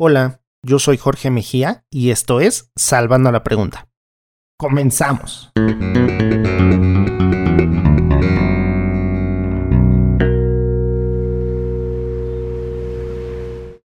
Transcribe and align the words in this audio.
Hola, 0.00 0.42
yo 0.64 0.78
soy 0.78 0.96
Jorge 0.96 1.28
Mejía 1.28 1.84
y 1.90 2.10
esto 2.10 2.38
es 2.38 2.70
Salvando 2.76 3.32
la 3.32 3.42
Pregunta. 3.42 3.88
Comenzamos. 4.56 5.50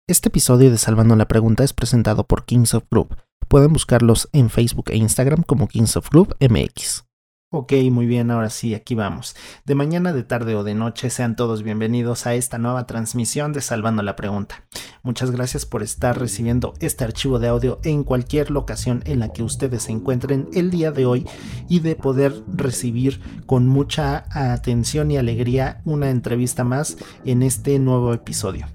Este 0.06 0.28
episodio 0.28 0.70
de 0.70 0.78
Salvando 0.78 1.14
la 1.14 1.28
Pregunta 1.28 1.62
es 1.62 1.74
presentado 1.74 2.26
por 2.26 2.46
Kings 2.46 2.72
of 2.72 2.84
Group. 2.90 3.14
Pueden 3.46 3.74
buscarlos 3.74 4.30
en 4.32 4.48
Facebook 4.48 4.86
e 4.88 4.96
Instagram 4.96 5.42
como 5.42 5.68
Kings 5.68 5.98
of 5.98 6.08
Group 6.08 6.36
MX. 6.40 7.04
Ok, 7.50 7.72
muy 7.90 8.04
bien, 8.04 8.30
ahora 8.30 8.50
sí, 8.50 8.74
aquí 8.74 8.94
vamos. 8.94 9.34
De 9.64 9.74
mañana, 9.74 10.12
de 10.12 10.22
tarde 10.22 10.54
o 10.54 10.64
de 10.64 10.74
noche, 10.74 11.08
sean 11.08 11.34
todos 11.34 11.62
bienvenidos 11.62 12.26
a 12.26 12.34
esta 12.34 12.58
nueva 12.58 12.86
transmisión 12.86 13.54
de 13.54 13.62
Salvando 13.62 14.02
la 14.02 14.16
Pregunta. 14.16 14.64
Muchas 15.02 15.30
gracias 15.30 15.64
por 15.64 15.82
estar 15.82 16.18
recibiendo 16.18 16.74
este 16.80 17.04
archivo 17.04 17.38
de 17.38 17.48
audio 17.48 17.80
en 17.84 18.04
cualquier 18.04 18.50
locación 18.50 19.02
en 19.06 19.20
la 19.20 19.32
que 19.32 19.42
ustedes 19.42 19.84
se 19.84 19.92
encuentren 19.92 20.50
el 20.52 20.70
día 20.70 20.92
de 20.92 21.06
hoy 21.06 21.26
y 21.70 21.80
de 21.80 21.96
poder 21.96 22.34
recibir 22.54 23.18
con 23.46 23.66
mucha 23.66 24.26
atención 24.30 25.10
y 25.10 25.16
alegría 25.16 25.80
una 25.86 26.10
entrevista 26.10 26.64
más 26.64 26.98
en 27.24 27.42
este 27.42 27.78
nuevo 27.78 28.12
episodio. 28.12 28.66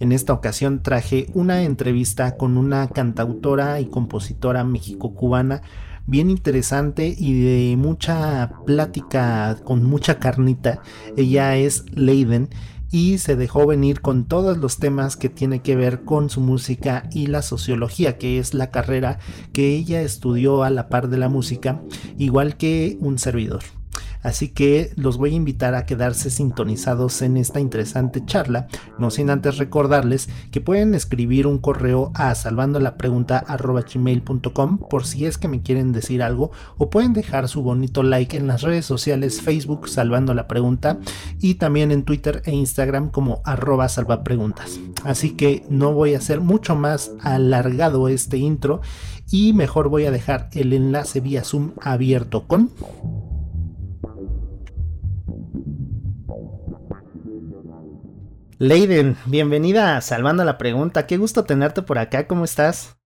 En 0.00 0.12
esta 0.12 0.32
ocasión 0.32 0.82
traje 0.82 1.26
una 1.34 1.62
entrevista 1.62 2.38
con 2.38 2.56
una 2.56 2.88
cantautora 2.88 3.80
y 3.80 3.84
compositora 3.84 4.64
mexico-cubana 4.64 5.60
bien 6.06 6.30
interesante 6.30 7.14
y 7.16 7.40
de 7.40 7.76
mucha 7.76 8.52
plática 8.66 9.56
con 9.64 9.84
mucha 9.84 10.18
carnita. 10.18 10.80
Ella 11.16 11.56
es 11.56 11.84
Leiden 11.94 12.48
y 12.90 13.18
se 13.18 13.34
dejó 13.34 13.66
venir 13.66 14.00
con 14.00 14.24
todos 14.24 14.56
los 14.58 14.78
temas 14.78 15.16
que 15.16 15.28
tiene 15.28 15.62
que 15.62 15.74
ver 15.74 16.04
con 16.04 16.30
su 16.30 16.40
música 16.40 17.08
y 17.12 17.26
la 17.26 17.42
sociología, 17.42 18.18
que 18.18 18.38
es 18.38 18.54
la 18.54 18.70
carrera 18.70 19.18
que 19.52 19.74
ella 19.74 20.00
estudió 20.02 20.62
a 20.62 20.70
la 20.70 20.88
par 20.88 21.08
de 21.08 21.18
la 21.18 21.28
música, 21.28 21.82
igual 22.18 22.56
que 22.56 22.96
un 23.00 23.18
servidor. 23.18 23.64
Así 24.24 24.48
que 24.48 24.90
los 24.96 25.18
voy 25.18 25.34
a 25.34 25.36
invitar 25.36 25.74
a 25.74 25.84
quedarse 25.84 26.30
sintonizados 26.30 27.20
en 27.20 27.36
esta 27.36 27.60
interesante 27.60 28.24
charla, 28.24 28.68
no 28.98 29.10
sin 29.10 29.28
antes 29.28 29.58
recordarles 29.58 30.30
que 30.50 30.62
pueden 30.62 30.94
escribir 30.94 31.46
un 31.46 31.58
correo 31.58 32.10
a 32.14 32.34
salvando 32.34 32.80
la 32.80 32.96
pregunta 32.96 33.44
gmail.com 33.46 34.78
por 34.78 35.04
si 35.04 35.26
es 35.26 35.36
que 35.36 35.46
me 35.46 35.60
quieren 35.60 35.92
decir 35.92 36.22
algo 36.22 36.50
o 36.78 36.88
pueden 36.88 37.12
dejar 37.12 37.48
su 37.48 37.62
bonito 37.62 38.02
like 38.02 38.34
en 38.36 38.46
las 38.46 38.62
redes 38.62 38.86
sociales 38.86 39.42
Facebook 39.42 39.90
salvando 39.90 40.32
la 40.32 40.48
pregunta 40.48 40.98
y 41.38 41.56
también 41.56 41.92
en 41.92 42.04
Twitter 42.04 42.42
e 42.46 42.52
Instagram 42.52 43.10
como 43.10 43.42
arroba 43.44 43.90
salvapreguntas. 43.90 44.80
Así 45.04 45.32
que 45.32 45.66
no 45.68 45.92
voy 45.92 46.14
a 46.14 46.18
hacer 46.18 46.40
mucho 46.40 46.74
más 46.74 47.12
alargado 47.20 48.08
este 48.08 48.38
intro 48.38 48.80
y 49.30 49.52
mejor 49.52 49.90
voy 49.90 50.06
a 50.06 50.10
dejar 50.10 50.48
el 50.52 50.72
enlace 50.72 51.20
vía 51.20 51.44
Zoom 51.44 51.72
abierto 51.82 52.46
con 52.46 52.70
Leiden, 58.58 59.16
bienvenida 59.26 59.96
a 59.96 60.00
Salvando 60.00 60.44
la 60.44 60.58
Pregunta. 60.58 61.08
Qué 61.08 61.16
gusto 61.16 61.44
tenerte 61.44 61.82
por 61.82 61.98
acá. 61.98 62.28
¿Cómo 62.28 62.44
estás? 62.44 62.96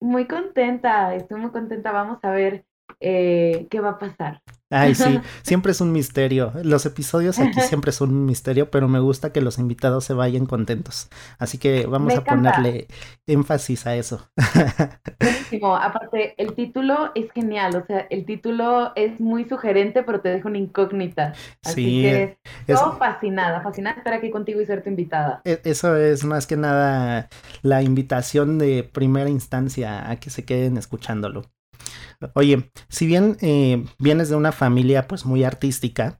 Muy 0.00 0.26
contenta, 0.26 1.14
estoy 1.14 1.40
muy 1.40 1.50
contenta. 1.50 1.92
Vamos 1.92 2.18
a 2.22 2.30
ver 2.30 2.64
eh, 2.98 3.68
qué 3.70 3.78
va 3.80 3.90
a 3.90 3.98
pasar. 3.98 4.42
Ay, 4.70 4.94
sí, 4.94 5.20
siempre 5.42 5.72
es 5.72 5.80
un 5.80 5.92
misterio. 5.92 6.52
Los 6.62 6.84
episodios 6.84 7.38
aquí 7.38 7.60
siempre 7.60 7.92
son 7.92 8.10
un 8.10 8.26
misterio, 8.26 8.70
pero 8.70 8.86
me 8.86 9.00
gusta 9.00 9.32
que 9.32 9.40
los 9.40 9.58
invitados 9.58 10.04
se 10.04 10.12
vayan 10.12 10.46
contentos. 10.46 11.08
Así 11.38 11.58
que 11.58 11.86
vamos 11.86 12.14
a 12.14 12.24
ponerle 12.24 12.86
énfasis 13.26 13.86
a 13.86 13.96
eso. 13.96 14.30
Buenísimo. 15.20 15.74
Aparte, 15.74 16.34
el 16.36 16.54
título 16.54 17.12
es 17.14 17.30
genial. 17.32 17.76
O 17.76 17.86
sea, 17.86 18.06
el 18.10 18.26
título 18.26 18.92
es 18.94 19.20
muy 19.20 19.48
sugerente, 19.48 20.02
pero 20.02 20.20
te 20.20 20.28
deja 20.28 20.48
una 20.48 20.58
incógnita. 20.58 21.32
Así 21.64 21.84
sí, 21.84 22.02
que 22.02 22.38
es... 22.66 22.80
fascinada, 22.98 23.62
fascinada 23.62 23.96
estar 23.96 24.12
aquí 24.12 24.30
contigo 24.30 24.60
y 24.60 24.66
ser 24.66 24.82
tu 24.82 24.90
invitada. 24.90 25.40
E, 25.44 25.60
eso 25.64 25.96
es 25.96 26.24
más 26.24 26.46
que 26.46 26.56
nada 26.56 27.28
la 27.62 27.82
invitación 27.82 28.58
de 28.58 28.82
primera 28.84 29.30
instancia 29.30 30.10
a 30.10 30.16
que 30.16 30.28
se 30.28 30.44
queden 30.44 30.76
escuchándolo. 30.76 31.42
Oye, 32.34 32.70
si 32.88 33.06
bien 33.06 33.36
eh, 33.40 33.84
vienes 33.98 34.28
de 34.28 34.36
una 34.36 34.52
familia 34.52 35.06
pues 35.06 35.24
muy 35.24 35.44
artística 35.44 36.18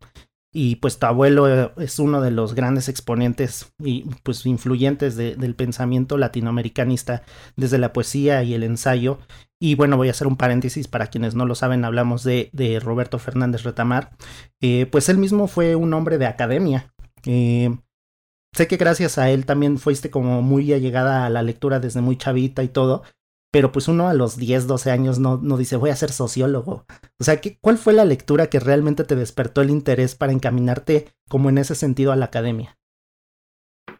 y 0.52 0.76
pues 0.76 0.98
tu 0.98 1.06
abuelo 1.06 1.48
eh, 1.48 1.72
es 1.78 1.98
uno 1.98 2.20
de 2.20 2.30
los 2.30 2.54
grandes 2.54 2.88
exponentes 2.88 3.72
y 3.78 4.04
pues 4.22 4.46
influyentes 4.46 5.16
del 5.16 5.54
pensamiento 5.54 6.16
latinoamericanista 6.16 7.22
desde 7.56 7.78
la 7.78 7.92
poesía 7.92 8.42
y 8.44 8.54
el 8.54 8.62
ensayo, 8.62 9.18
y 9.60 9.74
bueno, 9.74 9.96
voy 9.96 10.08
a 10.08 10.12
hacer 10.12 10.26
un 10.26 10.36
paréntesis 10.36 10.86
para 10.88 11.08
quienes 11.08 11.34
no 11.34 11.44
lo 11.44 11.54
saben, 11.54 11.84
hablamos 11.84 12.22
de, 12.22 12.80
Roberto 12.82 13.18
Fernández 13.18 13.64
Retamar, 13.64 14.16
eh, 14.60 14.86
pues 14.86 15.08
él 15.08 15.18
mismo 15.18 15.48
fue 15.48 15.74
un 15.74 15.92
hombre 15.92 16.16
de 16.16 16.26
academia. 16.26 16.94
sé 17.24 18.66
que 18.66 18.76
gracias 18.76 19.18
a 19.18 19.30
él 19.30 19.44
también 19.44 19.78
fuiste 19.78 20.10
como 20.10 20.42
muy 20.42 20.72
allegada 20.72 21.26
a 21.26 21.30
la 21.30 21.42
lectura 21.42 21.80
desde 21.80 22.00
muy 22.00 22.16
chavita 22.16 22.62
y 22.62 22.68
todo, 22.68 23.02
pero 23.58 23.72
pues 23.72 23.88
uno 23.88 24.06
a 24.06 24.14
los 24.14 24.36
10, 24.36 24.69
12 24.69 24.92
años 24.92 25.19
no, 25.19 25.36
no 25.38 25.56
dice 25.56 25.74
voy 25.74 25.91
a 25.91 25.96
ser 25.96 26.12
sociólogo. 26.12 26.84
O 27.19 27.24
sea, 27.24 27.41
¿qué, 27.41 27.58
¿cuál 27.60 27.76
fue 27.76 27.92
la 27.92 28.04
lectura 28.04 28.46
que 28.46 28.60
realmente 28.60 29.02
te 29.02 29.16
despertó 29.16 29.62
el 29.62 29.70
interés 29.70 30.14
para 30.14 30.30
encaminarte 30.30 31.08
como 31.28 31.48
en 31.48 31.58
ese 31.58 31.74
sentido 31.74 32.12
a 32.12 32.16
la 32.16 32.26
academia? 32.26 32.78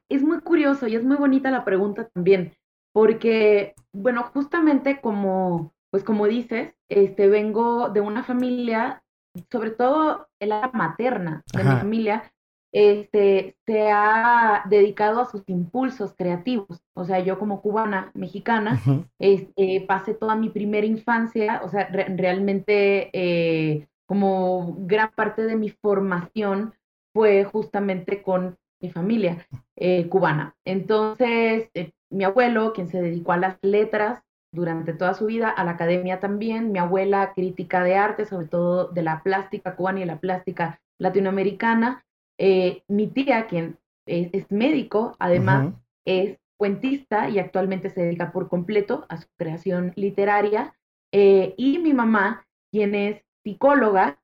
Es 0.09 0.23
muy 0.23 0.39
curioso 0.43 0.87
y 0.87 0.95
es 0.95 1.03
muy 1.03 1.17
bonita 1.17 1.51
la 1.51 1.65
pregunta 1.65 2.09
también, 2.15 2.53
porque, 2.93 3.75
bueno, 3.93 4.31
justamente 4.33 5.01
como, 5.01 5.75
pues 5.91 6.05
como 6.05 6.29
dices, 6.29 6.77
este, 6.89 7.27
vengo 7.27 7.89
de 7.89 8.01
una 8.01 8.23
familia, 8.23 9.03
sobre 9.51 9.73
todo 9.73 10.29
el 10.39 10.53
ala 10.53 10.71
materna 10.73 11.43
de 11.53 11.65
mi 11.65 11.71
familia, 11.71 12.33
este, 12.73 13.57
se 13.67 13.91
ha 13.91 14.65
dedicado 14.69 15.21
a 15.21 15.27
sus 15.27 15.43
impulsos 15.49 16.15
creativos. 16.15 16.83
O 16.95 17.05
sea, 17.05 17.21
yo 17.21 17.39
como 17.39 17.63
cubana, 17.63 18.11
mexicana, 18.15 18.81
este, 19.19 19.85
pasé 19.87 20.15
toda 20.15 20.37
mi 20.37 20.51
primera 20.51 20.87
infancia, 20.87 21.61
o 21.65 21.69
sea, 21.69 21.89
realmente 21.89 23.11
eh, 23.13 23.89
como 24.07 24.75
gran 24.81 25.11
parte 25.15 25.43
de 25.43 25.57
mi 25.57 25.71
formación 25.71 26.75
fue 27.13 27.45
justamente 27.45 28.23
con 28.23 28.57
mi 28.81 28.91
familia 28.91 29.47
eh, 29.77 30.09
cubana. 30.09 30.55
Entonces, 30.65 31.71
eh, 31.75 31.93
mi 32.11 32.25
abuelo, 32.25 32.73
quien 32.73 32.89
se 32.89 33.03
dedicó 33.03 33.33
a 33.33 33.39
las 33.39 33.59
letras 33.63 34.23
durante 34.53 34.95
toda 34.95 35.15
su 35.15 35.27
vida, 35.27 35.51
a 35.51 35.65
la 35.65 35.73
academia 35.73 36.21
también, 36.21 36.73
mi 36.73 36.79
abuela 36.79 37.33
crítica 37.35 37.83
de 37.83 37.97
arte, 37.97 38.25
sobre 38.25 38.47
todo 38.47 38.89
de 38.89 39.03
la 39.03 39.23
plástica 39.23 39.77
cubana 39.77 40.01
y 40.01 40.05
la 40.05 40.21
plástica 40.21 40.81
latinoamericana, 40.99 42.05
eh, 42.39 42.83
mi 42.89 43.09
tía, 43.09 43.47
quien 43.47 43.79
es, 44.07 44.51
médico, 44.51 45.17
además 45.19 45.73
es 46.05 46.39
cuentista 46.57 47.29
y 47.29 47.39
actualmente 47.39 47.91
se 47.91 48.03
dedica 48.03 48.33
por 48.33 48.49
completo 48.49 49.07
a 49.09 49.19
su 49.19 49.29
creación 49.37 49.93
literaria. 49.97 50.75
Eh, 51.13 51.55
y 51.57 51.79
mi 51.79 51.93
mamá, 51.93 52.47
quien 52.71 52.95
es 52.95 53.23
psicóloga, 53.45 54.19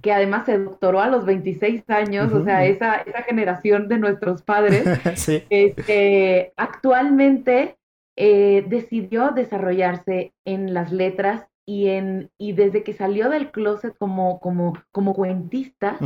que 0.00 0.10
además 0.10 0.46
se 0.46 0.58
doctoró 0.58 1.00
a 1.00 1.08
los 1.08 1.26
26 1.26 1.84
años, 1.90 2.32
o 2.32 2.42
sea, 2.44 2.64
esa, 2.64 2.96
esa, 2.96 3.22
generación 3.24 3.88
de 3.88 3.98
nuestros 3.98 4.40
padres, 4.40 4.84
este, 5.50 6.54
actualmente 6.56 7.76
eh, 8.16 8.64
decidió 8.68 9.32
desarrollarse 9.32 10.32
en 10.46 10.72
las 10.72 10.92
letras 10.92 11.46
y, 11.66 11.88
en, 11.88 12.30
y 12.38 12.52
desde 12.52 12.84
que 12.84 12.94
salió 12.94 13.28
del 13.28 13.50
closet 13.50 13.94
como, 13.98 14.40
como, 14.40 14.72
como 14.92 15.12
cuentista, 15.12 15.98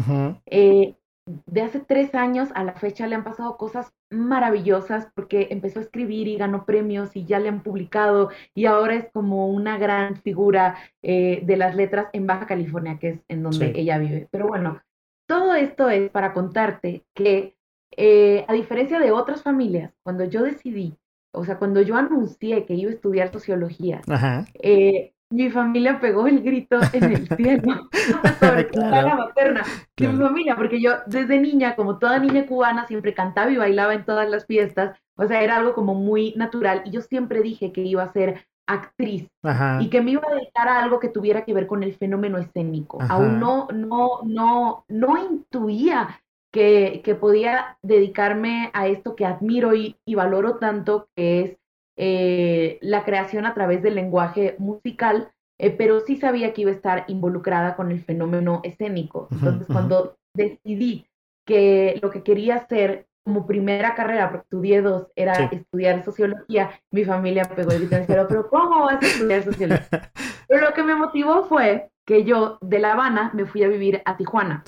de 1.46 1.62
hace 1.62 1.80
tres 1.80 2.14
años 2.14 2.50
a 2.54 2.64
la 2.64 2.74
fecha 2.74 3.06
le 3.06 3.14
han 3.14 3.24
pasado 3.24 3.56
cosas 3.56 3.92
maravillosas 4.10 5.08
porque 5.14 5.48
empezó 5.50 5.78
a 5.78 5.82
escribir 5.82 6.28
y 6.28 6.36
ganó 6.36 6.64
premios 6.64 7.16
y 7.16 7.24
ya 7.24 7.38
le 7.38 7.48
han 7.48 7.62
publicado 7.62 8.30
y 8.54 8.66
ahora 8.66 8.94
es 8.94 9.06
como 9.12 9.48
una 9.48 9.78
gran 9.78 10.16
figura 10.16 10.76
eh, 11.02 11.42
de 11.44 11.56
las 11.56 11.74
letras 11.74 12.08
en 12.12 12.26
Baja 12.26 12.46
California, 12.46 12.98
que 12.98 13.08
es 13.08 13.20
en 13.28 13.42
donde 13.42 13.72
ella 13.74 13.98
vive. 13.98 14.28
Pero 14.30 14.48
bueno, 14.48 14.80
todo 15.26 15.54
esto 15.54 15.88
es 15.88 16.10
para 16.10 16.32
contarte 16.32 17.04
que 17.14 17.56
eh, 17.96 18.44
a 18.48 18.52
diferencia 18.52 18.98
de 18.98 19.12
otras 19.12 19.42
familias, 19.42 19.92
cuando 20.02 20.24
yo 20.24 20.42
decidí, 20.42 20.96
o 21.32 21.44
sea, 21.44 21.58
cuando 21.58 21.82
yo 21.82 21.96
anuncié 21.96 22.66
que 22.66 22.74
iba 22.74 22.90
a 22.90 22.94
estudiar 22.94 23.32
sociología, 23.32 24.00
eh, 24.54 25.12
mi 25.30 25.48
familia 25.50 26.00
pegó 26.00 26.26
el 26.26 26.42
grito 26.42 26.80
en 26.92 27.04
el 27.04 27.28
cielo, 27.36 27.88
sobre 28.40 28.68
la 28.72 29.14
materna 29.14 29.62
de 29.96 30.08
mi 30.08 30.18
familia, 30.18 30.56
porque 30.56 30.80
yo 30.80 30.92
desde 31.06 31.38
niña, 31.40 31.76
como 31.76 31.98
toda 31.98 32.18
niña 32.18 32.46
cubana, 32.46 32.86
siempre 32.86 33.14
cantaba 33.14 33.50
y 33.50 33.56
bailaba 33.56 33.94
en 33.94 34.04
todas 34.04 34.28
las 34.28 34.46
fiestas, 34.46 34.98
o 35.16 35.26
sea, 35.26 35.42
era 35.42 35.56
algo 35.56 35.74
como 35.74 35.94
muy 35.94 36.34
natural, 36.36 36.82
y 36.84 36.90
yo 36.90 37.00
siempre 37.00 37.42
dije 37.42 37.72
que 37.72 37.82
iba 37.82 38.02
a 38.02 38.12
ser 38.12 38.46
actriz 38.66 39.28
y 39.80 39.90
que 39.90 40.00
me 40.00 40.12
iba 40.12 40.22
a 40.28 40.34
dedicar 40.34 40.68
a 40.68 40.82
algo 40.82 41.00
que 41.00 41.08
tuviera 41.08 41.44
que 41.44 41.52
ver 41.52 41.66
con 41.66 41.82
el 41.82 41.94
fenómeno 41.94 42.38
escénico. 42.38 42.98
Aún 43.08 43.40
no, 43.40 43.66
no, 43.72 44.20
no, 44.24 44.84
no 44.88 45.18
intuía 45.18 46.20
que, 46.52 47.02
que 47.04 47.14
podía 47.16 47.78
dedicarme 47.82 48.70
a 48.72 48.86
esto 48.86 49.16
que 49.16 49.26
admiro 49.26 49.74
y, 49.74 49.96
y 50.04 50.14
valoro 50.14 50.56
tanto, 50.56 51.08
que 51.16 51.40
es 51.40 51.59
eh, 52.02 52.78
la 52.80 53.04
creación 53.04 53.44
a 53.44 53.52
través 53.52 53.82
del 53.82 53.94
lenguaje 53.94 54.56
musical, 54.58 55.32
eh, 55.58 55.70
pero 55.70 56.00
sí 56.00 56.16
sabía 56.16 56.54
que 56.54 56.62
iba 56.62 56.70
a 56.70 56.74
estar 56.74 57.04
involucrada 57.08 57.76
con 57.76 57.90
el 57.90 58.02
fenómeno 58.02 58.62
escénico. 58.64 59.28
Entonces, 59.30 59.66
cuando 59.66 60.16
decidí 60.34 61.06
que 61.46 61.98
lo 62.00 62.10
que 62.10 62.22
quería 62.22 62.54
hacer 62.54 63.06
como 63.22 63.46
primera 63.46 63.94
carrera, 63.94 64.30
porque 64.30 64.44
estudié 64.44 64.80
dos, 64.80 65.08
era 65.14 65.34
estudiar 65.52 66.02
sociología, 66.02 66.70
mi 66.90 67.04
familia 67.04 67.44
pegó 67.44 67.72
el 67.72 67.80
grito 67.80 67.96
y 67.96 68.00
dijeron, 68.00 68.26
pero 68.30 68.48
¿cómo 68.48 68.86
vas 68.86 69.02
a 69.02 69.06
estudiar 69.06 69.44
sociología? 69.44 70.10
pero 70.48 70.68
lo 70.68 70.72
que 70.72 70.82
me 70.82 70.94
motivó 70.94 71.44
fue 71.44 71.90
que 72.06 72.24
yo 72.24 72.56
de 72.62 72.78
La 72.78 72.92
Habana 72.92 73.30
me 73.34 73.44
fui 73.44 73.62
a 73.62 73.68
vivir 73.68 74.00
a 74.06 74.16
Tijuana. 74.16 74.64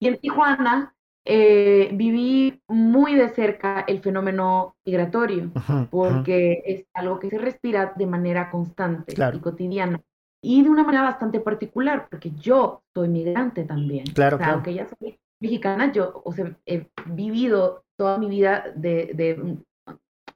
Y 0.00 0.06
en 0.06 0.18
Tijuana 0.18 0.94
eh, 1.24 1.90
viví 1.92 2.60
muy 2.68 3.14
de 3.14 3.28
cerca 3.30 3.84
el 3.86 4.00
fenómeno 4.00 4.76
migratorio, 4.84 5.50
porque 5.90 6.62
es 6.64 6.86
algo 6.94 7.18
que 7.18 7.30
se 7.30 7.38
respira 7.38 7.92
de 7.96 8.06
manera 8.06 8.50
constante 8.50 9.14
y 9.34 9.38
cotidiana. 9.40 10.00
Y 10.42 10.62
de 10.62 10.70
una 10.70 10.84
manera 10.84 11.02
bastante 11.02 11.40
particular, 11.40 12.08
porque 12.08 12.30
yo 12.32 12.82
soy 12.94 13.08
migrante 13.08 13.64
también. 13.64 14.06
Claro, 14.06 14.38
Aunque 14.42 14.72
ya 14.72 14.86
soy 14.86 15.18
mexicana, 15.40 15.92
yo 15.92 16.22
o 16.24 16.32
sea, 16.32 16.56
he 16.64 16.86
vivido 17.06 17.84
toda 17.96 18.16
mi 18.16 18.28
vida 18.28 18.72
de, 18.74 19.10
de 19.14 19.58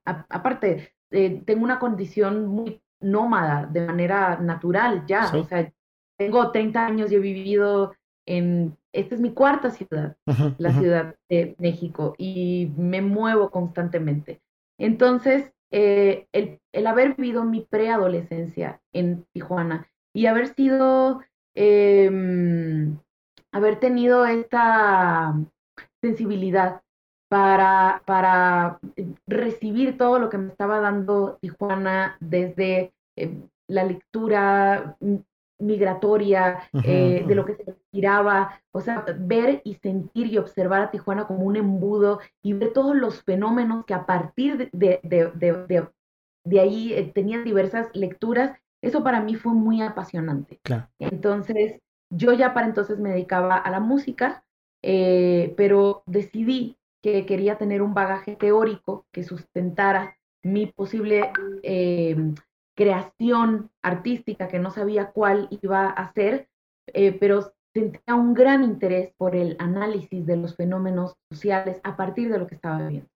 aparte, 0.05 0.93
eh, 1.11 1.43
tengo 1.47 1.65
una 1.65 1.79
condición 1.79 2.47
muy 2.47 2.83
nómada 3.01 3.67
de 3.67 3.87
manera 3.87 4.39
natural 4.39 5.05
ya, 5.07 5.31
o 5.35 5.45
sea, 5.45 5.71
tengo 6.19 6.51
30 6.51 6.87
años 6.87 7.11
y 7.11 7.17
he 7.17 7.19
vivido 7.19 7.95
en, 8.27 8.77
esta 8.93 9.15
es 9.15 9.21
mi 9.21 9.33
cuarta 9.33 9.71
ciudad, 9.71 10.17
la 10.59 10.73
ciudad 10.73 11.17
de 11.29 11.55
México, 11.59 12.15
y 12.19 12.73
me 12.77 13.03
muevo 13.03 13.51
constantemente. 13.51 14.41
Entonces, 14.79 15.53
eh, 15.71 16.27
el, 16.33 16.61
el, 16.73 16.87
haber 16.87 17.15
vivido 17.17 17.45
mi 17.45 17.63
preadolescencia 17.63 18.81
en 18.93 19.27
Tijuana 19.33 19.89
y 20.15 20.27
haber 20.27 20.55
sido, 20.55 21.21
em, 21.55 22.99
haber 23.53 23.81
tenido 23.81 24.27
esta 24.27 25.35
sensibilidad 26.01 26.83
para, 27.29 28.03
para 28.07 28.79
recibir 29.27 29.99
todo 29.99 30.19
lo 30.19 30.31
que 30.31 30.39
me 30.39 30.49
estaba 30.49 30.79
dando 30.79 31.39
Tijuana 31.41 32.17
desde 32.21 32.93
eh, 33.17 33.43
la 33.69 33.85
lectura 33.85 34.97
migratoria, 35.59 36.69
eh, 36.85 37.25
de 37.27 37.35
lo 37.35 37.45
que 37.45 37.55
se 37.55 37.65
respiraba, 37.65 38.61
o 38.73 38.81
sea, 38.81 39.05
ver 39.19 39.61
y 39.65 39.75
sentir 39.75 40.27
y 40.27 40.39
observar 40.39 40.83
a 40.83 40.91
Tijuana 40.91 41.27
como 41.27 41.45
un 41.45 41.57
embudo 41.57 42.21
y 42.43 42.53
ver 42.53 42.73
todos 42.73 42.97
los 42.97 43.23
fenómenos 43.23 43.85
que 43.85 43.95
a 43.95 44.07
partir 44.07 44.71
de, 44.73 45.01
de, 45.03 45.89
de, 46.45 46.61
ahí 46.61 46.93
eh, 46.93 47.11
tenían 47.15 47.45
diversas 47.45 47.89
lecturas, 47.95 48.59
eso 48.83 49.03
para 49.03 49.21
mí 49.21 49.37
fue 49.37 49.53
muy 49.53 49.81
apasionante. 49.81 50.61
Entonces, 50.99 51.81
yo 52.11 52.33
ya 52.33 52.53
para 52.53 52.67
entonces 52.67 52.99
me 52.99 53.11
dedicaba 53.11 53.57
a 53.57 53.71
la 53.71 53.81
música, 53.81 54.45
eh, 54.83 55.55
pero 55.57 56.03
decidí 56.07 56.77
que 57.03 57.27
quería 57.27 57.57
tener 57.57 57.81
un 57.81 57.95
bagaje 57.95 58.37
teórico 58.37 59.07
que 59.13 59.25
sustentara 59.25 60.17
mi 60.43 60.67
posible 60.67 61.31
creación 62.75 63.71
artística 63.83 64.49
que 64.49 64.59
no 64.59 64.71
sabía 64.71 65.11
cuál 65.13 65.49
iba 65.63 65.87
a 65.87 65.91
hacer, 65.91 66.49
eh, 66.93 67.17
pero 67.19 67.55
sentía 67.73 68.15
un 68.15 68.35
gran 68.35 68.63
interés 68.63 69.13
por 69.17 69.35
el 69.35 69.57
análisis 69.59 70.25
de 70.27 70.37
los 70.37 70.55
fenómenos 70.55 71.15
sociales 71.33 71.81
a 71.83 71.97
partir 71.97 72.31
de 72.31 72.39
lo 72.39 72.47
que 72.47 72.55
estaba 72.55 72.87
viendo. 72.87 73.09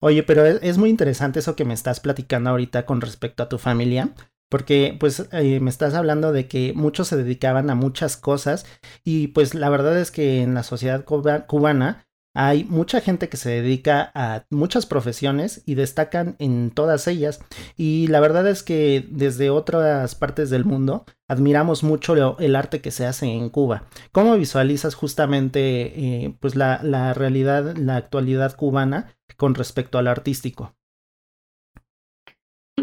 Oye, 0.00 0.22
pero 0.22 0.46
es, 0.46 0.78
muy 0.78 0.90
interesante 0.90 1.40
eso 1.40 1.56
que 1.56 1.64
me 1.64 1.74
estás 1.74 1.98
platicando 2.00 2.50
ahorita 2.50 2.86
con 2.86 3.00
respecto 3.00 3.42
a 3.42 3.48
tu 3.48 3.58
familia, 3.58 4.10
porque 4.48 4.96
pues 4.98 5.28
eh, 5.32 5.58
me 5.60 5.70
estás 5.70 5.94
hablando 5.94 6.32
de 6.32 6.46
que 6.46 6.72
muchos 6.74 7.08
se 7.08 7.16
dedicaban 7.16 7.68
a 7.68 7.74
muchas 7.74 8.16
cosas 8.16 8.64
y 9.04 9.28
pues 9.28 9.54
la 9.54 9.68
verdad 9.68 9.98
es 9.98 10.12
que 10.12 10.42
en 10.42 10.54
la 10.54 10.62
sociedad 10.62 11.04
cubana 11.04 12.07
hay 12.40 12.62
mucha 12.62 13.00
gente 13.00 13.28
que 13.28 13.36
se 13.36 13.50
dedica 13.50 14.12
a 14.14 14.44
muchas 14.48 14.86
profesiones 14.86 15.64
y 15.66 15.74
destacan 15.74 16.36
en 16.38 16.70
todas 16.70 17.08
ellas. 17.08 17.40
Y 17.76 18.06
la 18.06 18.20
verdad 18.20 18.46
es 18.46 18.62
que 18.62 19.04
desde 19.10 19.50
otras 19.50 20.14
partes 20.14 20.48
del 20.48 20.64
mundo 20.64 21.04
admiramos 21.26 21.82
mucho 21.82 22.38
el 22.38 22.54
arte 22.54 22.80
que 22.80 22.92
se 22.92 23.06
hace 23.06 23.26
en 23.26 23.48
Cuba. 23.50 23.82
¿Cómo 24.12 24.36
visualizas 24.36 24.94
justamente 24.94 26.26
eh, 26.26 26.34
pues 26.38 26.54
la, 26.54 26.78
la, 26.84 27.12
realidad, 27.12 27.76
la 27.76 27.96
actualidad 27.96 28.54
cubana 28.54 29.16
con 29.36 29.56
respecto 29.56 29.98
al 29.98 30.06
artístico? 30.06 30.76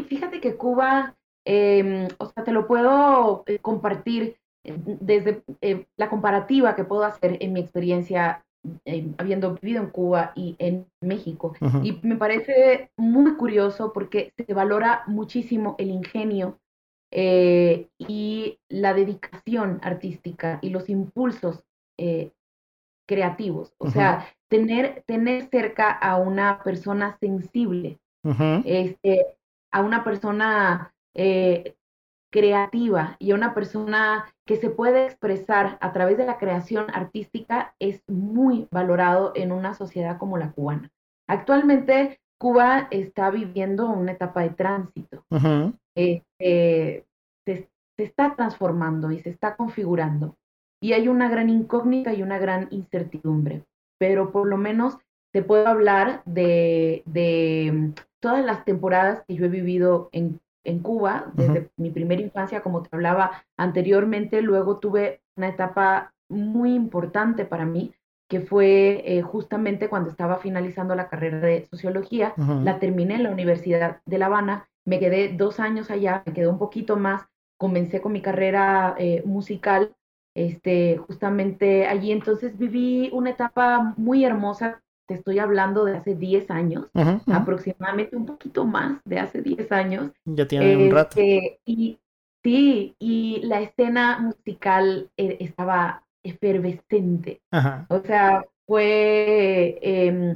Fíjate 0.10 0.42
que 0.42 0.58
Cuba, 0.58 1.16
em, 1.46 2.10
o 2.18 2.26
sea, 2.26 2.44
te 2.44 2.52
lo 2.52 2.68
puedo 2.68 3.46
eh, 3.48 3.60
compartir 3.60 4.36
eh, 4.66 4.76
desde 5.00 5.44
la 5.96 6.10
comparativa 6.10 6.76
que 6.76 6.84
puedo 6.84 7.06
hacer 7.06 7.38
en 7.40 7.54
mi 7.54 7.62
experiencia 7.62 8.42
eh, 8.86 9.12
habiendo 9.18 9.56
vivido 9.56 9.84
en 9.84 9.90
Cuba 9.90 10.32
y 10.36 10.56
en 10.60 10.88
México. 11.02 11.54
Y 11.84 12.00
me 12.04 12.16
parece 12.16 12.92
muy 12.98 13.36
curioso 13.36 13.94
porque 13.94 14.34
se 14.36 14.54
valora 14.54 15.04
muchísimo 15.08 15.76
el 15.78 15.90
ingenio 15.90 16.60
eh, 17.12 17.90
y 17.98 18.60
la 18.70 18.94
dedicación 18.94 19.80
artística 19.84 20.60
y 20.62 20.70
los 20.70 20.90
impulsos 20.90 21.64
eh, 21.98 22.32
creativos. 23.08 23.74
O 23.78 23.90
sea, 23.90 24.28
tener, 24.50 25.04
tener 25.06 25.50
cerca 25.50 25.92
a 25.92 26.18
una 26.18 26.62
persona 26.64 27.18
sensible, 27.20 28.00
este, 28.66 29.26
a 29.72 29.82
una 29.82 30.04
persona 30.04 30.94
creativa 32.36 33.16
y 33.18 33.32
una 33.32 33.54
persona 33.54 34.26
que 34.46 34.58
se 34.58 34.70
puede 34.70 35.06
expresar 35.06 35.78
a 35.80 35.94
través 35.94 36.18
de 36.18 36.26
la 36.26 36.38
creación 36.38 36.88
artística 36.94 37.74
es 37.80 38.04
muy 38.10 38.68
valorado 38.72 39.32
en 39.36 39.54
una 39.54 39.74
sociedad 39.74 40.18
como 40.18 40.38
la 40.38 40.52
cubana. 40.52 40.92
Actualmente 41.30 42.20
Cuba 42.38 42.90
está 42.92 43.32
viviendo 43.32 43.90
una 43.90 44.12
etapa 44.12 44.42
de 44.42 44.50
tránsito. 44.50 45.24
Este, 45.96 47.06
se, 47.46 47.70
está 47.98 48.36
transformando 48.36 49.12
y 49.12 49.20
se 49.22 49.30
está 49.30 49.56
configurando. 49.56 50.36
Y 50.84 50.92
hay 50.92 51.08
una 51.08 51.30
gran 51.30 51.50
incógnita 51.50 52.14
y 52.14 52.22
una 52.22 52.38
gran 52.38 52.68
incertidumbre. 52.70 53.64
Pero 53.98 54.34
por 54.34 54.46
lo 54.46 54.58
menos 54.58 54.98
te 55.34 55.42
puedo 55.42 55.70
hablar 55.70 56.22
de, 56.26 57.02
de 57.06 57.94
todas 58.22 58.44
las 58.44 58.66
temporadas 58.66 59.24
que 59.26 59.36
yo 59.36 59.46
he 59.46 59.50
vivido 59.50 60.10
en 60.12 60.42
en 60.66 60.80
Cuba, 60.80 61.32
desde 61.34 61.70
mi 61.78 61.92
primera 61.92 62.22
infancia, 62.22 62.62
como 62.62 62.82
te 62.82 62.90
hablaba 62.92 63.44
anteriormente, 63.58 64.42
luego 64.42 64.80
tuve 64.80 65.22
una 65.38 65.50
etapa 65.50 66.14
muy 66.28 66.74
importante 66.74 67.46
para 67.46 67.66
mí, 67.66 67.94
que 68.28 68.42
fue 68.42 69.04
eh, 69.06 69.22
justamente 69.22 69.88
cuando 69.88 70.10
estaba 70.10 70.38
finalizando 70.38 70.96
la 70.96 71.08
carrera 71.08 71.40
de 71.40 71.68
sociología, 71.68 72.34
la 72.64 72.80
terminé 72.80 73.16
en 73.16 73.24
la 73.24 73.32
Universidad 73.32 74.02
de 74.06 74.18
La 74.18 74.26
Habana, 74.26 74.68
me 74.84 75.00
quedé 75.00 75.30
dos 75.30 75.60
años 75.60 75.92
allá, 75.92 76.24
me 76.26 76.34
quedé 76.34 76.48
un 76.48 76.58
poquito 76.58 76.98
más, 76.98 77.28
comencé 77.58 78.02
con 78.02 78.12
mi 78.12 78.22
carrera 78.22 78.96
eh, 78.98 79.22
musical, 79.26 79.96
este, 80.36 80.98
justamente 80.98 81.88
allí, 81.88 82.12
entonces 82.12 82.58
viví 82.58 83.10
una 83.14 83.30
etapa 83.30 83.94
muy 83.96 84.26
hermosa 84.26 84.82
te 85.08 85.16
estoy 85.16 85.40
hablando 85.40 85.86
de 85.86 85.98
hace 85.98 86.16
10 86.16 86.50
años, 86.52 86.90
aproximadamente 87.28 88.16
un 88.16 88.26
poquito 88.26 88.66
más 88.66 89.02
de 89.06 89.20
hace 89.20 89.42
10 89.42 89.72
años. 89.72 90.12
Ya 90.26 90.48
tiene 90.48 90.76
un 90.78 90.92
rato. 90.92 91.20
Este, 91.20 91.60
y 91.66 92.00
sí, 92.44 92.96
y 93.00 93.42
la 93.44 93.62
escena 93.62 94.20
musical 94.20 95.10
eh, 95.18 95.38
estaba 95.40 96.04
efervescente. 96.24 97.42
O 97.90 98.00
sea, 98.00 98.46
fue, 98.66 99.78
em, 99.82 100.34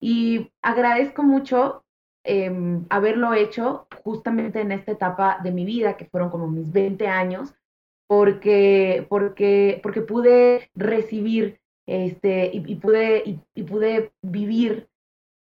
y 0.00 0.50
agradezco 0.62 1.22
mucho 1.22 1.84
em, 2.24 2.84
haberlo 2.88 3.34
hecho 3.34 3.88
justamente 4.04 4.60
en 4.60 4.70
esta 4.70 4.92
etapa 4.92 5.40
de 5.42 5.50
mi 5.50 5.64
vida, 5.64 5.96
que 5.96 6.04
fueron 6.04 6.30
como 6.30 6.46
mis 6.46 6.70
20 6.70 7.08
años, 7.08 7.52
porque, 8.06 9.04
porque, 9.08 9.80
porque 9.82 10.02
pude 10.02 10.70
recibir 10.76 11.61
este, 11.92 12.50
y, 12.54 12.74
pude, 12.76 13.22
y, 13.54 13.62
pude 13.64 14.12
vivir 14.22 14.88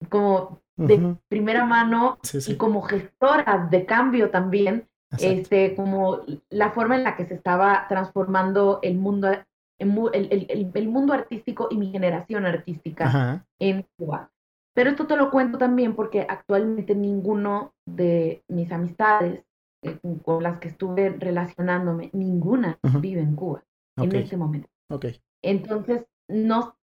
como 0.09 0.61
de 0.77 1.17
primera 1.27 1.65
mano 1.65 2.19
y 2.47 2.55
como 2.55 2.83
gestora 2.83 3.67
de 3.69 3.85
cambio 3.85 4.31
también, 4.31 4.87
este, 5.19 5.75
como 5.75 6.21
la 6.49 6.71
forma 6.71 6.95
en 6.95 7.03
la 7.03 7.17
que 7.17 7.27
se 7.27 7.35
estaba 7.35 7.87
transformando 7.89 8.79
el 8.83 8.99
mundo, 8.99 9.33
el, 9.81 10.71
el, 10.73 10.89
mundo 10.89 11.13
artístico 11.13 11.67
y 11.73 11.77
mi 11.77 11.91
generación 11.91 12.47
artística 12.47 13.45
en 13.59 13.85
Cuba. 13.97 14.31
Pero 14.77 14.91
esto 14.91 15.09
te 15.09 15.17
lo 15.17 15.33
cuento 15.33 15.59
también 15.59 15.97
porque 15.97 16.25
actualmente 16.29 16.95
ninguno 16.95 17.73
de 17.85 18.45
mis 18.47 18.71
amistades 18.71 19.43
eh, 19.83 19.99
con 20.23 20.45
las 20.45 20.61
que 20.61 20.69
estuve 20.69 21.11
relacionándome, 21.11 22.11
ninguna 22.13 22.79
vive 23.01 23.23
en 23.23 23.35
Cuba 23.35 23.65
en 23.97 24.15
este 24.15 24.37
momento. 24.37 24.69
Okay. 24.89 25.21
Entonces, 25.43 26.05
no, 26.29 26.77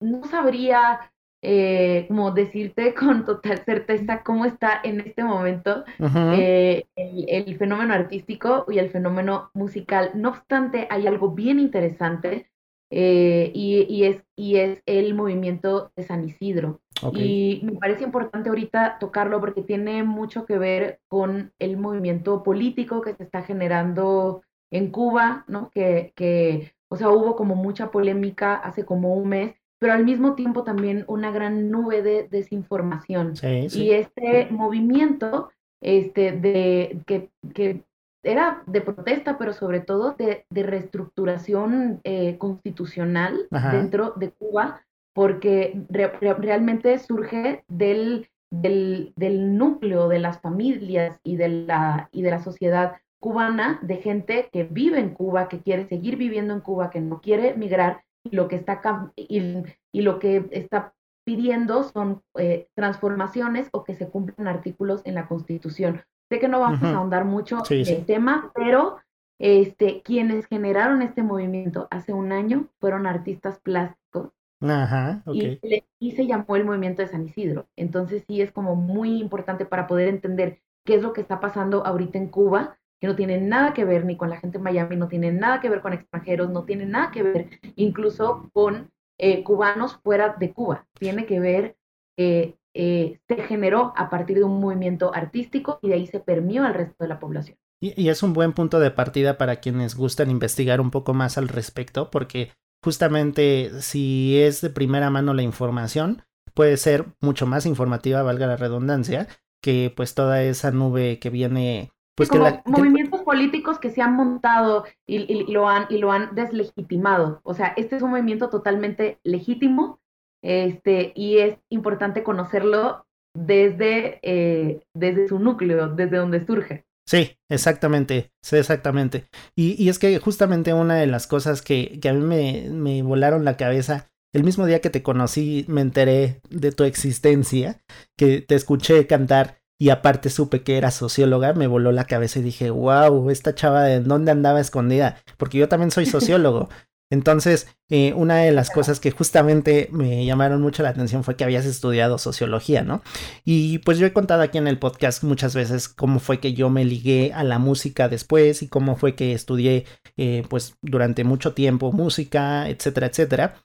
no 0.00 0.24
sabría 0.24 1.10
eh, 1.46 2.06
como 2.08 2.30
decirte 2.30 2.94
con 2.94 3.26
total 3.26 3.62
certeza 3.66 4.22
cómo 4.22 4.46
está 4.46 4.80
en 4.82 5.00
este 5.00 5.22
momento 5.22 5.84
eh, 6.32 6.86
el, 6.96 7.58
fenómeno 7.58 7.92
artístico 7.92 8.64
y 8.66 8.78
el 8.78 8.88
fenómeno 8.88 9.50
musical. 9.52 10.12
No 10.14 10.30
obstante, 10.30 10.86
hay 10.88 11.06
algo 11.06 11.32
bien 11.32 11.60
interesante 11.60 12.50
eh, 12.90 13.50
y, 13.54 14.04
es, 14.04 14.24
y 14.36 14.56
es 14.56 14.82
el 14.86 15.14
movimiento 15.14 15.92
de 15.96 16.04
San 16.04 16.24
Isidro. 16.24 16.80
Y 17.12 17.60
me 17.62 17.72
parece 17.72 18.04
importante 18.04 18.48
ahorita 18.48 18.96
tocarlo 18.98 19.38
porque 19.38 19.62
tiene 19.62 20.02
mucho 20.02 20.46
que 20.46 20.56
ver 20.56 21.00
con 21.08 21.52
el 21.58 21.76
movimiento 21.76 22.42
político 22.42 23.02
que 23.02 23.14
se 23.14 23.24
está 23.24 23.42
generando 23.42 24.42
en 24.70 24.90
Cuba, 24.90 25.44
¿no? 25.46 25.68
Que, 25.70 26.14
que 26.16 26.73
o 26.94 26.96
sea, 26.96 27.10
hubo 27.10 27.36
como 27.36 27.56
mucha 27.56 27.90
polémica 27.90 28.54
hace 28.54 28.84
como 28.84 29.14
un 29.14 29.28
mes 29.28 29.54
pero 29.84 29.92
al 29.92 30.04
mismo 30.06 30.34
tiempo 30.34 30.64
también 30.64 31.04
una 31.08 31.30
gran 31.30 31.70
nube 31.70 32.00
de 32.00 32.26
desinformación. 32.30 33.34
Y 33.42 33.90
este 33.90 34.48
movimiento 34.50 35.50
este, 35.82 36.32
de, 36.32 37.02
que, 37.06 37.28
que, 37.52 37.84
era 38.22 38.62
de 38.66 38.80
protesta, 38.80 39.36
pero 39.36 39.52
sobre 39.52 39.80
todo 39.80 40.12
de, 40.12 40.46
de 40.48 40.62
reestructuración 40.62 42.00
eh, 42.04 42.38
constitucional 42.38 43.46
dentro 43.50 44.14
de 44.16 44.30
Cuba, 44.30 44.80
porque 45.12 45.82
realmente 45.90 46.98
surge 46.98 47.64
del, 47.68 48.30
del, 48.50 49.12
del, 49.16 49.58
núcleo 49.58 50.08
de 50.08 50.20
las 50.20 50.40
familias 50.40 51.20
y 51.22 51.36
de, 51.36 51.48
la, 51.48 52.08
y 52.10 52.22
de 52.22 52.30
la 52.30 52.42
sociedad 52.42 52.94
cubana, 53.24 53.78
de 53.80 53.96
gente 53.96 54.50
que 54.52 54.64
vive 54.64 55.00
en 55.00 55.14
Cuba, 55.14 55.48
que 55.48 55.60
quiere 55.60 55.86
seguir 55.86 56.18
viviendo 56.18 56.52
en 56.52 56.60
Cuba, 56.60 56.90
que 56.90 57.00
no 57.00 57.22
quiere 57.22 57.54
migrar 57.56 58.04
y 58.22 58.36
lo 58.36 58.48
que 58.48 58.56
está, 58.56 58.82
y, 59.16 59.64
y 59.94 60.02
lo 60.02 60.18
que 60.18 60.46
está 60.50 60.92
pidiendo 61.24 61.84
son 61.84 62.20
eh, 62.38 62.68
transformaciones 62.74 63.70
o 63.72 63.82
que 63.82 63.94
se 63.94 64.10
cumplan 64.10 64.46
artículos 64.46 65.00
en 65.06 65.14
la 65.14 65.26
Constitución. 65.26 66.02
Sé 66.28 66.38
que 66.38 66.48
no 66.48 66.60
vamos 66.60 66.82
a 66.82 66.96
ahondar 66.96 67.24
mucho 67.24 67.62
en 67.70 67.88
el 67.88 68.04
tema, 68.04 68.52
pero 68.54 68.98
este, 69.40 70.02
quienes 70.02 70.44
generaron 70.44 71.00
este 71.00 71.22
movimiento 71.22 71.88
hace 71.90 72.12
un 72.12 72.30
año 72.30 72.68
fueron 72.78 73.06
artistas 73.06 73.58
plásticos. 73.58 74.32
Ajá, 74.60 75.22
y, 75.32 75.58
y, 75.98 76.10
se 76.12 76.26
llamó 76.26 76.56
el 76.56 76.66
movimiento 76.66 77.00
de 77.00 77.08
San 77.08 77.24
Isidro. 77.24 77.68
Entonces 77.74 78.22
sí 78.26 78.42
es 78.42 78.52
como 78.52 78.76
muy 78.76 79.18
importante 79.18 79.64
para 79.64 79.86
poder 79.86 80.08
entender 80.08 80.60
qué 80.84 80.96
es 80.96 81.02
lo 81.02 81.14
que 81.14 81.22
está 81.22 81.40
pasando 81.40 81.86
ahorita 81.86 82.18
en 82.18 82.28
Cuba 82.28 82.76
que 83.04 83.08
no 83.08 83.16
tiene 83.16 83.38
nada 83.38 83.74
que 83.74 83.84
ver 83.84 84.06
ni 84.06 84.16
con 84.16 84.30
la 84.30 84.38
gente 84.38 84.56
en 84.56 84.64
Miami, 84.64 84.96
no 84.96 85.08
tiene 85.08 85.30
nada 85.30 85.60
que 85.60 85.68
ver 85.68 85.82
con 85.82 85.92
extranjeros, 85.92 86.48
no 86.48 86.64
tiene 86.64 86.86
nada 86.86 87.10
que 87.10 87.22
ver 87.22 87.60
incluso 87.76 88.48
con 88.54 88.90
eh, 89.18 89.44
cubanos 89.44 89.98
fuera 90.02 90.36
de 90.40 90.54
Cuba. 90.54 90.86
Tiene 90.98 91.26
que 91.26 91.38
ver, 91.38 91.76
eh, 92.16 92.54
se 92.72 93.36
generó 93.46 93.92
a 93.94 94.08
partir 94.08 94.38
de 94.38 94.44
un 94.44 94.58
movimiento 94.58 95.14
artístico 95.14 95.78
y 95.82 95.88
de 95.88 95.94
ahí 95.94 96.06
se 96.06 96.20
permió 96.20 96.64
al 96.64 96.72
resto 96.72 97.04
de 97.04 97.08
la 97.08 97.20
población. 97.20 97.58
Y, 97.78 98.08
es 98.08 98.22
un 98.22 98.32
buen 98.32 98.54
punto 98.54 98.80
de 98.80 98.90
partida 98.90 99.36
para 99.36 99.56
quienes 99.56 99.94
gustan 99.94 100.30
investigar 100.30 100.80
un 100.80 100.90
poco 100.90 101.12
más 101.12 101.36
al 101.36 101.48
respecto, 101.48 102.10
porque 102.10 102.52
justamente 102.82 103.82
si 103.82 104.40
es 104.40 104.62
de 104.62 104.70
primera 104.70 105.10
mano 105.10 105.34
la 105.34 105.42
información, 105.42 106.22
puede 106.54 106.78
ser 106.78 107.04
mucho 107.20 107.46
más 107.46 107.66
informativa, 107.66 108.22
valga 108.22 108.46
la 108.46 108.56
redundancia, 108.56 109.28
que 109.62 109.92
pues 109.94 110.14
toda 110.14 110.42
esa 110.42 110.70
nube 110.70 111.18
que 111.18 111.28
viene 111.28 111.90
pues 112.14 112.30
movimientos 112.64 113.22
políticos 113.22 113.78
que 113.78 113.90
se 113.90 114.00
han 114.00 114.14
montado 114.14 114.84
y, 115.06 115.52
lo 115.52 115.68
han, 115.68 115.86
y 115.90 115.98
lo 115.98 116.12
han 116.12 116.34
deslegitimado. 116.34 117.40
O 117.42 117.54
sea, 117.54 117.74
este 117.76 117.96
es 117.96 118.02
un 118.02 118.10
movimiento 118.10 118.50
totalmente 118.50 119.18
legítimo 119.24 120.00
este, 120.42 121.12
y 121.16 121.38
es 121.38 121.58
importante 121.70 122.22
conocerlo 122.22 123.06
desde, 123.36 124.20
eh, 124.22 124.80
desde 124.94 125.28
su 125.28 125.38
núcleo, 125.38 125.88
desde 125.88 126.18
donde 126.18 126.44
surge. 126.46 126.84
Sí, 127.06 127.36
exactamente, 127.50 128.30
sí, 128.42 128.56
exactamente. 128.56 129.26
Y, 129.56 129.82
y, 129.82 129.88
es 129.88 129.98
que 129.98 130.18
justamente 130.18 130.72
una 130.72 130.94
de 130.94 131.06
las 131.06 131.26
cosas 131.26 131.60
que, 131.60 131.98
que 132.00 132.08
a 132.08 132.14
mí 132.14 132.20
me, 132.20 132.68
me 132.70 133.02
volaron 133.02 133.44
la 133.44 133.56
cabeza, 133.56 134.08
el 134.32 134.44
mismo 134.44 134.66
día 134.66 134.80
que 134.80 134.90
te 134.90 135.02
conocí 135.02 135.64
me 135.68 135.80
enteré 135.80 136.40
de 136.48 136.72
tu 136.72 136.84
existencia, 136.84 137.80
que 138.16 138.40
te 138.40 138.54
escuché 138.54 139.06
cantar 139.06 139.63
y 139.78 139.90
aparte 139.90 140.30
supe 140.30 140.62
que 140.62 140.76
era 140.78 140.90
socióloga, 140.90 141.52
me 141.52 141.66
voló 141.66 141.92
la 141.92 142.04
cabeza 142.04 142.38
y 142.38 142.42
dije, 142.42 142.70
wow, 142.70 143.30
esta 143.30 143.54
chava 143.54 143.84
de 143.84 144.00
dónde 144.00 144.30
andaba 144.30 144.60
escondida, 144.60 145.16
porque 145.36 145.58
yo 145.58 145.68
también 145.68 145.90
soy 145.90 146.06
sociólogo. 146.06 146.68
Entonces, 147.10 147.68
eh, 147.90 148.12
una 148.14 148.38
de 148.38 148.50
las 148.50 148.70
cosas 148.70 148.98
que 148.98 149.10
justamente 149.10 149.88
me 149.92 150.24
llamaron 150.24 150.62
mucho 150.62 150.82
la 150.82 150.88
atención 150.88 151.22
fue 151.22 151.36
que 151.36 151.44
habías 151.44 151.66
estudiado 151.66 152.18
sociología, 152.18 152.82
¿no? 152.82 153.02
Y 153.44 153.78
pues 153.78 153.98
yo 153.98 154.06
he 154.06 154.12
contado 154.12 154.42
aquí 154.42 154.58
en 154.58 154.66
el 154.66 154.78
podcast 154.78 155.22
muchas 155.22 155.54
veces 155.54 155.88
cómo 155.88 156.18
fue 156.18 156.40
que 156.40 156.54
yo 156.54 156.70
me 156.70 156.84
ligué 156.84 157.32
a 157.34 157.44
la 157.44 157.58
música 157.58 158.08
después 158.08 158.62
y 158.62 158.68
cómo 158.68 158.96
fue 158.96 159.14
que 159.14 159.32
estudié 159.32 159.84
eh, 160.16 160.44
pues 160.48 160.76
durante 160.82 161.24
mucho 161.24 161.52
tiempo 161.52 161.92
música, 161.92 162.68
etcétera, 162.68 163.08
etcétera. 163.08 163.56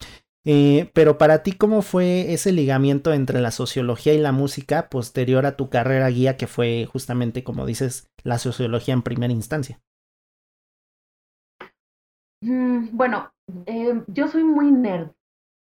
Eh, 0.45 0.89
pero 0.93 1.17
para 1.17 1.43
ti, 1.43 1.51
¿cómo 1.51 1.81
fue 1.81 2.33
ese 2.33 2.51
ligamiento 2.51 3.13
entre 3.13 3.41
la 3.41 3.51
sociología 3.51 4.13
y 4.13 4.19
la 4.19 4.31
música 4.31 4.89
posterior 4.89 5.45
a 5.45 5.57
tu 5.57 5.69
carrera 5.69 6.09
guía, 6.09 6.37
que 6.37 6.47
fue 6.47 6.87
justamente, 6.91 7.43
como 7.43 7.65
dices, 7.65 8.07
la 8.23 8.39
sociología 8.39 8.93
en 8.93 9.01
primera 9.03 9.33
instancia? 9.33 9.79
Mm, 12.41 12.95
bueno, 12.95 13.31
eh, 13.65 14.01
yo 14.07 14.27
soy 14.27 14.43
muy 14.43 14.71
nerd. 14.71 15.11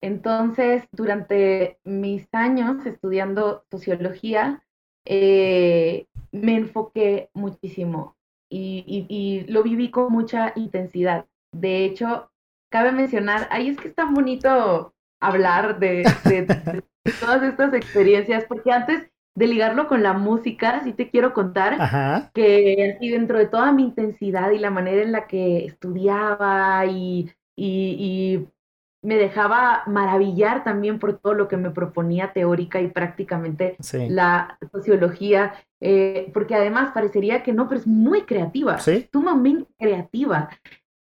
Entonces, 0.02 0.84
durante 0.90 1.78
mis 1.84 2.26
años 2.32 2.84
estudiando 2.86 3.64
sociología, 3.70 4.64
eh, 5.04 6.06
me 6.32 6.56
enfoqué 6.56 7.30
muchísimo 7.34 8.16
y 8.50 9.46
lo 9.48 9.62
viví 9.62 9.90
con 9.90 10.12
mucha 10.12 10.52
intensidad. 10.56 11.26
De 11.52 11.84
hecho, 11.86 12.31
cabe 12.72 12.90
mencionar, 12.90 13.46
ahí 13.50 13.68
es 13.68 13.76
que 13.76 13.88
es 13.88 13.94
tan 13.94 14.14
bonito 14.14 14.92
hablar 15.20 15.78
de, 15.78 16.02
todas 17.20 17.42
estas 17.44 17.72
experiencias, 17.74 18.44
porque 18.48 18.72
antes 18.72 19.08
de 19.34 19.46
ligarlo 19.46 19.86
con 19.86 20.02
la 20.02 20.14
música, 20.14 20.82
sí 20.82 20.92
te 20.92 21.08
quiero 21.08 21.32
contar 21.32 22.30
que 22.34 22.94
así 22.96 23.08
dentro 23.08 23.38
de 23.38 23.46
toda 23.46 23.72
mi 23.72 23.84
intensidad 23.84 24.50
y 24.50 24.58
la 24.58 24.70
manera 24.70 25.02
en 25.02 25.12
la 25.12 25.26
que 25.26 25.64
estudiaba 25.64 26.84
y, 26.86 27.30
y, 27.56 28.46
me 29.04 29.16
dejaba 29.16 29.82
maravillar 29.88 30.62
también 30.62 31.00
por 31.00 31.18
todo 31.18 31.34
lo 31.34 31.48
que 31.48 31.56
me 31.56 31.70
proponía 31.70 32.32
teórica 32.32 32.80
y 32.80 32.86
prácticamente 32.86 33.76
la 34.08 34.56
sociología, 34.70 35.54
eh, 35.80 36.30
porque 36.32 36.54
además 36.54 36.92
parecería 36.94 37.42
que 37.42 37.52
no, 37.52 37.68
pero 37.68 37.80
es 37.80 37.86
muy 37.88 38.22
creativa, 38.22 38.78
sumamente 38.78 39.66
creativa. 39.76 40.50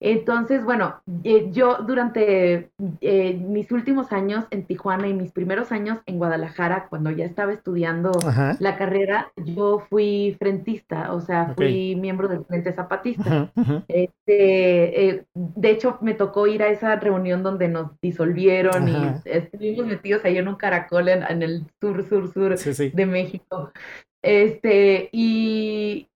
Entonces, 0.02 0.64
bueno, 0.64 1.02
eh, 1.24 1.50
yo 1.52 1.76
durante 1.86 2.70
eh, 3.02 3.34
mis 3.34 3.70
últimos 3.70 4.12
años 4.12 4.46
en 4.50 4.64
Tijuana 4.64 5.06
y 5.08 5.12
mis 5.12 5.30
primeros 5.30 5.72
años 5.72 5.98
en 6.06 6.16
Guadalajara, 6.16 6.86
cuando 6.88 7.10
ya 7.10 7.26
estaba 7.26 7.52
estudiando 7.52 8.10
la 8.58 8.78
carrera, 8.78 9.30
yo 9.36 9.80
fui 9.90 10.34
frentista, 10.38 11.12
o 11.12 11.20
sea, 11.20 11.52
fui 11.54 11.96
miembro 11.96 12.28
del 12.28 12.46
Frente 12.46 12.72
Zapatista. 12.72 13.52
Este, 13.88 15.08
eh, 15.08 15.24
de 15.34 15.70
hecho, 15.70 15.98
me 16.00 16.14
tocó 16.14 16.46
ir 16.46 16.62
a 16.62 16.68
esa 16.68 16.96
reunión 16.96 17.42
donde 17.42 17.68
nos 17.68 17.90
disolvieron 18.00 18.88
y 18.88 18.96
estuvimos 19.26 19.86
metidos 19.86 20.24
ahí 20.24 20.38
en 20.38 20.48
un 20.48 20.56
caracol 20.56 21.08
en, 21.08 21.42
el 21.42 21.66
sur, 21.78 22.08
sur, 22.08 22.32
sur 22.32 22.56
de 22.56 23.06
México. 23.06 23.70
Este, 24.22 25.10
y, 25.12 26.08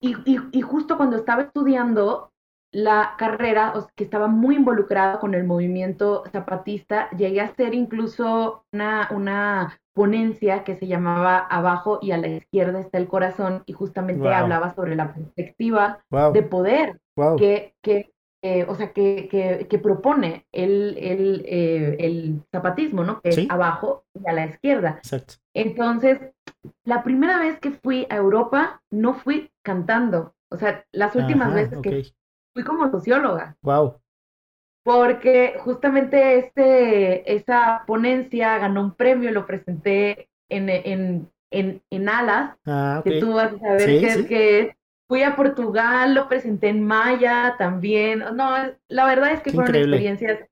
y, 0.00 0.16
y, 0.52 0.60
justo 0.60 0.96
cuando 0.96 1.16
estaba 1.16 1.42
estudiando, 1.42 2.30
la 2.72 3.14
carrera, 3.16 3.72
que 3.94 4.04
estaba 4.04 4.28
muy 4.28 4.56
involucrada 4.56 5.18
con 5.18 5.34
el 5.34 5.44
movimiento 5.44 6.24
zapatista, 6.30 7.08
llegué 7.10 7.40
a 7.40 7.46
hacer 7.46 7.74
incluso 7.74 8.64
una, 8.72 9.08
una 9.12 9.80
ponencia 9.94 10.62
que 10.62 10.76
se 10.76 10.86
llamaba 10.86 11.38
Abajo 11.38 11.98
y 12.02 12.10
a 12.10 12.18
la 12.18 12.28
izquierda 12.28 12.80
está 12.80 12.98
el 12.98 13.08
corazón 13.08 13.62
y 13.66 13.72
justamente 13.72 14.28
hablaba 14.28 14.74
sobre 14.74 14.94
la 14.94 15.14
perspectiva 15.14 16.04
de 16.32 16.42
poder 16.42 17.00
que, 17.38 17.74
que 17.82 18.10
eh, 18.42 18.64
o 18.68 18.74
sea, 18.76 18.92
que, 18.92 19.66
que, 19.68 19.78
propone 19.78 20.46
el, 20.52 20.96
el, 20.98 21.42
eh, 21.46 21.96
el, 21.98 22.42
zapatismo, 22.52 23.02
¿no? 23.02 23.20
Que 23.20 23.30
es 23.30 23.50
abajo 23.50 24.04
y 24.14 24.28
a 24.28 24.32
la 24.32 24.46
izquierda. 24.46 25.00
Entonces, 25.54 26.20
la 26.84 27.02
primera 27.02 27.40
vez 27.40 27.58
que 27.58 27.72
fui 27.72 28.06
a 28.08 28.16
Europa, 28.16 28.82
no 28.92 29.14
fui 29.14 29.50
cantando. 29.64 30.34
O 30.52 30.58
sea, 30.58 30.84
las 30.92 31.16
últimas 31.16 31.54
veces 31.54 31.78
que 31.82 32.12
fui 32.56 32.64
como 32.64 32.90
socióloga. 32.90 33.54
Wow. 33.60 33.96
Porque 34.82 35.56
justamente 35.58 36.38
este, 36.38 37.34
esa 37.34 37.84
ponencia 37.86 38.56
ganó 38.56 38.80
un 38.80 38.94
premio, 38.94 39.30
lo 39.30 39.46
presenté 39.46 40.30
en, 40.48 40.70
en, 40.70 41.30
en, 41.52 41.82
en 41.90 42.08
Alas, 42.08 42.56
ah, 42.64 43.02
que 43.04 43.20
tú 43.20 43.34
vas 43.34 43.52
a 43.52 43.58
saber 43.58 44.26
qué, 44.26 44.60
es. 44.60 44.76
Fui 45.06 45.22
a 45.22 45.36
Portugal, 45.36 46.14
lo 46.14 46.28
presenté 46.28 46.68
en 46.68 46.82
Maya 46.82 47.56
también. 47.58 48.20
No, 48.34 48.54
la 48.88 49.06
verdad 49.06 49.32
es 49.32 49.42
que 49.42 49.52
fueron 49.52 49.76
experiencias 49.76 50.48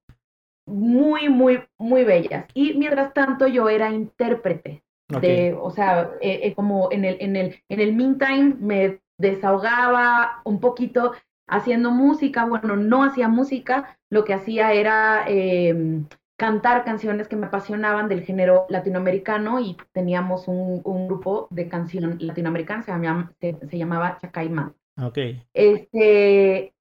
muy, 0.66 1.28
muy, 1.30 1.64
muy 1.78 2.04
bellas. 2.04 2.46
Y 2.52 2.74
mientras 2.74 3.14
tanto 3.14 3.46
yo 3.46 3.68
era 3.68 3.90
intérprete. 3.90 4.82
De, 5.20 5.56
o 5.60 5.70
sea, 5.70 6.10
eh, 6.20 6.40
eh, 6.42 6.54
como 6.54 6.90
en 6.90 7.04
el, 7.04 7.16
en, 7.20 7.36
el, 7.36 7.62
en 7.68 7.80
el 7.80 7.94
meantime 7.94 8.56
me 8.58 9.00
desahogaba 9.18 10.40
un 10.44 10.60
poquito 10.60 11.12
haciendo 11.46 11.90
música, 11.90 12.44
bueno, 12.46 12.76
no 12.76 13.02
hacía 13.02 13.28
música, 13.28 13.98
lo 14.10 14.24
que 14.24 14.34
hacía 14.34 14.72
era 14.72 15.24
em, 15.26 16.06
cantar 16.36 16.84
canciones 16.84 17.28
que 17.28 17.36
me 17.36 17.46
apasionaban 17.46 18.08
del 18.08 18.22
género 18.22 18.66
latinoamericano 18.68 19.60
y 19.60 19.76
teníamos 19.92 20.48
un, 20.48 20.82
grupo 21.06 21.48
de 21.50 21.68
canción 21.68 22.16
latinoamericana, 22.20 22.82
se, 22.82 22.92
llamaba, 22.92 23.32
se, 23.40 23.78
llamaba 23.78 24.18
Chacaimán. 24.20 24.74
Ok. 25.00 25.18
Este, 25.52 26.74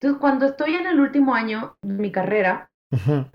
entonces, 0.00 0.20
cuando 0.20 0.46
estoy 0.46 0.74
en 0.74 0.86
el 0.86 1.00
último 1.00 1.34
año 1.34 1.76
de 1.82 1.94
mi 1.94 2.10
carrera, 2.10 2.70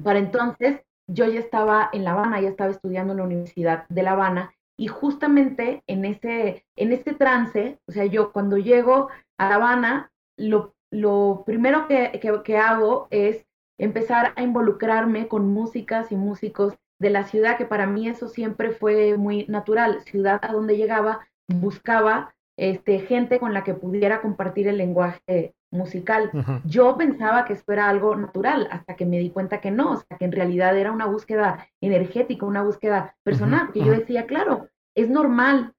para 0.04 0.20
entonces 0.20 0.82
yo 1.08 1.26
ya 1.26 1.40
estaba 1.40 1.90
en 1.92 2.04
La 2.04 2.12
Habana, 2.12 2.40
ya 2.40 2.50
estaba 2.50 2.72
estudiando 2.72 3.14
en 3.14 3.18
la 3.18 3.26
Universidad 3.26 3.88
de 3.90 4.04
La 4.04 4.12
Habana 4.12 4.54
y 4.78 4.88
justamente 4.88 5.84
en 5.88 6.06
ese, 6.06 6.66
en 6.76 6.94
ese 6.94 7.14
trance, 7.14 7.80
o 7.88 7.92
sea, 7.92 8.06
yo 8.06 8.32
cuando 8.32 8.58
llego 8.58 9.10
a 9.38 9.50
La 9.50 9.56
Habana, 9.56 10.12
lo, 10.40 10.76
lo 10.92 11.44
primero 11.46 11.88
que, 11.88 12.20
que, 12.44 12.58
hago 12.58 13.08
es 13.12 13.46
empezar 13.78 14.34
a 14.36 14.42
involucrarme 14.42 15.28
con 15.28 15.48
músicas 15.48 16.12
y 16.12 16.16
músicos 16.16 16.78
de 17.00 17.10
la 17.10 17.24
ciudad, 17.24 17.58
que 17.58 17.66
para 17.66 17.86
mí 17.86 18.08
eso 18.08 18.28
siempre 18.28 18.72
fue 18.72 19.18
muy 19.18 19.46
natural. 19.48 20.02
Ciudad 20.02 20.40
a 20.42 20.52
donde 20.52 20.78
llegaba, 20.78 21.28
buscaba 21.48 22.34
este, 22.58 23.00
gente 23.00 23.40
con 23.40 23.54
la 23.54 23.64
que 23.64 23.74
pudiera 23.74 24.22
compartir 24.22 24.68
el 24.68 24.78
lenguaje 24.78 25.56
musical. 25.72 26.32
Yo 26.66 26.98
pensaba 26.98 27.46
que 27.46 27.54
esto 27.54 27.72
era 27.72 27.90
algo 27.90 28.16
natural 28.16 28.68
hasta 28.72 28.96
que 28.96 29.06
me 29.06 29.20
di 29.20 29.30
cuenta 29.30 29.62
que 29.62 29.72
no, 29.72 29.94
o 29.94 29.98
sea, 29.98 30.18
que 30.18 30.26
en 30.26 30.32
realidad 30.32 30.78
era 30.78 30.92
una 30.92 31.06
búsqueda 31.06 31.68
energética, 31.80 32.46
una 32.46 32.64
búsqueda 32.64 33.16
personal, 33.24 33.72
que 33.72 33.80
yo 33.80 33.92
decía, 33.92 34.26
claro, 34.26 34.68
es 34.96 35.10
normal. 35.10 35.74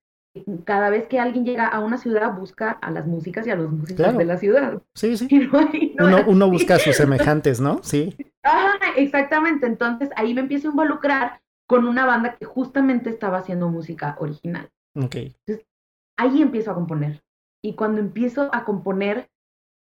Cada 0.64 0.90
vez 0.90 1.08
que 1.08 1.18
alguien 1.18 1.44
llega 1.44 1.66
a 1.66 1.80
una 1.80 1.98
ciudad, 1.98 2.36
busca 2.36 2.70
a 2.70 2.90
las 2.90 3.06
músicas 3.06 3.46
y 3.46 3.50
a 3.50 3.56
los 3.56 3.70
músicos 3.70 4.16
de 4.16 4.24
la 4.24 4.36
ciudad. 4.36 4.80
Sí, 4.94 5.16
sí. 5.16 5.28
uno, 5.98 6.24
uno, 6.26 6.50
busca 6.50 6.76
a 6.76 6.78
sus 6.78 6.96
semejantes, 6.96 7.60
¿no? 7.60 7.80
Sí. 7.82 8.16
Ajá, 8.42 8.78
exactamente. 8.96 9.66
Entonces 9.66 10.10
ahí 10.14 10.32
me 10.32 10.42
empiezo 10.42 10.68
a 10.68 10.70
involucrar 10.70 11.40
con 11.66 11.86
una 11.86 12.06
banda 12.06 12.36
que 12.36 12.44
justamente 12.44 13.10
estaba 13.10 13.38
haciendo 13.38 13.68
música 13.68 14.16
original. 14.20 14.70
Ok. 14.94 15.16
Entonces, 15.16 15.66
ahí 16.16 16.42
empiezo 16.42 16.70
a 16.70 16.74
componer. 16.74 17.22
Y 17.62 17.74
cuando 17.74 18.00
empiezo 18.00 18.50
a 18.52 18.64
componer, 18.64 19.28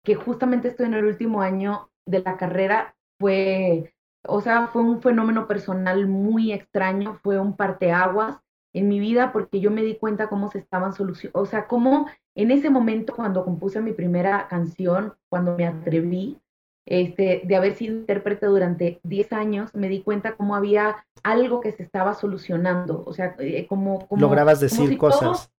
que 0.03 0.15
justamente 0.15 0.67
estoy 0.67 0.87
en 0.87 0.93
el 0.95 1.05
último 1.05 1.41
año 1.41 1.89
de 2.05 2.21
la 2.21 2.37
carrera, 2.37 2.95
fue, 3.19 3.93
o 4.27 4.41
sea, 4.41 4.67
fue 4.67 4.81
un 4.81 5.01
fenómeno 5.01 5.47
personal 5.47 6.07
muy 6.07 6.51
extraño, 6.51 7.19
fue 7.23 7.39
un 7.39 7.55
parteaguas 7.55 8.39
en 8.73 8.87
mi 8.87 8.99
vida 8.99 9.31
porque 9.31 9.59
yo 9.59 9.71
me 9.71 9.83
di 9.83 9.95
cuenta 9.95 10.27
cómo 10.27 10.49
se 10.51 10.57
estaban 10.57 10.93
solucionando, 10.93 11.39
o 11.39 11.45
sea, 11.45 11.67
cómo 11.67 12.07
en 12.35 12.51
ese 12.51 12.69
momento 12.69 13.15
cuando 13.15 13.45
compuse 13.45 13.81
mi 13.81 13.93
primera 13.93 14.47
canción, 14.47 15.13
cuando 15.29 15.55
me 15.55 15.67
atreví, 15.67 16.39
este, 16.85 17.43
de 17.45 17.55
haber 17.55 17.75
sido 17.75 17.95
intérprete 17.95 18.47
durante 18.47 18.99
10 19.03 19.33
años, 19.33 19.73
me 19.73 19.87
di 19.87 20.01
cuenta 20.01 20.35
cómo 20.35 20.55
había 20.55 21.05
algo 21.21 21.61
que 21.61 21.71
se 21.71 21.83
estaba 21.83 22.13
solucionando, 22.13 23.03
o 23.05 23.13
sea, 23.13 23.35
eh, 23.39 23.65
como... 23.67 24.07
como 24.07 24.21
Lograbas 24.21 24.59
decir 24.59 24.97
cosas. 24.97 25.51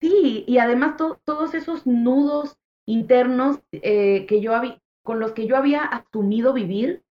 Sí, 0.00 0.44
y 0.46 0.58
además 0.58 0.96
todos 1.24 1.54
esos 1.54 1.86
nudos 1.86 2.58
internos 2.86 3.60
eh, 3.72 4.26
que 4.26 4.40
yo 4.40 4.54
había, 4.54 4.80
con 5.02 5.20
los 5.20 5.32
que 5.32 5.46
yo 5.46 5.56
había 5.56 5.84
asumido 5.84 6.52
vivir, 6.52 7.04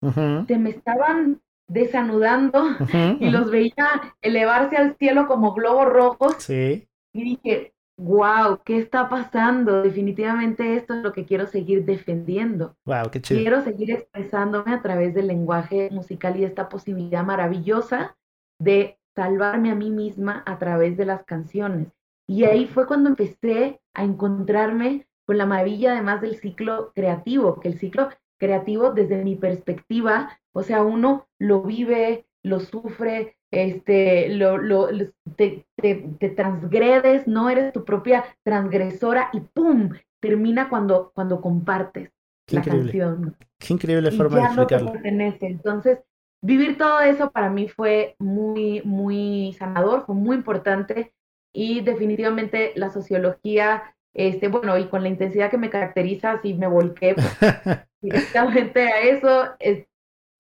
se 0.48 0.58
me 0.58 0.72
estaban 0.72 1.42
desanudando 1.68 2.66
y 3.20 3.30
los 3.30 3.50
veía 3.50 4.16
elevarse 4.22 4.78
al 4.78 4.96
cielo 4.98 5.28
como 5.28 5.54
globos 5.54 5.88
rojos. 5.88 6.36
Sí. 6.40 6.88
Y 7.14 7.24
dije, 7.24 7.74
wow, 7.98 8.60
¿qué 8.64 8.78
está 8.78 9.10
pasando? 9.10 9.84
Definitivamente 9.84 10.76
esto 10.76 10.94
es 10.94 11.04
lo 11.04 11.14
que 11.14 11.26
quiero 11.26 11.48
seguir 11.48 11.86
defendiendo. 11.86 12.76
Wow, 12.86 13.10
qué 13.12 13.22
chido. 13.22 13.40
Quiero 13.42 13.62
seguir 13.62 13.92
expresándome 13.92 14.74
a 14.74 14.82
través 14.82 15.14
del 15.14 15.28
lenguaje 15.28 15.90
musical 15.92 16.38
y 16.40 16.44
esta 16.44 16.70
posibilidad 16.70 17.24
maravillosa 17.24 18.18
de 18.60 18.98
salvarme 19.16 19.72
a 19.72 19.76
mí 19.76 19.92
misma 19.92 20.44
a 20.46 20.58
través 20.58 20.98
de 20.98 21.06
las 21.06 21.24
canciones. 21.24 21.88
Y 22.28 22.46
ahí 22.46 22.66
fue 22.66 22.88
cuando 22.88 23.10
empecé 23.10 23.80
a 23.94 24.04
encontrarme 24.04 25.08
con 25.26 25.38
la 25.38 25.46
maravilla 25.46 25.92
además 25.92 26.22
del 26.22 26.36
ciclo 26.36 26.92
creativo, 26.94 27.60
que 27.60 27.68
el 27.70 27.80
ciclo 27.80 28.10
creativo 28.40 28.92
desde 28.92 29.24
mi 29.24 29.36
perspectiva, 29.36 30.40
o 30.54 30.64
sea, 30.64 30.84
uno 30.84 31.28
lo 31.40 31.64
vive, 31.64 32.26
lo 32.44 32.60
sufre, 32.60 33.38
este, 33.52 34.30
lo, 34.30 34.58
lo, 34.58 34.88
te, 35.36 35.66
te, 35.76 36.30
transgredes, 36.36 37.28
no 37.28 37.50
eres 37.50 37.74
tu 37.74 37.84
propia 37.84 38.26
transgresora 38.44 39.30
y 39.34 39.42
¡pum! 39.42 39.92
termina 40.20 40.70
cuando, 40.70 41.12
cuando 41.14 41.42
compartes 41.42 42.12
la 42.50 42.62
canción. 42.62 43.36
Qué 43.60 43.74
increíble 43.74 44.12
forma 44.12 44.38
de 44.38 44.44
explicarlo. 44.44 44.94
Entonces, 45.04 46.00
vivir 46.42 46.78
todo 46.78 47.02
eso 47.02 47.32
para 47.32 47.50
mí 47.50 47.68
fue 47.68 48.16
muy, 48.20 48.82
muy 48.84 49.56
sanador, 49.58 50.06
fue 50.06 50.16
muy 50.16 50.38
importante 50.38 51.14
y 51.54 51.82
definitivamente 51.82 52.74
la 52.76 52.90
sociología, 52.90 53.96
este, 54.14 54.48
bueno, 54.48 54.78
y 54.78 54.86
con 54.88 55.04
la 55.04 55.10
intensidad 55.10 55.52
que 55.52 55.58
me 55.58 55.70
caracteriza, 55.70 56.32
así 56.34 56.54
me 56.54 56.68
volqué 56.68 57.16
pues, 57.16 57.28
directamente 58.02 58.82
a 58.82 59.02
eso. 59.02 59.46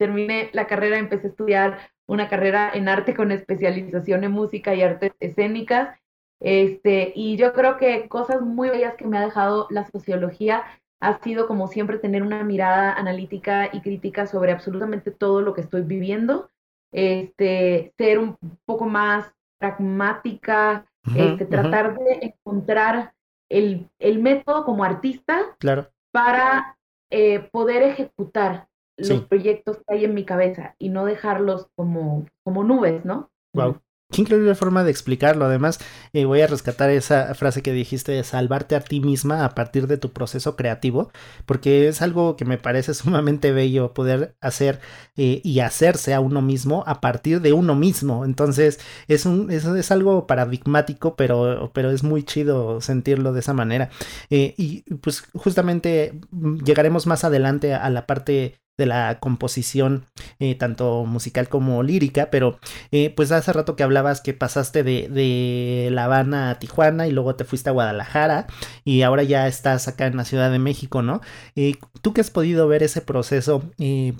Terminé 0.03 0.49
la 0.51 0.67
carrera, 0.67 0.97
empecé 0.97 1.27
a 1.27 1.29
estudiar 1.29 1.77
una 2.07 2.27
carrera 2.27 2.69
en 2.73 2.89
arte 2.89 3.15
con 3.15 3.31
especialización 3.31 4.25
en 4.25 4.31
música 4.33 4.75
y 4.75 4.81
artes 4.81 5.13
escénicas. 5.21 5.97
Este, 6.41 7.13
y 7.15 7.37
yo 7.37 7.53
creo 7.53 7.77
que 7.77 8.09
cosas 8.09 8.41
muy 8.41 8.69
bellas 8.69 8.95
que 8.95 9.07
me 9.07 9.17
ha 9.17 9.21
dejado 9.21 9.67
la 9.69 9.85
sociología 9.85 10.65
ha 10.99 11.19
sido 11.23 11.47
como 11.47 11.69
siempre 11.69 11.99
tener 11.99 12.21
una 12.21 12.43
mirada 12.43 12.91
analítica 12.93 13.69
y 13.71 13.79
crítica 13.79 14.27
sobre 14.27 14.51
absolutamente 14.51 15.09
todo 15.11 15.41
lo 15.41 15.53
que 15.53 15.61
estoy 15.61 15.83
viviendo, 15.83 16.49
este, 16.91 17.93
ser 17.97 18.19
un 18.19 18.37
poco 18.65 18.85
más 18.85 19.31
pragmática, 19.57 20.85
este, 21.15 21.45
tratar 21.45 21.97
de 21.97 22.19
encontrar 22.21 23.13
el, 23.49 23.89
el, 23.99 24.19
método 24.19 24.65
como 24.65 24.83
artista 24.83 25.55
claro. 25.59 25.89
para 26.11 26.77
eh, 27.09 27.39
poder 27.51 27.83
ejecutar 27.83 28.67
los 28.97 29.21
proyectos 29.21 29.77
que 29.77 29.95
hay 29.95 30.05
en 30.05 30.13
mi 30.13 30.25
cabeza 30.25 30.75
y 30.79 30.89
no 30.89 31.05
dejarlos 31.05 31.67
como, 31.75 32.25
como 32.43 32.63
nubes, 32.63 33.05
¿no? 33.05 33.31
Wow. 33.53 33.79
Qué 34.13 34.21
increíble 34.21 34.53
forma 34.53 34.83
de 34.83 34.91
explicarlo. 34.91 35.45
Además, 35.45 35.79
eh, 36.13 36.25
voy 36.25 36.41
a 36.41 36.47
rescatar 36.47 36.91
esa 36.91 37.33
frase 37.33 37.63
que 37.63 37.73
dijiste 37.73 38.11
de 38.11 38.23
salvarte 38.23 38.75
a 38.75 38.81
ti 38.81 38.99
misma 38.99 39.43
a 39.43 39.55
partir 39.55 39.87
de 39.87 39.97
tu 39.97 40.13
proceso 40.13 40.55
creativo, 40.55 41.11
porque 41.47 41.87
es 41.87 42.01
algo 42.03 42.35
que 42.35 42.45
me 42.45 42.59
parece 42.59 42.93
sumamente 42.93 43.51
bello 43.51 43.93
poder 43.93 44.35
hacer 44.39 44.79
eh, 45.17 45.41
y 45.43 45.61
hacerse 45.61 46.13
a 46.13 46.19
uno 46.19 46.43
mismo 46.43 46.83
a 46.85 47.01
partir 47.01 47.41
de 47.41 47.53
uno 47.53 47.73
mismo. 47.75 48.23
Entonces, 48.23 48.79
es, 49.07 49.25
un, 49.25 49.49
es, 49.49 49.65
es 49.65 49.91
algo 49.91 50.27
paradigmático, 50.27 51.15
pero, 51.15 51.71
pero 51.73 51.89
es 51.89 52.03
muy 52.03 52.21
chido 52.23 52.81
sentirlo 52.81 53.33
de 53.33 53.39
esa 53.39 53.53
manera. 53.53 53.89
Eh, 54.29 54.53
y 54.57 54.83
pues 54.97 55.23
justamente 55.33 56.19
mm, 56.29 56.59
llegaremos 56.59 57.07
más 57.07 57.23
adelante 57.23 57.73
a 57.73 57.89
la 57.89 58.05
parte 58.05 58.59
de 58.77 58.85
la 58.87 59.19
composición 59.19 60.05
eh, 60.39 60.55
tanto 60.55 61.05
musical 61.05 61.47
como 61.47 61.83
lírica, 61.83 62.29
pero 62.31 62.59
eh, 62.91 63.11
pues 63.15 63.31
hace 63.31 63.53
rato 63.53 63.75
que 63.75 63.83
hablabas 63.83 64.21
que 64.21 64.33
pasaste 64.33 64.83
de, 64.83 65.07
de, 65.09 65.89
La 65.91 66.05
Habana 66.05 66.49
a 66.49 66.59
Tijuana 66.59 67.07
y 67.07 67.11
luego 67.11 67.35
te 67.35 67.43
fuiste 67.43 67.69
a 67.69 67.73
Guadalajara 67.73 68.47
y 68.83 69.03
ahora 69.03 69.23
ya 69.23 69.47
estás 69.47 69.87
acá 69.87 70.07
en 70.07 70.17
la 70.17 70.25
Ciudad 70.25 70.51
de 70.51 70.59
México, 70.59 71.01
¿no? 71.01 71.21
Eh, 71.55 71.75
Tú 72.01 72.13
que 72.13 72.21
has 72.21 72.31
podido 72.31 72.67
ver 72.67 72.83
ese 72.83 73.01
proceso, 73.01 73.63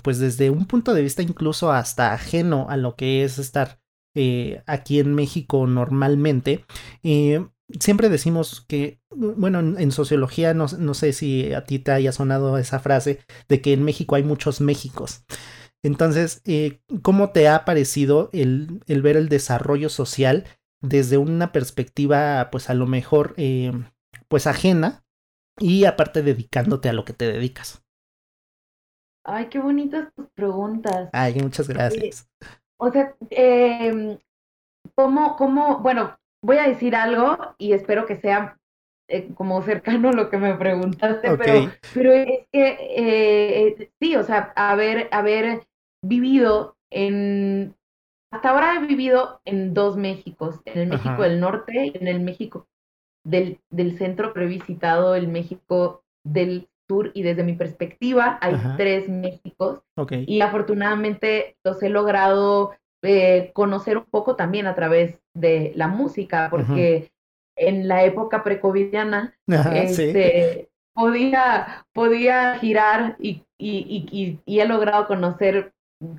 pues 0.02 0.18
desde 0.18 0.50
un 0.50 0.66
punto 0.66 0.94
de 0.94 1.02
vista 1.02 1.22
incluso 1.22 1.70
hasta 1.72 2.12
ajeno 2.12 2.66
a 2.70 2.76
lo 2.76 2.96
que 2.96 3.24
es 3.24 3.38
estar 3.38 3.78
aquí 4.66 5.00
en 5.00 5.14
México 5.14 5.66
normalmente, 5.66 6.64
siempre 7.80 8.08
decimos 8.08 8.64
que, 8.68 9.00
bueno, 9.10 9.60
en, 9.60 9.92
sociología 9.92 10.54
no, 10.54 10.66
no, 10.78 10.94
sé 10.94 11.12
si 11.12 11.52
a 11.52 11.64
ti 11.64 11.78
te 11.78 11.92
haya 11.92 12.12
sonado 12.12 12.58
esa 12.58 12.78
frase 12.78 13.20
de 13.48 13.60
que 13.60 13.72
en 13.72 13.82
México 13.82 14.14
hay 14.14 14.22
muchos 14.22 14.60
Méxicos. 14.60 15.24
Entonces, 15.82 16.40
eh, 16.46 16.80
¿cómo 17.02 17.30
te 17.30 17.48
ha 17.48 17.64
parecido 17.64 18.30
el, 18.32 18.82
el, 18.86 19.02
ver 19.02 19.16
el 19.16 19.28
desarrollo 19.28 19.88
social 19.88 20.44
desde 20.80 21.18
una 21.18 21.52
perspectiva, 21.52 22.48
pues 22.50 22.70
a 22.70 22.74
lo 22.74 22.86
mejor, 22.86 23.34
eh, 23.36 23.72
pues 24.28 24.46
ajena 24.46 25.04
y 25.58 25.84
aparte 25.84 26.22
dedicándote 26.22 26.88
a 26.88 26.94
lo 26.94 27.04
que 27.04 27.12
te 27.12 27.30
dedicas? 27.30 27.84
Ay, 29.26 29.48
qué 29.48 29.58
bonitas 29.58 30.12
tus 30.14 30.26
preguntas. 30.34 31.10
Ay, 31.12 31.34
muchas 31.34 31.68
gracias. 31.68 32.28
o 32.78 32.90
sea, 32.90 33.14
eh, 33.30 34.18
¿cómo, 34.94 35.36
cómo, 35.36 35.80
bueno, 35.80 36.18
voy 36.44 36.58
a 36.58 36.68
decir 36.68 36.94
algo 36.94 37.54
y 37.58 37.72
espero 37.72 38.04
que 38.06 38.16
sea 38.16 38.58
eh, 39.08 39.28
como 39.34 39.62
cercano 39.62 40.10
a 40.10 40.12
lo 40.12 40.30
que 40.30 40.36
me 40.36 40.54
preguntaste, 40.54 41.36
pero, 41.36 41.70
pero 41.94 42.12
es 42.12 42.46
que 42.52 42.76
eh, 42.80 43.90
sí, 44.00 44.14
o 44.16 44.22
sea, 44.22 44.52
haber, 44.54 45.08
haber 45.10 45.62
vivido 46.02 46.76
en, 46.90 47.74
hasta 48.30 48.50
ahora 48.50 48.76
he 48.76 48.86
vivido 48.86 49.40
en 49.44 49.74
dos 49.74 49.96
Méxicos, 49.96 50.60
en 50.66 50.80
el 50.80 50.88
México 50.88 51.22
del 51.22 51.40
Norte 51.40 51.86
y 51.86 51.96
en 51.96 52.08
el 52.08 52.20
México 52.20 52.66
del, 53.24 53.58
del 53.70 53.96
centro, 53.96 54.32
pero 54.34 54.46
he 54.46 54.50
visitado 54.50 55.14
el 55.14 55.28
México 55.28 56.02
del 56.24 56.68
Sur 56.88 57.10
y 57.14 57.22
desde 57.22 57.44
mi 57.44 57.54
perspectiva 57.54 58.38
hay 58.42 58.56
tres 58.76 59.08
Méxicos 59.08 59.82
y 60.10 60.42
afortunadamente 60.42 61.56
los 61.64 61.82
he 61.82 61.88
logrado 61.88 62.74
eh, 63.04 63.50
conocer 63.52 63.98
un 63.98 64.06
poco 64.06 64.36
también 64.36 64.66
a 64.66 64.74
través 64.74 65.20
de 65.34 65.72
la 65.76 65.88
música, 65.88 66.48
porque 66.50 67.12
en 67.56 67.86
la 67.86 68.04
época 68.04 68.42
precovidiana 68.42 69.34
este, 69.46 70.68
podía, 70.92 71.86
podía 71.92 72.58
girar 72.58 73.16
y, 73.18 73.44
y, 73.58 74.40
y, 74.44 74.60
he 74.60 74.66
logrado 74.66 75.06
conocer 75.06 75.72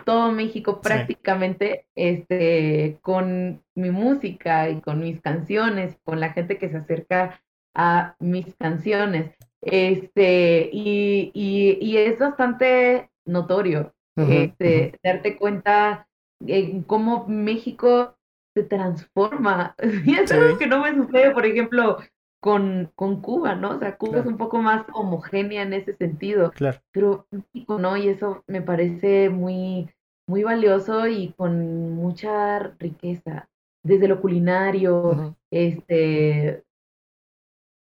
todo 0.06 0.32
México 0.32 0.80
prácticamente 0.82 1.86
este, 1.96 2.98
con 3.02 3.62
mi 3.76 3.92
música 3.92 4.70
y 4.70 4.80
con 4.80 5.00
mis 5.00 5.22
canciones, 5.22 5.98
con 6.04 6.20
la 6.20 6.32
gente 6.34 6.58
que 6.58 6.70
se 6.70 6.78
acerca 6.78 7.42
a 7.74 8.16
mis 8.20 8.56
canciones. 8.56 9.36
Este, 9.62 10.70
y, 10.72 11.32
y, 11.34 11.98
es 11.98 12.20
bastante 12.20 13.10
notorio 13.26 13.92
este, 14.16 14.98
darte 15.04 15.36
cuenta 15.38 16.08
en 16.46 16.84
cómo 16.84 17.26
México 17.28 18.16
se 18.56 18.64
transforma. 18.64 19.76
Y 20.06 20.16
es 20.16 20.32
algo 20.32 20.58
que 20.58 20.68
no 20.68 20.82
me 20.82 20.96
sucede, 20.96 21.32
por 21.32 21.46
ejemplo, 21.46 21.98
con, 22.42 22.92
con 22.96 23.22
Cuba, 23.22 23.56
¿no? 23.56 23.72
O 23.72 23.80
sea, 23.80 23.98
Cuba 23.98 24.20
es 24.20 24.26
un 24.26 24.38
poco 24.38 24.60
más 24.60 24.86
homogénea 24.94 25.64
en 25.64 25.74
ese 25.74 25.96
sentido. 25.96 26.52
Claro. 26.52 26.80
Pero 26.92 27.28
México, 27.32 27.80
¿no? 27.80 27.98
Y 27.98 28.08
eso 28.10 28.44
me 28.48 28.62
parece 28.62 29.30
muy, 29.30 29.90
muy 30.28 30.44
valioso 30.44 31.08
y 31.08 31.34
con 31.34 31.96
mucha 31.96 32.60
riqueza. 32.80 33.50
Desde 33.84 34.08
lo 34.08 34.22
culinario, 34.22 35.36
este, 35.52 36.64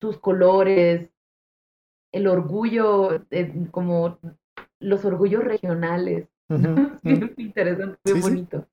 sus 0.00 0.18
colores, 0.18 1.10
el 2.12 2.26
orgullo, 2.26 3.24
eh, 3.30 3.52
como 3.70 4.18
los 4.80 5.04
orgullos 5.04 5.44
regionales. 5.44 6.28
Interesante, 7.36 7.98
muy 8.12 8.20
bonito. 8.20 8.68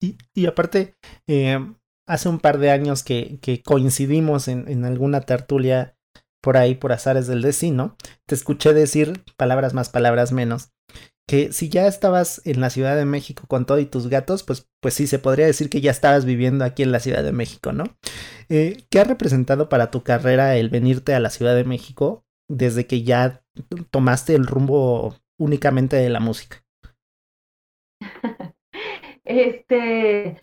Y, 0.00 0.16
y, 0.34 0.46
aparte, 0.46 0.94
eh, 1.26 1.58
hace 2.06 2.28
un 2.28 2.38
par 2.38 2.58
de 2.58 2.70
años 2.70 3.02
que, 3.02 3.38
que 3.40 3.62
coincidimos 3.62 4.48
en, 4.48 4.68
en, 4.68 4.84
alguna 4.84 5.22
tertulia 5.22 5.96
por 6.42 6.58
ahí, 6.58 6.74
por 6.74 6.92
azares 6.92 7.26
del 7.26 7.40
destino, 7.40 7.96
te 8.26 8.34
escuché 8.34 8.74
decir, 8.74 9.24
palabras 9.36 9.72
más, 9.72 9.88
palabras 9.88 10.32
menos, 10.32 10.74
que 11.26 11.52
si 11.52 11.70
ya 11.70 11.86
estabas 11.86 12.42
en 12.44 12.60
la 12.60 12.70
Ciudad 12.70 12.96
de 12.96 13.06
México 13.06 13.44
con 13.48 13.64
todo 13.64 13.78
y 13.78 13.86
tus 13.86 14.08
gatos, 14.08 14.42
pues, 14.42 14.68
pues 14.80 14.94
sí, 14.94 15.06
se 15.06 15.18
podría 15.18 15.46
decir 15.46 15.70
que 15.70 15.80
ya 15.80 15.90
estabas 15.90 16.24
viviendo 16.24 16.64
aquí 16.64 16.82
en 16.82 16.92
la 16.92 17.00
Ciudad 17.00 17.22
de 17.22 17.32
México, 17.32 17.72
¿no? 17.72 17.84
Eh, 18.50 18.84
¿Qué 18.90 19.00
ha 19.00 19.04
representado 19.04 19.68
para 19.68 19.90
tu 19.90 20.02
carrera 20.02 20.56
el 20.56 20.68
venirte 20.68 21.14
a 21.14 21.20
la 21.20 21.30
Ciudad 21.30 21.54
de 21.54 21.64
México 21.64 22.26
desde 22.48 22.86
que 22.86 23.02
ya 23.02 23.42
tomaste 23.90 24.34
el 24.34 24.46
rumbo 24.46 25.16
únicamente 25.38 25.96
de 25.96 26.10
la 26.10 26.20
música? 26.20 26.63
Este, 29.24 30.38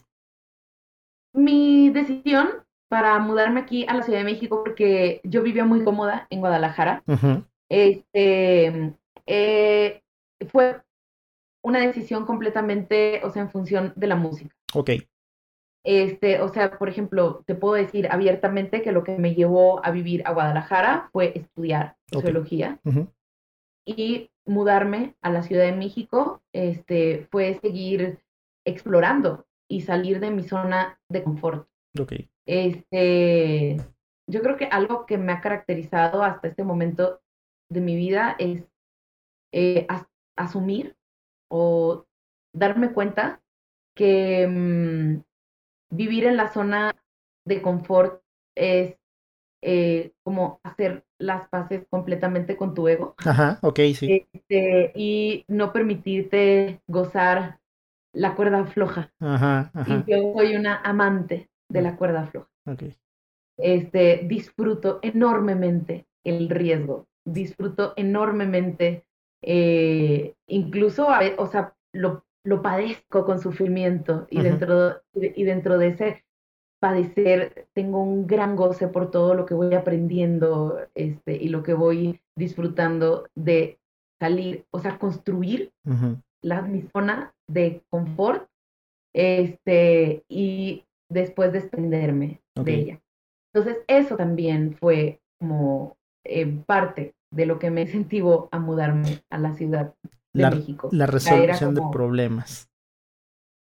mi 1.33 1.89
decisión 1.91 2.49
para 2.89 3.17
mudarme 3.19 3.61
aquí 3.61 3.85
a 3.87 3.93
la 3.93 4.03
Ciudad 4.03 4.19
de 4.19 4.25
México, 4.25 4.63
porque 4.63 5.21
yo 5.23 5.41
vivía 5.43 5.63
muy 5.63 5.83
cómoda 5.83 6.27
en 6.29 6.41
Guadalajara, 6.41 7.03
este, 7.69 8.93
eh, 9.25 10.01
fue 10.49 10.81
una 11.63 11.79
decisión 11.79 12.25
completamente, 12.25 13.21
o 13.23 13.29
sea, 13.29 13.43
en 13.43 13.49
función 13.49 13.93
de 13.95 14.07
la 14.07 14.15
música. 14.17 14.53
Ok. 14.73 14.91
Este, 15.83 16.41
o 16.41 16.49
sea, 16.49 16.77
por 16.77 16.89
ejemplo, 16.89 17.43
te 17.45 17.55
puedo 17.55 17.75
decir 17.75 18.07
abiertamente 18.11 18.81
que 18.81 18.91
lo 18.91 19.03
que 19.03 19.17
me 19.17 19.33
llevó 19.33 19.83
a 19.85 19.91
vivir 19.91 20.21
a 20.25 20.33
Guadalajara 20.33 21.09
fue 21.11 21.31
estudiar 21.35 21.95
sociología 22.11 22.79
y 23.85 24.29
mudarme 24.45 25.15
a 25.21 25.31
la 25.31 25.43
Ciudad 25.43 25.63
de 25.63 25.71
México, 25.71 26.41
este, 26.53 27.27
fue 27.31 27.57
seguir 27.61 28.19
explorando 28.65 29.47
y 29.69 29.81
salir 29.81 30.19
de 30.19 30.31
mi 30.31 30.43
zona 30.43 30.99
de 31.09 31.23
confort. 31.23 31.67
Okay. 31.99 32.29
Este, 32.45 33.77
yo 34.27 34.41
creo 34.41 34.57
que 34.57 34.65
algo 34.65 35.05
que 35.05 35.17
me 35.17 35.31
ha 35.31 35.41
caracterizado 35.41 36.23
hasta 36.23 36.47
este 36.47 36.63
momento 36.63 37.21
de 37.69 37.81
mi 37.81 37.95
vida 37.95 38.35
es 38.39 38.65
eh, 39.53 39.87
asumir 40.35 40.95
o 41.49 42.05
darme 42.53 42.91
cuenta 42.93 43.41
que 43.95 44.47
mm, 44.47 45.21
vivir 45.91 46.25
en 46.25 46.37
la 46.37 46.51
zona 46.51 46.95
de 47.45 47.61
confort 47.61 48.21
es 48.55 48.97
eh, 49.63 50.11
como 50.23 50.59
hacer 50.63 51.05
las 51.19 51.47
paces 51.49 51.85
completamente 51.89 52.57
con 52.57 52.73
tu 52.73 52.87
ego. 52.87 53.15
Ajá, 53.17 53.59
ok, 53.61 53.79
sí. 53.93 54.27
Este, 54.33 54.91
y 54.95 55.45
no 55.47 55.71
permitirte 55.71 56.81
gozar 56.87 57.60
la 58.13 58.35
cuerda 58.35 58.65
floja. 58.65 59.11
Ajá, 59.19 59.71
ajá. 59.73 60.03
Y 60.07 60.11
yo 60.11 60.33
soy 60.35 60.55
una 60.55 60.77
amante 60.81 61.49
de 61.69 61.81
la 61.81 61.95
cuerda 61.95 62.27
floja. 62.27 62.49
Okay. 62.65 62.95
Este, 63.57 64.21
disfruto 64.27 64.99
enormemente 65.01 66.07
el 66.23 66.49
riesgo, 66.49 67.07
disfruto 67.25 67.93
enormemente, 67.95 69.05
eh, 69.41 70.35
incluso, 70.47 71.07
o 71.37 71.47
sea, 71.47 71.75
lo, 71.93 72.23
lo, 72.43 72.61
padezco 72.61 73.25
con 73.25 73.39
sufrimiento 73.39 74.27
y, 74.29 74.41
dentro, 74.41 75.01
y 75.13 75.43
dentro 75.43 75.77
de 75.77 75.87
ese 75.87 76.23
padecer 76.79 77.67
tengo 77.73 78.01
un 78.01 78.25
gran 78.25 78.55
goce 78.55 78.87
por 78.87 79.11
todo 79.11 79.35
lo 79.35 79.45
que 79.45 79.53
voy 79.53 79.73
aprendiendo 79.73 80.79
este, 80.95 81.35
y 81.35 81.49
lo 81.49 81.63
que 81.63 81.73
voy 81.73 82.21
disfrutando 82.35 83.27
de 83.35 83.79
salir, 84.19 84.65
o 84.71 84.79
sea, 84.79 84.97
construir 84.97 85.71
la, 86.41 86.61
mi 86.61 86.81
zona 86.93 87.33
de 87.47 87.83
confort 87.89 88.47
este, 89.13 90.23
y 90.29 90.85
después 91.09 91.51
desprenderme 91.51 92.41
de 92.55 92.73
ella. 92.73 93.01
Entonces, 93.53 93.83
eso 93.87 94.15
también 94.15 94.75
fue 94.79 95.19
como 95.39 95.97
eh, 96.23 96.45
parte 96.65 97.15
de 97.31 97.45
lo 97.45 97.59
que 97.59 97.71
me 97.71 97.81
incentivó 97.81 98.49
a 98.51 98.59
mudarme 98.59 99.23
a 99.29 99.37
la 99.37 99.53
Ciudad 99.53 99.93
de 100.33 100.49
México. 100.49 100.89
La 100.91 101.05
resolución 101.05 101.75
de 101.75 101.81
problemas. 101.91 102.69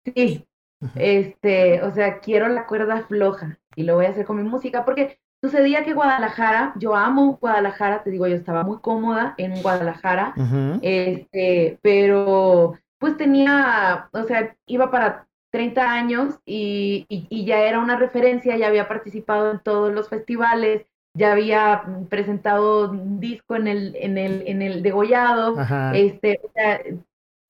Sí, 0.04 0.46
este, 0.94 1.82
o 1.82 1.92
sea, 1.92 2.20
quiero 2.20 2.48
la 2.48 2.66
cuerda 2.66 3.02
floja 3.02 3.58
y 3.74 3.82
lo 3.82 3.96
voy 3.96 4.06
a 4.06 4.10
hacer 4.10 4.24
con 4.24 4.36
mi 4.36 4.48
música 4.48 4.84
porque 4.84 5.18
sucedía 5.40 5.84
que 5.84 5.94
Guadalajara, 5.94 6.72
yo 6.76 6.94
amo 6.94 7.38
Guadalajara, 7.40 8.02
te 8.02 8.10
digo, 8.10 8.26
yo 8.26 8.36
estaba 8.36 8.64
muy 8.64 8.78
cómoda 8.78 9.34
en 9.38 9.62
Guadalajara, 9.62 10.34
este, 10.82 11.78
pero 11.82 12.78
pues 12.98 13.16
tenía, 13.16 14.08
o 14.12 14.24
sea, 14.24 14.56
iba 14.66 14.90
para 14.90 15.26
30 15.50 15.92
años 15.92 16.40
y, 16.44 17.06
y, 17.08 17.44
ya 17.44 17.60
era 17.60 17.78
una 17.78 17.96
referencia, 17.96 18.56
ya 18.56 18.66
había 18.66 18.88
participado 18.88 19.52
en 19.52 19.60
todos 19.60 19.92
los 19.92 20.08
festivales, 20.08 20.84
ya 21.14 21.32
había 21.32 21.84
presentado 22.10 22.90
un 22.90 23.20
disco 23.20 23.56
en 23.56 23.68
el, 23.68 23.96
en 23.96 24.18
el, 24.18 24.42
en 24.46 24.62
el 24.62 24.82
degollado, 24.82 25.56
este, 25.94 26.40
o 26.44 26.50
sea, 26.52 26.80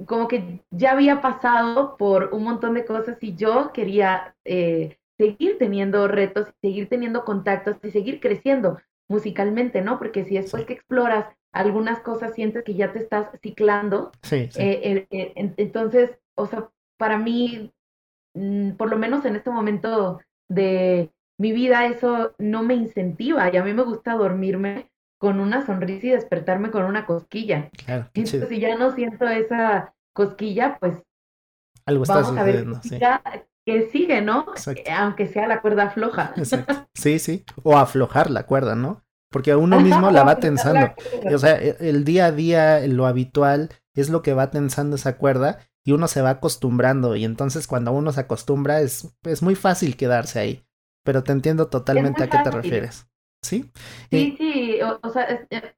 como 0.07 0.29
que 0.29 0.61
ya 0.71 0.93
había 0.93 1.21
pasado 1.21 1.97
por 1.97 2.31
un 2.33 2.45
montón 2.45 2.75
de 2.75 2.85
cosas 2.85 3.17
y 3.21 3.35
yo 3.35 3.73
quería 3.73 4.37
eh, 4.45 4.97
seguir 5.19 5.59
teniendo 5.59 6.09
retos, 6.09 6.49
seguir 6.63 6.89
teniendo 6.89 7.25
contactos 7.25 7.77
y 7.83 7.91
seguir 7.91 8.21
creciendo 8.21 8.79
musicalmente, 9.09 9.83
¿no? 9.83 9.99
Porque 9.99 10.25
si 10.25 10.37
después 10.37 10.65
que 10.65 10.75
exploras 10.75 11.27
algunas 11.53 12.01
cosas 12.01 12.35
sientes 12.35 12.63
que 12.63 12.75
ya 12.75 12.93
te 12.93 13.01
estás 13.01 13.29
ciclando, 13.43 14.13
sí, 14.23 14.49
eh, 14.57 15.07
eh, 15.11 15.33
entonces, 15.57 16.11
o 16.35 16.47
sea, 16.47 16.71
para 16.97 17.19
mí, 17.19 17.73
mm, 18.35 18.73
por 18.73 18.91
lo 18.91 18.99
menos 18.99 19.25
en 19.25 19.37
este 19.37 19.51
momento 19.51 20.21
de 20.49 21.11
mi 21.39 21.53
vida, 21.53 21.87
eso 21.87 22.35
no 22.39 22.63
me 22.63 22.75
incentiva 22.75 23.53
y 23.53 23.57
a 23.57 23.65
mí 23.65 23.73
me 23.73 23.85
gusta 23.85 24.15
dormirme 24.15 24.91
con 25.19 25.41
una 25.41 25.67
sonrisa 25.67 26.07
y 26.07 26.11
despertarme 26.11 26.71
con 26.71 26.85
una 26.85 27.07
cosquilla. 27.07 27.71
Claro, 27.85 28.09
Entonces, 28.15 28.49
si 28.49 28.61
ya 28.61 28.77
no 28.77 28.93
siento 28.93 29.27
esa 29.27 29.95
cosquilla, 30.13 30.79
pues 30.79 31.03
algo 31.87 32.03
está 32.03 32.21
vamos 32.21 32.37
a 32.37 32.43
ver 32.45 32.67
que 33.69 33.91
sigue, 33.91 34.23
¿no? 34.23 34.47
Aunque 34.99 35.27
sea 35.27 35.47
la 35.47 35.61
cuerda 35.61 35.91
floja. 35.91 36.33
Exacto. 36.37 36.87
Sí, 36.95 37.19
sí. 37.19 37.45
O 37.63 37.77
aflojar 37.77 38.31
la 38.31 38.45
cuerda, 38.45 38.75
¿no? 38.75 39.05
Porque 39.31 39.55
uno 39.55 39.79
mismo 39.79 40.11
la 40.11 40.25
va 40.25 40.37
tensando. 40.41 40.95
O 41.33 41.39
sea, 41.39 41.61
e, 41.61 41.77
el 41.81 42.05
día 42.05 42.27
a 42.27 42.33
día, 42.33 42.81
lo 42.87 43.07
habitual, 43.07 43.69
es 43.95 44.09
lo 44.09 44.23
que 44.23 44.33
va 44.33 44.51
tensando 44.51 44.97
esa 44.97 45.17
cuerda 45.19 45.59
y 45.85 45.93
uno 45.93 46.09
se 46.09 46.23
va 46.23 46.31
acostumbrando. 46.31 47.15
Y 47.15 47.25
entonces 47.25 47.67
cuando 47.67 47.93
uno 47.93 48.11
se 48.11 48.21
acostumbra 48.21 48.81
es, 48.81 49.15
es 49.23 49.43
muy 49.43 49.55
fácil 49.55 49.97
quedarse 49.97 50.41
ahí. 50.41 50.65
Pero 51.05 51.23
te 51.23 51.33
entiendo 51.33 51.69
totalmente 51.69 52.25
a 52.25 52.31
qué 52.31 52.39
te 52.43 52.51
refieres. 52.51 53.07
¿Sí? 53.43 53.71
Sí, 54.11 54.35
sí. 54.39 54.79
O, 55.03 55.11
sea, 55.11 55.25
eh, 55.51 55.75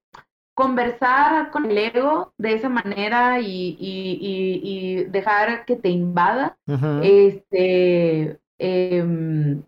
conversar 0.60 1.50
con 1.50 1.70
el 1.70 1.78
ego 1.78 2.34
de 2.36 2.52
esa 2.52 2.68
manera 2.68 3.40
y, 3.40 5.06
dejar 5.08 5.64
que 5.64 5.76
te 5.76 5.88
invada, 5.88 6.58
este, 7.02 8.38
em, 8.58 9.62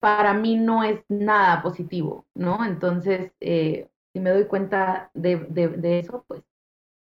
para 0.00 0.34
mí 0.34 0.56
no 0.56 0.84
es 0.84 1.00
nada 1.08 1.62
positivo, 1.62 2.26
¿no? 2.34 2.62
Entonces, 2.66 3.32
eh, 3.40 3.88
si 4.12 4.20
me 4.20 4.30
doy 4.30 4.44
cuenta 4.44 5.10
de, 5.14 5.98
eso, 5.98 6.24
pues 6.28 6.42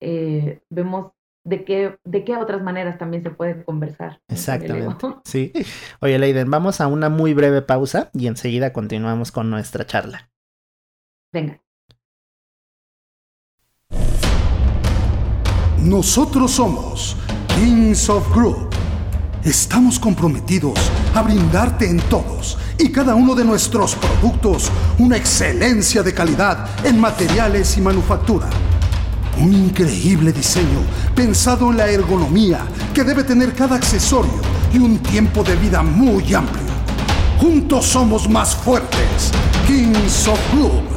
eh, 0.01 0.61
vemos 0.69 1.13
de 1.47 1.65
qué, 1.65 1.99
de 2.05 2.25
qué 2.25 2.37
otras 2.37 2.63
maneras 2.63 2.99
también 2.99 3.23
se 3.23 3.31
puede 3.31 3.65
conversar. 3.65 4.21
Exactamente. 4.29 5.07
Sí. 5.25 5.51
Oye, 6.01 6.19
Leiden, 6.19 6.51
vamos 6.51 6.83
a 6.83 6.89
una 6.89 7.09
muy 7.09 7.33
breve 7.33 7.63
pausa 7.63 8.11
y 8.13 8.27
enseguida 8.27 8.75
continuamos 8.75 9.33
con 9.33 9.49
nuestra 9.49 9.87
charla. 9.87 10.31
Venga. 11.33 11.64
Nosotros 15.85 16.53
somos 16.53 17.15
Kings 17.55 18.09
of 18.09 18.35
Group. 18.35 18.71
Estamos 19.45 19.99
comprometidos 19.99 20.79
a 21.15 21.21
brindarte 21.21 21.87
en 21.87 21.99
todos 22.09 22.57
y 22.79 22.91
cada 22.91 23.15
uno 23.15 23.35
de 23.35 23.45
nuestros 23.45 23.95
productos 23.95 24.71
una 24.99 25.19
excelencia 25.19 26.03
de 26.03 26.15
calidad 26.15 26.71
en 26.87 26.99
materiales 26.99 27.77
y 27.77 27.83
manufactura. 27.83 28.49
Un 29.39 29.53
increíble 29.53 30.33
diseño 30.33 30.81
pensado 31.15 31.71
en 31.71 31.77
la 31.77 31.91
ergonomía 31.91 32.65
que 32.95 33.05
debe 33.05 33.23
tener 33.23 33.53
cada 33.53 33.77
accesorio 33.77 34.41
y 34.73 34.79
un 34.79 35.01
tiempo 35.01 35.45
de 35.45 35.55
vida 35.57 35.83
muy 35.83 36.33
amplio. 36.33 36.65
Juntos 37.39 37.85
somos 37.85 38.27
más 38.27 38.57
fuertes. 38.57 39.33
Kings 39.67 40.29
of 40.29 40.41
Group. 40.55 40.94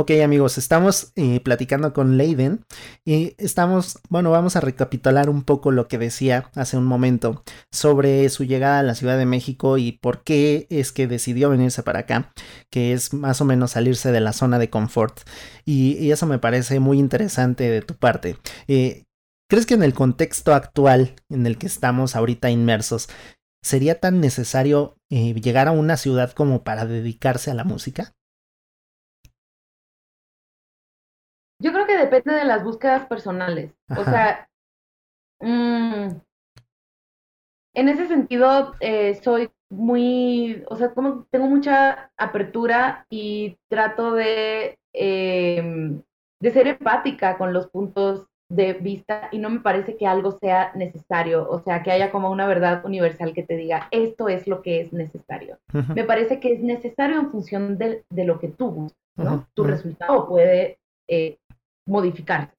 Ok 0.00 0.12
amigos, 0.24 0.56
estamos 0.56 1.12
eh, 1.16 1.40
platicando 1.40 1.92
con 1.92 2.16
Leiden 2.16 2.64
y 3.04 3.34
estamos, 3.36 3.98
bueno, 4.08 4.30
vamos 4.30 4.56
a 4.56 4.62
recapitular 4.62 5.28
un 5.28 5.42
poco 5.42 5.72
lo 5.72 5.88
que 5.88 5.98
decía 5.98 6.50
hace 6.54 6.78
un 6.78 6.86
momento 6.86 7.44
sobre 7.70 8.26
su 8.30 8.44
llegada 8.44 8.78
a 8.78 8.82
la 8.82 8.94
Ciudad 8.94 9.18
de 9.18 9.26
México 9.26 9.76
y 9.76 9.92
por 9.92 10.24
qué 10.24 10.66
es 10.70 10.92
que 10.92 11.06
decidió 11.06 11.50
venirse 11.50 11.82
para 11.82 11.98
acá, 11.98 12.32
que 12.70 12.94
es 12.94 13.12
más 13.12 13.42
o 13.42 13.44
menos 13.44 13.72
salirse 13.72 14.10
de 14.10 14.20
la 14.20 14.32
zona 14.32 14.58
de 14.58 14.70
confort 14.70 15.20
y, 15.66 16.10
eso 16.10 16.24
me 16.24 16.38
parece 16.38 16.80
muy 16.80 16.98
interesante 16.98 17.68
de 17.70 17.82
tu 17.82 17.94
parte. 17.94 18.38
Eh, 18.68 19.04
¿Crees 19.50 19.66
que 19.66 19.74
en 19.74 19.82
el 19.82 19.92
contexto 19.92 20.54
actual 20.54 21.14
en 21.28 21.46
el 21.46 21.58
que 21.58 21.66
estamos 21.66 22.16
ahorita 22.16 22.48
inmersos, 22.48 23.10
sería 23.62 24.00
tan 24.00 24.22
necesario 24.22 24.96
eh, 25.10 25.34
llegar 25.34 25.68
a 25.68 25.72
una 25.72 25.98
ciudad 25.98 26.32
como 26.32 26.64
para 26.64 26.86
dedicarse 26.86 27.50
a 27.50 27.54
la 27.54 27.64
música? 27.64 28.14
Yo 31.60 31.72
creo 31.72 31.86
que 31.86 31.96
depende 31.96 32.34
de 32.34 32.44
las 32.44 32.64
búsquedas 32.64 33.06
personales. 33.06 33.72
O 33.96 34.04
sea, 34.04 34.48
mm, 35.40 36.08
en 37.74 37.88
ese 37.88 38.08
sentido, 38.08 38.74
eh, 38.80 39.14
soy 39.22 39.50
muy, 39.70 40.64
o 40.68 40.76
sea, 40.76 40.92
como 40.92 41.26
tengo 41.30 41.46
mucha 41.46 42.10
apertura 42.16 43.06
y 43.10 43.58
trato 43.68 44.12
de, 44.12 44.78
em, 44.92 46.02
de 46.40 46.50
ser 46.50 46.66
empática 46.66 47.38
con 47.38 47.52
los 47.52 47.68
puntos 47.68 48.26
de 48.50 48.72
vista 48.72 49.28
y 49.30 49.38
no 49.38 49.48
me 49.48 49.60
parece 49.60 49.96
que 49.96 50.06
algo 50.06 50.32
sea 50.32 50.72
necesario, 50.74 51.48
o 51.48 51.60
sea, 51.60 51.84
que 51.84 51.92
haya 51.92 52.10
como 52.10 52.30
una 52.30 52.48
verdad 52.48 52.84
universal 52.84 53.32
que 53.32 53.44
te 53.44 53.56
diga, 53.56 53.86
esto 53.92 54.28
es 54.28 54.48
lo 54.48 54.60
que 54.60 54.80
es 54.80 54.92
necesario. 54.92 55.58
Me 55.94 56.02
parece 56.02 56.40
que 56.40 56.54
es 56.54 56.60
necesario 56.60 57.20
en 57.20 57.30
función 57.30 57.78
de, 57.78 58.04
de 58.10 58.24
lo 58.24 58.40
que 58.40 58.48
tú 58.48 58.70
buscas, 58.72 58.98
¿no? 59.16 59.46
Tu 59.54 59.62
resultado 59.62 60.26
puede 60.26 60.80
eh, 61.06 61.38
modificar. 61.90 62.54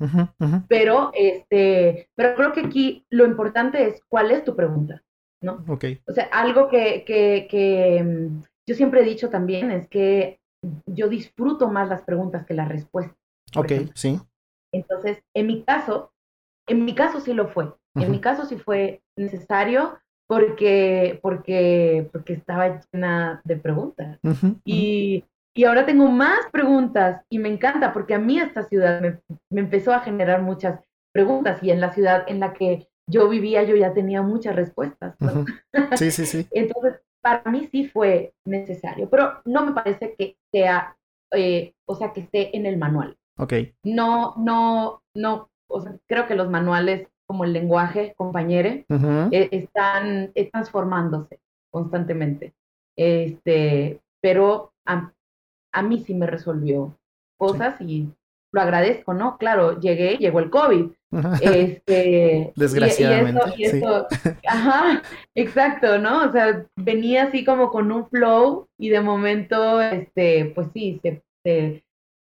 Pero, 0.67 1.11
este, 1.13 2.09
pero 2.15 2.35
creo 2.35 2.51
que 2.53 2.61
aquí 2.61 3.05
lo 3.09 3.25
importante 3.25 3.87
es 3.87 4.03
cuál 4.09 4.29
es 4.31 4.43
tu 4.43 4.55
pregunta, 4.55 5.01
¿no? 5.41 5.63
Ok. 5.67 5.85
O 6.07 6.11
sea, 6.11 6.25
algo 6.25 6.67
que, 6.67 7.03
que, 7.05 7.47
que 7.49 8.03
mm, 8.03 8.43
yo 8.67 8.75
siempre 8.75 9.01
he 9.01 9.05
dicho 9.05 9.29
también 9.29 9.71
es 9.71 9.87
que 9.87 10.39
yo 10.85 11.07
disfruto 11.07 11.69
más 11.69 11.89
las 11.89 12.01
preguntas 12.01 12.45
que 12.45 12.53
las 12.53 12.67
respuestas. 12.67 13.17
Ok, 13.55 13.71
sí. 13.95 14.19
Entonces, 14.73 15.23
en 15.33 15.47
mi 15.47 15.63
caso, 15.63 16.11
en 16.67 16.85
mi 16.85 16.93
caso 16.93 17.21
sí 17.21 17.33
lo 17.33 17.47
fue. 17.47 17.73
En 17.95 18.11
mi 18.11 18.21
caso 18.21 18.45
sí 18.45 18.57
fue 18.57 19.01
necesario 19.17 19.97
porque, 20.27 21.19
porque, 21.21 22.09
porque 22.11 22.33
estaba 22.33 22.81
llena 22.91 23.41
de 23.43 23.57
preguntas. 23.57 24.19
y, 24.63 25.25
y 25.53 25.65
ahora 25.65 25.85
tengo 25.85 26.07
más 26.07 26.39
preguntas 26.51 27.23
y 27.29 27.39
me 27.39 27.49
encanta 27.49 27.93
porque 27.93 28.13
a 28.13 28.19
mí 28.19 28.39
esta 28.39 28.63
ciudad 28.63 29.01
me, 29.01 29.19
empezó 29.59 29.93
a 29.93 30.01
generar 30.01 30.41
muchas 30.41 30.79
preguntas 31.13 31.61
y 31.61 31.71
en 31.71 31.81
la 31.81 31.93
ciudad 31.93 32.23
en 32.27 32.39
la 32.39 32.53
que 32.53 32.87
yo 33.09 33.27
vivía 33.27 33.63
yo 33.63 33.75
ya 33.75 33.93
tenía 33.93 34.21
muchas 34.21 34.55
respuestas. 34.55 35.15
Sí, 35.95 36.11
sí, 36.11 36.25
sí. 36.25 36.47
Entonces, 36.51 37.01
para 37.21 37.49
mí 37.51 37.67
sí 37.71 37.87
fue 37.87 38.33
necesario, 38.45 39.09
pero 39.09 39.41
no 39.45 39.65
me 39.65 39.73
parece 39.73 40.15
que 40.17 40.37
sea, 40.51 40.95
eh, 41.31 41.73
o 41.85 41.95
sea, 41.95 42.13
que 42.13 42.21
esté 42.21 42.55
en 42.55 42.65
el 42.65 42.77
manual. 42.77 43.17
Ok. 43.37 43.53
No, 43.83 44.35
no, 44.37 45.03
no, 45.13 45.49
o 45.67 45.81
sea, 45.81 45.95
creo 46.07 46.27
que 46.27 46.35
los 46.35 46.49
manuales 46.49 47.07
como 47.31 47.45
el 47.45 47.53
lenguaje, 47.53 48.13
compañere, 48.17 48.85
eh, 49.31 49.47
están, 49.51 50.33
transformándose 50.51 51.39
constantemente. 51.71 52.53
Este, 52.97 54.01
pero 54.21 54.73
a 54.85 55.13
mí 55.81 56.03
sí 56.05 56.13
me 56.13 56.27
resolvió 56.27 56.97
cosas 57.37 57.79
y 57.81 58.09
lo 58.53 58.61
agradezco, 58.61 59.13
¿no? 59.13 59.37
Claro, 59.37 59.79
llegué, 59.79 60.17
llegó 60.17 60.39
el 60.39 60.49
COVID. 60.49 60.91
Este, 61.41 62.51
Desgraciadamente. 62.55 63.41
Y, 63.57 63.63
eso, 63.63 64.07
ajá, 64.47 65.01
exacto, 65.35 65.97
¿no? 65.99 66.25
O 66.25 66.31
sea, 66.31 66.65
venía 66.75 67.23
así 67.23 67.45
como 67.45 67.69
con 67.69 67.91
un 67.91 68.09
flow 68.09 68.67
y 68.77 68.89
de 68.89 69.01
momento, 69.01 69.81
este, 69.81 70.51
pues 70.53 70.67
sí, 70.73 70.99
se, 71.01 71.23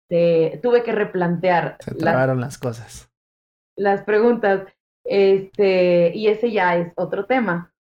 se, 0.10 0.60
tuve 0.62 0.84
que 0.84 0.92
replantear. 0.92 1.78
Se 1.80 1.96
trabaron 1.96 2.40
las, 2.40 2.54
las 2.54 2.58
cosas. 2.58 3.12
Las 3.78 4.04
preguntas. 4.04 4.68
Este, 5.06 6.14
y 6.16 6.28
ese 6.28 6.52
ya 6.52 6.78
es 6.78 6.94
otro 6.96 7.26
tema. 7.26 7.73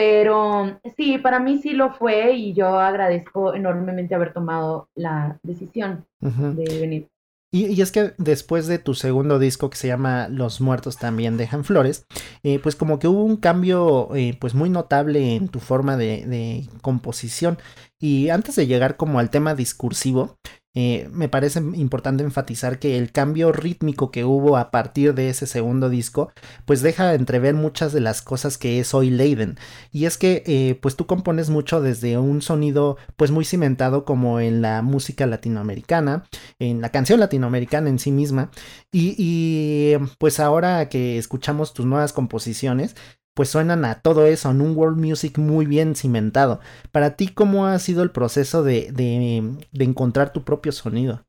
Pero 0.00 0.80
sí, 0.96 1.18
para 1.18 1.40
mí 1.40 1.58
sí 1.58 1.72
lo 1.72 1.92
fue 1.92 2.32
y 2.32 2.54
yo 2.54 2.80
agradezco 2.80 3.52
enormemente 3.52 4.14
haber 4.14 4.32
tomado 4.32 4.88
la 4.94 5.38
decisión 5.42 6.06
de 6.20 6.78
venir. 6.80 7.08
Y, 7.52 7.82
es 7.82 7.92
que 7.92 8.14
después 8.16 8.66
de 8.66 8.78
tu 8.78 8.94
segundo 8.94 9.38
disco 9.38 9.68
que 9.68 9.76
se 9.76 9.88
llama 9.88 10.28
Los 10.28 10.62
muertos 10.62 10.96
también 10.96 11.36
dejan 11.36 11.64
flores, 11.64 12.06
eh, 12.42 12.58
pues 12.60 12.76
como 12.76 12.98
que 12.98 13.08
hubo 13.08 13.24
un 13.24 13.36
cambio 13.36 14.08
eh, 14.16 14.38
pues 14.40 14.54
muy 14.54 14.70
notable 14.70 15.34
en 15.34 15.48
tu 15.48 15.60
forma 15.60 15.98
de, 15.98 16.24
de, 16.24 16.66
composición. 16.80 17.58
Y 18.00 18.30
antes 18.30 18.56
de 18.56 18.66
llegar 18.66 18.96
como 18.96 19.18
al 19.18 19.30
tema 19.30 19.54
discursivo, 19.54 20.38
eh, 20.72 21.08
me 21.10 21.28
parece 21.28 21.58
importante 21.58 22.22
enfatizar 22.22 22.78
que 22.78 22.96
el 22.96 23.10
cambio 23.10 23.50
rítmico 23.50 24.12
que 24.12 24.24
hubo 24.24 24.56
a 24.56 24.70
partir 24.70 25.14
de 25.14 25.28
ese 25.28 25.46
segundo 25.46 25.88
disco, 25.88 26.30
pues 26.64 26.80
deja 26.80 27.14
entrever 27.14 27.54
muchas 27.54 27.92
de 27.92 28.00
las 28.00 28.22
cosas 28.22 28.56
que 28.56 28.78
es 28.78 28.94
hoy 28.94 29.10
Leiden. 29.10 29.58
Y 29.90 30.04
es 30.04 30.16
que, 30.16 30.44
eh, 30.46 30.78
pues 30.80 30.94
tú 30.96 31.06
compones 31.06 31.50
mucho 31.50 31.80
desde 31.80 32.18
un 32.18 32.40
sonido, 32.40 32.96
pues 33.16 33.32
muy 33.32 33.44
cimentado 33.44 34.04
como 34.04 34.38
en 34.38 34.62
la 34.62 34.82
música 34.82 35.26
latinoamericana, 35.26 36.24
en 36.60 36.80
la 36.80 36.90
canción 36.90 37.18
latinoamericana 37.18 37.90
en 37.90 37.98
sí 37.98 38.12
misma. 38.12 38.50
Y, 38.92 39.14
y 39.18 39.96
pues 40.18 40.38
ahora 40.38 40.88
que 40.88 41.18
escuchamos 41.18 41.74
tus 41.74 41.86
nuevas 41.86 42.12
composiciones, 42.12 42.94
pues 43.34 43.48
suenan 43.48 43.84
a 43.84 44.00
todo 44.00 44.26
eso, 44.26 44.50
en 44.50 44.60
un 44.60 44.76
world 44.76 44.98
music 44.98 45.38
muy 45.38 45.66
bien 45.66 45.94
cimentado. 45.94 46.60
Para 46.92 47.16
ti, 47.16 47.28
¿cómo 47.28 47.66
ha 47.66 47.78
sido 47.78 48.02
el 48.02 48.10
proceso 48.10 48.62
de, 48.62 48.90
de, 48.92 49.84
encontrar 49.84 50.32
tu 50.32 50.44
propio 50.44 50.72
sonido? 50.72 51.24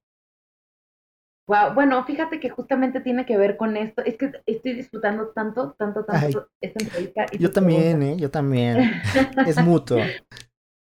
Wow, 1.47 1.73
bueno, 1.73 2.03
fíjate 2.05 2.39
que 2.39 2.49
justamente 2.49 3.01
tiene 3.01 3.25
que 3.25 3.37
ver 3.37 3.57
con 3.57 3.75
esto. 3.75 4.03
Es 4.03 4.17
que 4.17 4.31
estoy 4.45 4.73
disfrutando 4.73 5.29
tanto, 5.29 5.73
tanto, 5.77 6.05
tanto 6.05 6.47
esta 6.61 6.83
entrevista. 6.83 7.25
yo 7.37 7.51
también, 7.51 8.01
¿eh? 8.03 8.17
Yo 8.17 8.31
también. 8.31 9.01
es 9.45 9.61
mutuo. 9.63 9.99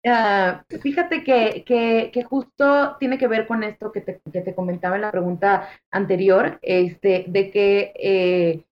Ah, 0.05 0.65
fíjate 0.83 1.23
que, 1.23 1.63
que, 1.65 2.11
que, 2.13 2.25
justo 2.25 2.97
tiene 2.99 3.19
que 3.19 3.29
ver 3.29 3.47
con 3.47 3.63
esto 3.63 3.93
que 3.93 4.01
te, 4.01 4.21
que 4.33 4.41
te, 4.41 4.53
comentaba 4.53 4.97
en 4.97 5.03
la 5.03 5.13
pregunta 5.13 5.69
anterior, 5.93 6.59
este, 6.61 7.25
de 7.29 7.51
que, 7.53 7.93
eh, 7.95 8.65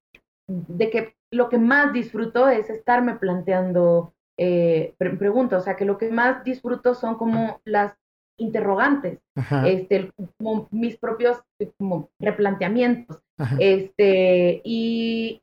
de 0.49 0.91
que 0.91 1.15
lo 1.31 1.49
que 1.49 1.59
más 1.59 1.93
disfruto 1.93 2.49
es 2.49 2.71
estarme 2.71 3.15
planteando 3.17 4.15
eh, 4.37 4.95
preguntas, 4.99 5.63
o 5.63 5.65
sea, 5.65 5.77
que 5.77 5.85
lo 5.85 5.99
que 5.99 6.11
más 6.11 6.45
disfruto 6.45 6.95
son 6.95 7.17
como 7.17 7.61
las 7.65 7.95
interrogantes, 8.39 9.21
este, 9.67 10.11
como 10.39 10.67
mis 10.71 10.97
propios 10.97 11.43
como 11.79 12.09
replanteamientos, 12.19 13.21
este, 13.59 14.63
y, 14.65 15.43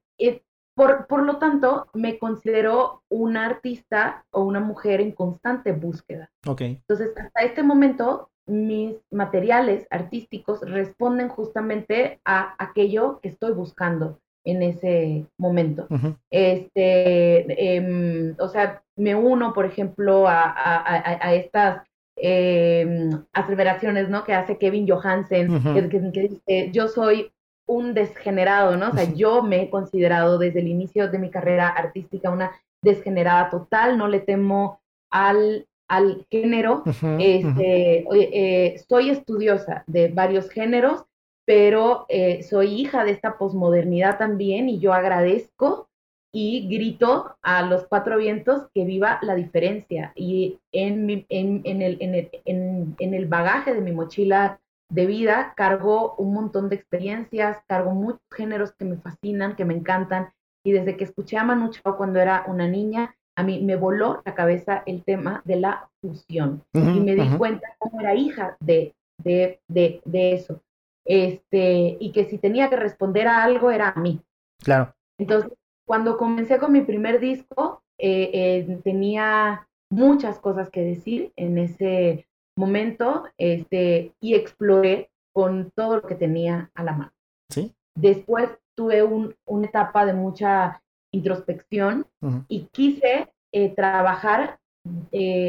por, 0.76 1.08
por 1.08 1.24
lo 1.24 1.38
tanto, 1.38 1.88
me 1.94 2.20
considero 2.20 3.04
una 3.10 3.46
artista 3.46 4.26
o 4.32 4.44
una 4.44 4.60
mujer 4.60 5.02
en 5.02 5.12
constante 5.12 5.72
búsqueda. 5.72 6.30
Ok. 6.46 6.62
Entonces, 6.62 7.14
hasta 7.18 7.42
este 7.42 7.64
momento, 7.64 8.30
mis 8.46 8.96
materiales 9.12 9.88
artísticos 9.90 10.62
responden 10.62 11.30
justamente 11.30 12.20
a 12.26 12.56
aquello 12.64 13.20
que 13.22 13.30
estoy 13.30 13.54
buscando 13.54 14.20
en 14.52 14.64
ese 14.64 15.26
momento. 15.38 15.88
Este, 16.32 17.76
em, 17.76 18.36
o 18.40 18.48
sea, 18.48 18.82
me 18.96 19.14
uno, 19.16 19.54
por 19.54 19.66
ejemplo, 19.66 20.28
a, 20.28 20.44
a- 20.44 20.78
a- 20.78 21.28
a 21.28 21.34
estas 21.36 21.82
em, 22.20 23.12
aseveraciones, 23.34 24.10
¿no? 24.10 24.24
Que 24.24 24.34
hace 24.34 24.58
Kevin 24.58 24.88
Johansen, 24.90 25.50
que, 25.76 25.90
que- 25.90 26.12
que 26.12 26.22
dice, 26.22 26.72
yo 26.72 26.88
soy 26.88 27.32
un 27.68 27.94
desgenerado, 27.94 28.76
¿no? 28.76 28.90
O 28.90 28.94
sea, 28.94 29.04
yo 29.14 29.44
me 29.44 29.62
he 29.62 29.70
considerado 29.70 30.40
desde 30.40 30.62
el 30.62 30.68
inicio 30.68 31.10
de 31.10 31.20
mi 31.20 31.30
carrera 31.30 31.68
artística 31.68 32.32
una 32.32 32.52
desgenerada 32.84 33.50
total, 33.52 33.98
no 34.00 34.08
le 34.08 34.20
temo 34.22 34.80
al, 35.12 35.68
al 35.90 36.26
género, 36.32 36.82
este, 37.20 38.06
eh, 38.14 38.82
soy 38.90 39.10
estudiosa 39.12 39.84
de 39.86 40.08
varios 40.08 40.50
géneros, 40.50 41.04
pero 41.48 42.06
eh, 42.10 42.44
soy 42.44 42.76
hija 42.82 43.06
de 43.06 43.12
esta 43.12 43.38
posmodernidad 43.38 44.18
también 44.20 44.68
y 44.70 44.80
yo 44.80 44.94
agradezco 44.94 45.88
y 46.34 46.68
grito 46.68 47.38
a 47.42 47.64
los 47.64 47.88
cuatro 47.88 48.18
vientos 48.18 48.68
que 48.74 48.84
viva 48.84 49.18
la 49.22 49.36
diferencia. 49.36 50.12
Y 50.16 50.60
en, 50.74 51.06
mi- 51.06 51.26
en, 51.30 51.62
en 51.64 51.82
el, 51.82 51.98
en, 52.02 52.16
el, 52.16 52.30
en, 52.46 52.96
en 53.00 53.14
el 53.14 53.28
bagaje 53.28 53.74
de 53.74 53.82
mi 53.82 53.94
mochila 53.94 54.60
de 54.90 55.06
vida 55.06 55.54
cargo 55.56 56.16
un 56.18 56.34
montón 56.34 56.70
de 56.70 56.76
experiencias, 56.76 57.60
cargo 57.68 57.92
muchos 57.92 58.22
géneros 58.36 58.74
que 58.74 58.86
me 58.86 58.98
fascinan, 58.98 59.56
que 59.56 59.66
me 59.66 59.74
encantan. 59.74 60.32
Y 60.66 60.74
desde 60.74 60.98
que 60.98 61.06
escuché 61.06 61.38
a 61.38 61.46
Manu 61.46 61.72
Chao 61.72 61.96
cuando 61.98 62.20
era 62.20 62.44
una 62.48 62.68
niña, 62.68 63.16
a 63.38 63.44
mí 63.44 63.64
me 63.64 63.78
voló 63.78 64.22
la 64.26 64.36
cabeza 64.36 64.84
el 64.86 65.04
tema 65.06 65.42
de 65.46 65.56
la 65.58 65.90
fusión 66.02 66.64
y 66.94 67.00
me 67.00 67.16
di 67.16 67.36
cuenta 67.38 67.68
cómo 67.80 68.02
era 68.02 68.16
hija 68.16 68.58
de, 68.60 68.96
de, 69.24 69.62
de, 69.70 70.02
de 70.06 70.34
eso. 70.34 70.62
Este, 71.08 71.96
y 72.00 72.12
que 72.12 72.26
si 72.26 72.38
tenía 72.38 72.70
que 72.70 72.76
responder 72.76 73.28
a 73.28 73.44
algo 73.44 73.72
era 73.72 73.90
a 73.90 74.00
mí. 74.00 74.22
Claro. 74.62 74.94
Entonces, 75.18 75.52
cuando 75.86 76.18
comencé 76.18 76.58
con 76.60 76.74
mi 76.74 76.82
primer 76.82 77.20
disco, 77.20 77.82
eh, 77.98 78.30
eh, 78.34 78.80
tenía 78.84 79.68
muchas 79.90 80.38
cosas 80.40 80.70
que 80.70 80.82
decir 80.82 81.32
en 81.38 81.58
ese 81.58 82.28
momento 82.58 83.24
este, 83.38 84.14
y 84.20 84.36
exploré 84.36 85.10
con 85.34 85.72
todo 85.76 85.98
lo 85.98 86.02
que 86.02 86.16
tenía 86.16 86.70
a 86.76 86.84
la 86.84 86.92
mano. 86.94 87.14
Sí. 87.50 87.74
Después 87.96 88.50
tuve 88.76 89.02
un- 89.04 89.34
una 89.46 89.68
etapa 89.68 90.06
de 90.06 90.14
mucha 90.14 90.82
introspección 91.14 92.06
y 92.48 92.66
quise 92.72 93.32
eh, 93.54 93.74
trabajar 93.74 94.60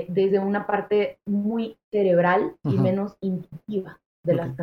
desde 0.08 0.38
una 0.38 0.66
parte 0.66 1.18
muy 1.26 1.76
cerebral 1.90 2.54
y 2.64 2.78
menos 2.78 3.16
intuitiva 3.20 3.98
de 4.24 4.34
las 4.34 4.50
Ok. 4.50 4.56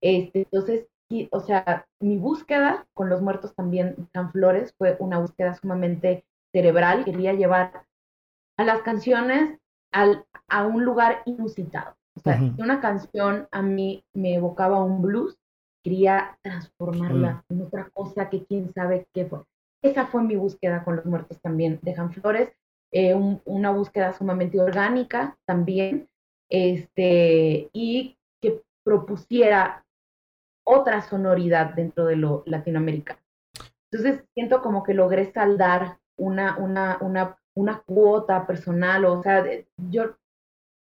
Este, 0.00 0.40
entonces, 0.40 0.86
y- 1.08 1.28
o 1.32 1.40
sea, 1.40 1.86
mi 2.00 2.16
búsqueda 2.18 2.86
con 2.94 3.08
los 3.08 3.22
muertos 3.22 3.54
también, 3.54 3.96
San 4.12 4.30
Flores, 4.32 4.74
fue 4.78 4.96
una 5.00 5.18
búsqueda 5.18 5.54
sumamente 5.54 6.24
cerebral. 6.52 7.04
Quería 7.04 7.32
llevar 7.32 7.84
a 8.56 8.64
las 8.64 8.82
canciones 8.82 9.58
al, 9.92 10.24
a 10.48 10.66
un 10.66 10.84
lugar 10.84 11.22
inusitado. 11.24 11.96
O 12.16 12.20
sea, 12.20 12.38
si 12.56 12.62
una 12.62 12.80
canción 12.80 13.48
a 13.50 13.62
mí 13.62 14.04
me 14.14 14.34
evocaba 14.34 14.82
un 14.82 15.02
blues, 15.02 15.36
quería 15.82 16.38
transformarla 16.42 17.44
en 17.48 17.62
otra 17.62 17.90
cosa 17.90 18.30
que 18.30 18.44
quién 18.44 18.72
sabe 18.72 19.06
qué 19.12 19.26
fue. 19.26 19.40
Esa 19.82 20.06
fue 20.06 20.22
mi 20.22 20.36
búsqueda 20.36 20.84
con 20.84 20.96
los 20.96 21.04
muertos 21.04 21.40
también. 21.42 21.78
Dejan 21.82 22.12
Flores, 22.12 22.50
eh, 22.92 23.14
un- 23.14 23.42
una 23.44 23.70
búsqueda 23.70 24.12
sumamente 24.12 24.60
orgánica 24.60 25.36
también, 25.46 26.08
este, 26.48 27.68
y 27.72 28.16
propusiera 28.84 29.84
otra 30.66 31.02
sonoridad 31.02 31.74
dentro 31.74 32.06
de 32.06 32.16
lo 32.16 32.42
latinoamericano. 32.46 33.20
Entonces 33.90 34.24
siento 34.34 34.60
como 34.62 34.82
que 34.82 34.94
logré 34.94 35.32
saldar 35.32 35.98
una, 36.16 36.56
una, 36.58 36.98
una, 37.00 37.38
una 37.54 37.80
cuota 37.82 38.46
personal, 38.46 39.04
o 39.04 39.22
sea, 39.22 39.44
yo 39.76 40.16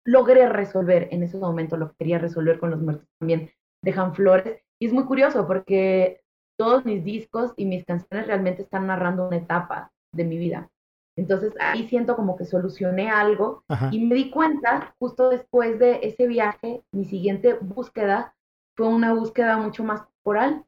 logré 0.06 0.50
resolver 0.50 1.08
en 1.12 1.24
esos 1.24 1.39
momentos 1.39 1.80
lo 1.80 1.89
que 1.89 1.98
quería 2.00 2.20
resolver 2.20 2.60
con 2.60 2.72
los 2.72 2.82
muertos 2.82 3.08
también 3.20 3.52
dejan 3.84 4.16
flores. 4.16 4.62
Y 4.80 4.88
es 4.88 4.94
muy 4.94 5.06
curioso 5.06 5.48
porque 5.48 6.22
todos 6.58 6.86
mis 6.86 7.04
discos 7.04 7.54
y 7.56 7.66
mis 7.66 7.86
canciones 7.86 8.28
realmente 8.28 8.63
están 8.63 8.88
narrando 8.88 9.28
una 9.28 9.38
etapa 9.38 9.92
de 10.13 10.24
mi 10.24 10.38
vida. 10.38 10.70
Entonces 11.15 11.54
ahí 11.60 11.88
siento 11.88 12.15
como 12.15 12.36
que 12.36 12.45
solucioné 12.45 13.10
algo 13.10 13.63
Ajá. 13.67 13.89
y 13.91 13.99
me 14.06 14.15
di 14.15 14.32
cuenta 14.32 14.95
justo 14.99 15.30
después 15.30 15.78
de 15.80 15.99
ese 16.04 16.28
viaje, 16.28 16.84
mi 16.91 17.06
siguiente 17.06 17.54
búsqueda 17.62 18.36
fue 18.76 18.88
una 18.88 19.13
búsqueda 19.13 19.58
mucho 19.58 19.84
más 19.84 20.02
corporal. 20.02 20.65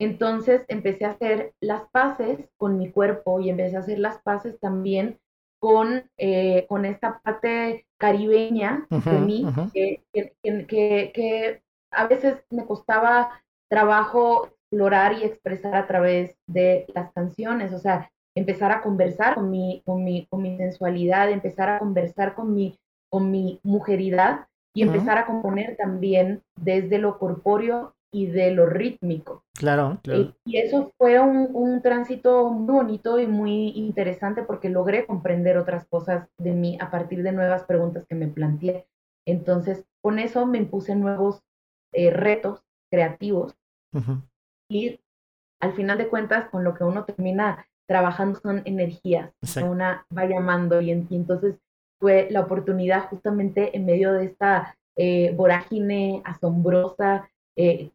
Entonces 0.00 0.62
empecé 0.68 1.04
a 1.04 1.10
hacer 1.12 1.54
las 1.60 1.82
paces 1.90 2.48
con 2.56 2.78
mi 2.78 2.90
cuerpo 2.90 3.40
y 3.40 3.50
empecé 3.50 3.76
a 3.76 3.80
hacer 3.80 3.98
las 3.98 4.18
paces 4.22 4.58
también 4.60 5.18
con, 5.60 6.10
eh, 6.18 6.66
con 6.68 6.84
esta 6.84 7.20
parte 7.20 7.86
caribeña 7.98 8.86
de 8.90 9.18
mí, 9.20 9.46
que- 9.72 10.02
que- 10.12 11.12
que 11.14 11.62
a 11.90 12.06
veces 12.06 12.44
me 12.50 12.66
costaba 12.66 13.40
trabajo 13.68 14.46
explorar 14.46 15.14
y 15.14 15.24
expresar 15.24 15.74
a 15.76 15.86
través 15.86 16.36
de 16.46 16.86
las 16.94 17.12
canciones, 17.12 17.72
o 17.72 17.78
sea, 17.78 18.10
empezar 18.36 18.72
a 18.72 18.82
conversar 18.82 19.36
con 19.36 19.50
mi, 19.50 19.82
con 19.84 20.04
mi, 20.04 20.26
con 20.26 20.42
mi 20.42 20.56
sensualidad, 20.56 21.30
empezar 21.30 21.68
a 21.68 21.78
conversar 21.78 22.34
con 22.34 22.54
mi, 22.54 22.78
con 23.10 23.30
mi 23.30 23.60
mujeridad 23.62 24.46
y 24.74 24.82
empezar 24.82 25.18
a 25.18 25.26
componer 25.26 25.76
también 25.76 26.42
desde 26.56 26.98
lo 26.98 27.18
corpóreo 27.18 27.94
y 28.12 28.26
de 28.26 28.52
lo 28.52 28.66
rítmico. 28.66 29.42
Claro, 29.54 29.98
claro. 30.02 30.32
Y, 30.44 30.52
y 30.52 30.58
eso 30.58 30.92
fue 30.98 31.18
un, 31.20 31.50
un 31.52 31.82
tránsito 31.82 32.50
muy 32.50 32.74
bonito 32.74 33.18
y 33.18 33.26
muy 33.26 33.68
interesante 33.70 34.42
porque 34.42 34.68
logré 34.68 35.06
comprender 35.06 35.58
otras 35.58 35.86
cosas 35.86 36.28
de 36.38 36.52
mí 36.52 36.78
a 36.80 36.90
partir 36.90 37.22
de 37.22 37.32
nuevas 37.32 37.64
preguntas 37.64 38.04
que 38.08 38.14
me 38.14 38.28
planteé. 38.28 38.86
Entonces, 39.26 39.84
con 40.02 40.18
eso 40.18 40.46
me 40.46 40.58
impuse 40.58 40.94
nuevos 40.94 41.42
eh, 41.92 42.10
retos 42.10 42.62
creativos 42.90 43.56
Ujú. 43.92 44.22
y 44.68 45.00
al 45.60 45.72
final 45.72 45.98
de 45.98 46.08
cuentas, 46.08 46.50
con 46.50 46.62
lo 46.62 46.74
que 46.74 46.84
uno 46.84 47.04
termina 47.04 47.66
trabajando 47.86 48.40
son 48.40 48.62
energías 48.64 49.30
Exacto. 49.42 49.70
una 49.70 50.06
va 50.16 50.24
llamando 50.26 50.80
y, 50.80 50.90
en- 50.90 51.06
y 51.10 51.16
entonces 51.16 51.56
fue 52.00 52.28
la 52.30 52.40
oportunidad 52.40 53.08
justamente 53.08 53.76
en 53.76 53.86
medio 53.86 54.12
de 54.12 54.26
esta 54.26 54.76
eh, 54.96 55.32
vorágine 55.36 56.22
asombrosa, 56.24 57.28
eh, 57.56 57.90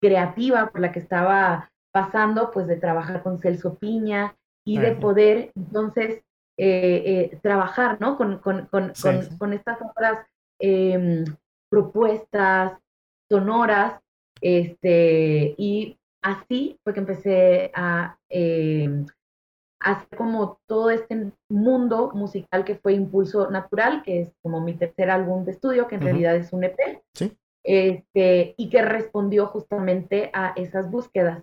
creativa 0.00 0.70
por 0.70 0.80
la 0.80 0.90
que 0.92 0.98
estaba 0.98 1.70
pasando, 1.92 2.50
pues 2.50 2.66
de 2.66 2.76
trabajar 2.76 3.22
con 3.22 3.38
Celso 3.40 3.74
Piña 3.76 4.34
y 4.64 4.78
de 4.78 4.92
poder 4.92 5.52
entonces 5.54 6.22
eh, 6.58 7.38
trabajar, 7.42 8.00
¿no? 8.00 8.16
Con, 8.16 8.38
con, 8.38 8.66
con, 8.66 8.94
Sí, 8.94 9.02
con, 9.02 9.22
sí. 9.22 9.38
con 9.38 9.52
estas 9.52 9.78
otras 9.82 10.26
em, 10.60 11.24
propuestas 11.70 12.72
sonoras, 13.30 14.00
este, 14.40 15.54
y 15.58 15.98
así 16.22 16.78
fue 16.84 16.92
que 16.94 17.00
empecé 17.00 17.70
a 17.74 18.16
em, 18.28 19.06
hacer 19.84 20.16
como 20.16 20.60
todo 20.66 20.90
este 20.90 21.32
mundo 21.50 22.10
musical 22.14 22.64
que 22.64 22.76
fue 22.76 22.94
Impulso 22.94 23.50
Natural, 23.50 24.02
que 24.02 24.22
es 24.22 24.32
como 24.42 24.60
mi 24.60 24.74
tercer 24.74 25.10
álbum 25.10 25.44
de 25.44 25.52
estudio, 25.52 25.88
que 25.88 25.96
en 25.96 26.02
realidad 26.02 26.36
es 26.36 26.52
un 26.52 26.64
EP, 26.64 26.76
Sí. 27.14 27.36
este, 27.64 28.54
y 28.56 28.68
que 28.70 28.82
respondió 28.82 29.46
justamente 29.46 30.30
a 30.32 30.52
esas 30.56 30.90
búsquedas. 30.90 31.42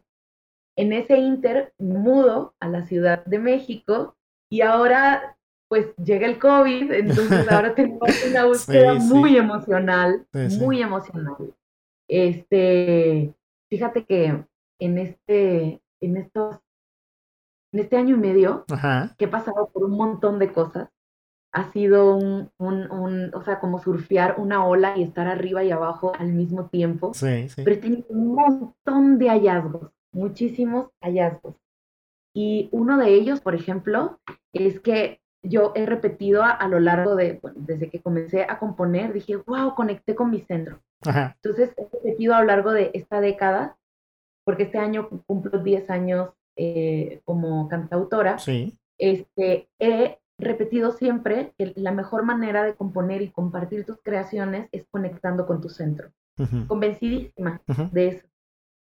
En 0.77 0.93
ese 0.93 1.17
inter 1.17 1.73
mudo 1.77 2.53
a 2.59 2.67
la 2.69 2.85
Ciudad 2.85 3.25
de 3.25 3.39
México 3.39 4.15
y 4.51 4.61
ahora 4.61 5.35
pues 5.69 5.95
llega 5.97 6.25
el 6.25 6.39
COVID, 6.39 6.91
entonces 6.93 7.45
ahora 7.51 7.75
tengo 7.75 7.99
una 8.29 8.45
búsqueda 8.45 8.93
Sí, 8.99 9.01
sí. 9.07 9.13
muy 9.13 9.37
emocional, 9.37 10.25
muy 10.59 10.81
emocional. 10.81 11.35
Este, 12.09 13.33
fíjate 13.69 14.03
que 14.05 14.43
en 14.79 14.97
este, 14.97 15.79
en 16.01 16.17
estos, 16.17 16.57
en 17.71 17.79
este 17.79 17.97
año 17.97 18.15
y 18.15 18.19
medio 18.19 18.65
Ajá. 18.71 19.15
que 19.17 19.25
he 19.25 19.27
pasado 19.27 19.69
por 19.71 19.83
un 19.85 19.91
montón 19.91 20.39
de 20.39 20.51
cosas, 20.51 20.89
ha 21.51 21.71
sido 21.71 22.15
un, 22.15 22.51
un, 22.59 22.91
un, 22.91 23.31
o 23.33 23.41
sea, 23.41 23.59
como 23.59 23.79
surfear 23.79 24.35
una 24.39 24.65
ola 24.65 24.95
y 24.97 25.03
estar 25.03 25.27
arriba 25.27 25.63
y 25.63 25.71
abajo 25.71 26.11
al 26.17 26.31
mismo 26.31 26.67
tiempo 26.67 27.13
Sí, 27.13 27.49
sí. 27.49 27.63
pero 27.63 27.75
he 27.75 27.79
tenido 27.79 28.05
un 28.09 28.35
montón 28.35 29.17
de 29.17 29.29
hallazgos, 29.29 29.91
muchísimos 30.13 30.89
hallazgos. 31.01 31.55
Y 32.35 32.69
uno 32.71 32.97
de 32.97 33.09
ellos, 33.15 33.41
por 33.41 33.55
ejemplo, 33.55 34.19
es 34.53 34.79
que 34.79 35.19
yo 35.43 35.71
he 35.75 35.85
repetido 35.85 36.43
a, 36.43 36.51
a 36.51 36.67
lo 36.67 36.79
largo 36.79 37.15
de, 37.15 37.39
bueno, 37.41 37.57
desde 37.61 37.89
que 37.89 38.01
comencé 38.01 38.43
a 38.43 38.59
componer, 38.59 39.13
dije, 39.13 39.37
wow, 39.37 39.73
conecté 39.73 40.13
con 40.13 40.29
mi 40.29 40.41
centro. 40.41 40.79
Ajá. 41.05 41.35
Entonces 41.41 41.73
he 41.77 41.87
repetido 41.91 42.35
a 42.35 42.41
lo 42.41 42.45
largo 42.45 42.71
de 42.71 42.91
esta 42.93 43.21
década, 43.21 43.77
porque 44.45 44.63
este 44.63 44.77
año 44.77 45.09
cumplo 45.25 45.59
10 45.59 45.89
años 45.89 46.29
eh, 46.61 47.21
como 47.23 47.69
cantautora, 47.69 48.35
este, 48.97 49.69
he 49.79 50.19
repetido 50.37 50.91
siempre 50.91 51.53
que 51.57 51.71
la 51.77 51.93
mejor 51.93 52.23
manera 52.23 52.63
de 52.63 52.75
componer 52.75 53.21
y 53.21 53.31
compartir 53.31 53.85
tus 53.85 54.01
creaciones 54.03 54.67
es 54.73 54.85
conectando 54.91 55.47
con 55.47 55.61
tu 55.61 55.69
centro. 55.69 56.11
Convencidísima 56.67 57.61
de 57.93 58.07
eso. 58.09 58.27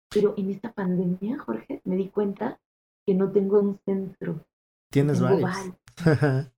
Pero 0.10 0.34
en 0.38 0.50
esta 0.50 0.72
pandemia, 0.74 1.38
Jorge, 1.38 1.82
me 1.84 1.96
di 1.98 2.10
cuenta 2.10 2.60
que 3.06 3.14
no 3.14 3.32
tengo 3.32 3.60
un 3.60 3.78
centro. 3.86 4.44
Tienes 4.92 5.22
varios. 5.22 5.52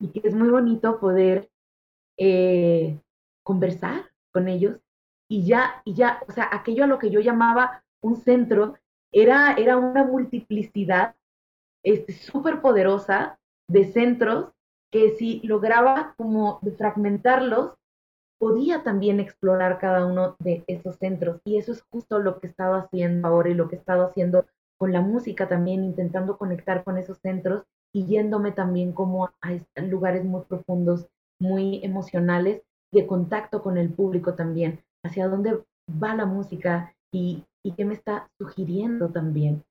y 0.00 0.08
que 0.08 0.26
es 0.26 0.34
muy 0.34 0.48
bonito 0.48 0.98
poder 0.98 1.50
eh, 2.16 2.98
conversar 3.42 4.04
con 4.32 4.48
ellos 4.48 4.78
y 5.28 5.44
ya, 5.44 5.82
y 5.84 5.92
ya, 5.92 6.22
o 6.26 6.32
sea, 6.32 6.48
aquello 6.50 6.84
a 6.84 6.86
lo 6.86 6.98
que 6.98 7.10
yo 7.10 7.20
llamaba 7.20 7.84
un 8.00 8.16
centro 8.16 8.78
era, 9.12 9.54
era 9.54 9.76
una 9.76 10.04
multiplicidad 10.04 11.14
este, 11.84 12.12
súper 12.12 12.60
poderosa 12.60 13.38
de 13.68 13.92
centros 13.92 14.52
que 14.90 15.16
si 15.16 15.40
lograba 15.44 16.14
como 16.16 16.60
fragmentarlos, 16.76 17.74
podía 18.38 18.82
también 18.82 19.20
explorar 19.20 19.78
cada 19.78 20.04
uno 20.04 20.36
de 20.40 20.64
esos 20.66 20.96
centros. 20.96 21.40
Y 21.44 21.58
eso 21.58 21.72
es 21.72 21.82
justo 21.90 22.18
lo 22.18 22.40
que 22.40 22.48
he 22.48 22.50
estado 22.50 22.74
haciendo 22.74 23.28
ahora 23.28 23.50
y 23.50 23.54
lo 23.54 23.68
que 23.68 23.76
he 23.76 23.78
estado 23.78 24.06
haciendo 24.06 24.46
con 24.78 24.92
la 24.92 25.00
música 25.00 25.48
también, 25.48 25.84
intentando 25.84 26.36
conectar 26.36 26.82
con 26.82 26.98
esos 26.98 27.18
centros 27.18 27.62
y 27.94 28.06
yéndome 28.06 28.52
también 28.52 28.92
como 28.92 29.26
a 29.26 29.82
lugares 29.82 30.24
muy 30.24 30.42
profundos, 30.42 31.06
muy 31.40 31.84
emocionales, 31.84 32.62
de 32.92 33.06
contacto 33.06 33.62
con 33.62 33.78
el 33.78 33.90
público 33.90 34.34
también, 34.34 34.80
hacia 35.04 35.28
dónde 35.28 35.62
va 35.88 36.14
la 36.14 36.26
música 36.26 36.94
y, 37.12 37.44
y 37.64 37.72
qué 37.72 37.84
me 37.84 37.94
está 37.94 38.28
sugiriendo 38.38 39.10
también. 39.10 39.64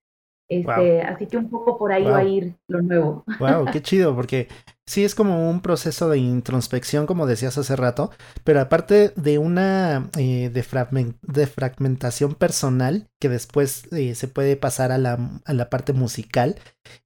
Este, 0.51 1.01
Así 1.01 1.27
que 1.27 1.37
un 1.37 1.49
poco 1.49 1.77
por 1.77 1.93
ahí 1.93 2.03
va 2.03 2.17
a 2.17 2.23
ir 2.25 2.57
lo 2.67 2.81
nuevo. 2.81 3.23
Wow, 3.39 3.67
qué 3.71 3.81
chido, 3.81 4.13
porque 4.13 4.49
sí 4.85 5.05
es 5.05 5.15
como 5.15 5.49
un 5.49 5.61
proceso 5.61 6.09
de 6.09 6.17
introspección, 6.17 7.05
como 7.05 7.25
decías 7.25 7.57
hace 7.57 7.77
rato, 7.77 8.11
pero 8.43 8.59
aparte 8.59 9.13
de 9.15 9.37
una 9.37 10.09
eh, 10.17 10.49
de, 10.49 11.47
fragmentación 11.47 12.35
personal 12.35 13.07
que 13.17 13.29
después 13.29 13.87
eh, 13.93 14.13
se 14.13 14.27
puede 14.27 14.57
pasar 14.57 14.91
a 14.91 14.97
la, 14.97 15.41
a 15.45 15.53
la, 15.53 15.69
parte 15.69 15.93
musical 15.93 16.55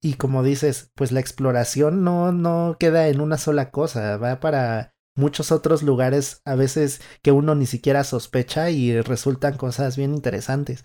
y 0.02 0.14
como 0.14 0.42
dices, 0.42 0.90
pues 0.96 1.12
la 1.12 1.20
exploración 1.20 2.02
no, 2.02 2.32
no 2.32 2.76
queda 2.80 3.06
en 3.06 3.20
una 3.20 3.38
sola 3.38 3.70
cosa, 3.70 4.16
va 4.16 4.40
para 4.40 4.95
muchos 5.16 5.50
otros 5.50 5.82
lugares 5.82 6.42
a 6.44 6.54
veces 6.54 7.00
que 7.22 7.32
uno 7.32 7.54
ni 7.54 7.66
siquiera 7.66 8.04
sospecha 8.04 8.70
y 8.70 9.00
resultan 9.00 9.56
cosas 9.56 9.96
bien 9.96 10.14
interesantes. 10.14 10.84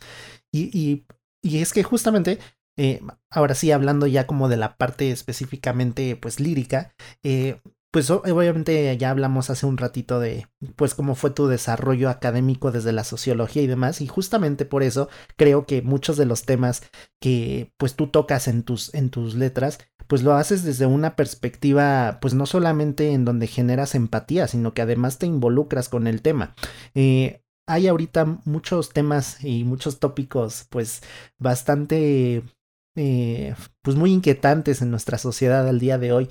Y, 0.51 1.05
y 1.41 1.57
es 1.59 1.73
que 1.73 1.83
justamente, 1.83 2.39
eh, 2.77 3.01
ahora 3.29 3.55
sí, 3.55 3.71
hablando 3.71 4.07
ya 4.07 4.27
como 4.27 4.49
de 4.49 4.57
la 4.57 4.77
parte 4.77 5.11
específicamente, 5.11 6.15
pues 6.15 6.39
lírica, 6.39 6.93
eh, 7.23 7.61
pues 7.91 8.09
obviamente 8.09 8.95
ya 8.97 9.09
hablamos 9.09 9.49
hace 9.49 9.65
un 9.65 9.77
ratito 9.77 10.19
de, 10.21 10.47
pues 10.77 10.95
cómo 10.95 11.13
fue 11.13 11.31
tu 11.31 11.47
desarrollo 11.47 12.09
académico 12.09 12.71
desde 12.71 12.93
la 12.93 13.03
sociología 13.03 13.61
y 13.61 13.67
demás, 13.67 13.99
y 13.99 14.07
justamente 14.07 14.65
por 14.65 14.81
eso 14.81 15.09
creo 15.35 15.65
que 15.65 15.81
muchos 15.81 16.15
de 16.15 16.25
los 16.25 16.43
temas 16.43 16.83
que 17.19 17.73
pues 17.77 17.95
tú 17.95 18.07
tocas 18.07 18.47
en 18.47 18.63
tus, 18.63 18.93
en 18.93 19.09
tus 19.09 19.35
letras, 19.35 19.79
pues 20.07 20.23
lo 20.23 20.33
haces 20.33 20.63
desde 20.63 20.85
una 20.85 21.15
perspectiva, 21.17 22.19
pues 22.21 22.33
no 22.33 22.45
solamente 22.45 23.11
en 23.11 23.25
donde 23.25 23.47
generas 23.47 23.93
empatía, 23.93 24.47
sino 24.47 24.73
que 24.73 24.81
además 24.81 25.17
te 25.19 25.25
involucras 25.25 25.89
con 25.89 26.07
el 26.07 26.21
tema. 26.21 26.55
Eh, 26.95 27.43
hay 27.67 27.87
ahorita 27.87 28.39
muchos 28.45 28.89
temas 28.89 29.43
y 29.43 29.63
muchos 29.63 29.99
tópicos 29.99 30.65
pues 30.69 31.01
bastante 31.37 32.43
eh, 32.95 33.55
pues 33.81 33.95
muy 33.95 34.11
inquietantes 34.11 34.81
en 34.81 34.91
nuestra 34.91 35.17
sociedad 35.17 35.67
al 35.67 35.79
día 35.79 35.97
de 35.97 36.11
hoy. 36.11 36.29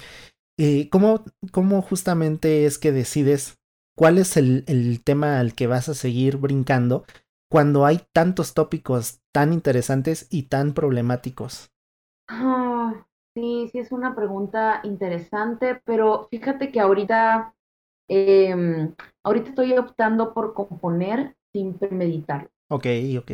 Eh, 0.63 0.91
¿cómo, 0.91 1.25
¿Cómo 1.53 1.81
justamente 1.81 2.67
es 2.67 2.79
que 2.79 2.93
decides 2.93 3.59
cuál 3.97 4.19
es 4.19 4.37
el, 4.37 4.65
el, 4.67 5.03
tema 5.03 5.41
al 5.41 5.55
que 5.55 5.67
vas 5.67 5.89
a 5.89 5.95
seguir 5.95 6.37
brincando 6.37 7.07
cuando 7.51 7.87
hay 7.87 8.03
tantos 8.13 8.53
tópicos 8.53 9.23
tan 9.33 9.55
interesantes 9.55 10.27
y 10.31 10.49
tan 10.49 10.75
problemáticos? 10.75 11.73
Ah, 12.29 13.07
sí, 13.35 13.71
sí 13.73 13.79
es 13.79 13.91
una 13.91 14.15
pregunta 14.15 14.83
interesante, 14.85 15.81
pero 15.87 16.29
fíjate 16.31 16.71
que 16.71 16.79
ahorita 16.79 17.55
eh, 18.11 18.93
ahorita 19.25 19.49
estoy 19.49 19.73
optando 19.79 20.35
por 20.35 20.53
componer 20.53 21.37
sin 21.55 21.79
premeditarlo. 21.79 22.51
Ok, 22.69 22.87
ok. 23.19 23.31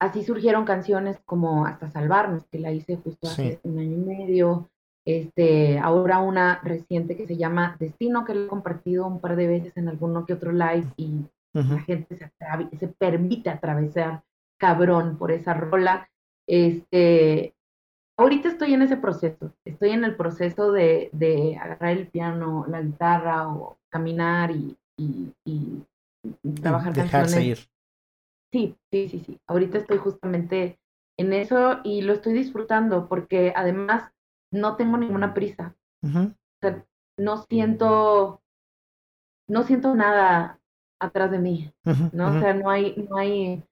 Así 0.00 0.24
surgieron 0.24 0.64
canciones 0.64 1.20
como 1.24 1.66
Hasta 1.66 1.88
Salvarnos, 1.88 2.46
que 2.46 2.58
la 2.58 2.72
hice 2.72 2.96
justo 2.96 3.28
hace 3.28 3.60
un 3.62 3.78
año 3.78 3.92
y 3.92 3.98
medio. 3.98 4.70
Este, 5.06 5.78
ahora 5.78 6.18
una 6.18 6.60
reciente 6.64 7.16
que 7.16 7.28
se 7.28 7.36
llama 7.36 7.76
Destino, 7.78 8.24
que 8.24 8.34
lo 8.34 8.44
he 8.44 8.48
compartido 8.48 9.06
un 9.06 9.20
par 9.20 9.36
de 9.36 9.46
veces 9.46 9.76
en 9.76 9.88
alguno 9.88 10.26
que 10.26 10.32
otro 10.32 10.50
live 10.50 10.86
y 10.96 11.24
la 11.54 11.78
gente 11.78 12.16
se, 12.16 12.30
se 12.76 12.88
permite 12.88 13.48
atravesar 13.48 14.24
cabrón 14.58 15.16
por 15.16 15.30
esa 15.30 15.54
rola. 15.54 16.10
Este, 16.46 17.54
ahorita 18.18 18.48
estoy 18.48 18.74
en 18.74 18.82
ese 18.82 18.96
proceso, 18.96 19.54
estoy 19.64 19.90
en 19.90 20.04
el 20.04 20.16
proceso 20.16 20.72
de, 20.72 21.08
de 21.12 21.56
agarrar 21.56 21.92
el 21.96 22.08
piano, 22.08 22.66
la 22.68 22.82
guitarra 22.82 23.48
o 23.48 23.78
caminar 23.88 24.50
y, 24.50 24.76
y, 24.98 25.32
y 25.44 26.50
trabajar 26.60 26.92
Dejarse 26.92 27.44
ir. 27.44 27.58
Sí, 28.52 28.76
sí, 28.90 29.08
sí, 29.08 29.20
sí. 29.20 29.40
Ahorita 29.46 29.78
estoy 29.78 29.98
justamente 29.98 30.78
en 31.16 31.32
eso 31.32 31.80
y 31.84 32.02
lo 32.02 32.12
estoy 32.12 32.32
disfrutando 32.32 33.08
porque 33.08 33.52
además 33.54 34.10
no 34.52 34.76
tengo 34.76 34.96
ninguna 34.96 35.34
prisa. 35.34 35.74
o 36.02 36.34
sea, 36.60 36.84
no 37.18 37.38
siento, 37.38 38.42
no 39.48 39.62
siento 39.64 39.94
nada 39.94 40.60
atrás 41.00 41.30
de 41.30 41.38
mí, 41.38 41.72
¿no? 42.12 42.36
O 42.36 42.40
sea, 42.40 42.54
no 42.54 42.70
hay, 42.70 43.06
no 43.08 43.16
hay, 43.16 43.62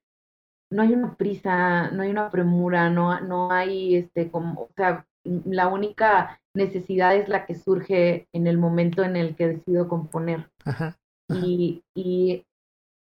no 0.71 0.81
hay 0.81 0.93
una 0.93 1.15
prisa, 1.15 1.89
no 1.91 2.03
hay 2.03 2.11
una 2.11 2.29
premura, 2.29 2.89
no, 2.89 3.19
no 3.21 3.51
hay 3.51 3.95
este 3.95 4.29
como, 4.29 4.61
o 4.61 4.69
sea, 4.75 5.05
la 5.23 5.67
única 5.67 6.39
necesidad 6.53 7.15
es 7.15 7.29
la 7.29 7.45
que 7.45 7.55
surge 7.55 8.27
en 8.33 8.47
el 8.47 8.57
momento 8.57 9.03
en 9.03 9.15
el 9.15 9.35
que 9.35 9.47
decido 9.47 9.87
componer. 9.87 10.49
Y, 11.29 11.83
y, 11.95 12.45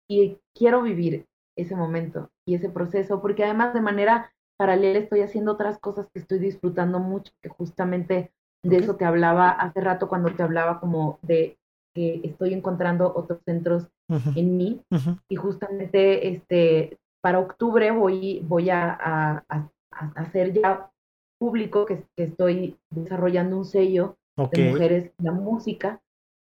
y 0.09 0.39
quiero 0.55 0.81
vivir 0.81 1.25
ese 1.55 1.75
momento 1.75 2.29
y 2.47 2.55
ese 2.55 2.69
proceso, 2.69 3.21
porque 3.21 3.43
además 3.43 3.73
de 3.73 3.81
manera 3.81 4.31
paralela 4.57 4.99
estoy 4.99 5.21
haciendo 5.21 5.53
otras 5.53 5.79
cosas 5.79 6.07
que 6.13 6.19
estoy 6.19 6.39
disfrutando 6.39 6.99
mucho, 6.99 7.31
que 7.41 7.49
justamente 7.49 8.31
de 8.63 8.77
eso 8.77 8.95
te 8.95 9.05
hablaba 9.05 9.49
hace 9.49 9.81
rato 9.81 10.09
cuando 10.09 10.33
te 10.33 10.43
hablaba 10.43 10.79
como 10.79 11.19
de 11.21 11.57
que 11.95 12.21
estoy 12.23 12.53
encontrando 12.53 13.11
otros 13.15 13.39
centros 13.45 13.87
en 14.35 14.57
mí 14.57 14.81
y 15.29 15.35
justamente 15.35 16.29
este 16.29 16.97
para 17.21 17.39
octubre 17.39 17.91
voy, 17.91 18.41
voy 18.47 18.69
a, 18.69 19.43
hacer 20.15 20.53
ya 20.53 20.89
público 21.39 21.85
que, 21.85 22.05
estoy 22.15 22.77
desarrollando 22.89 23.57
un 23.57 23.65
sello 23.65 24.15
de 24.51 24.69
mujeres 24.71 25.11
en 25.17 25.25
la 25.25 25.31
música. 25.31 26.01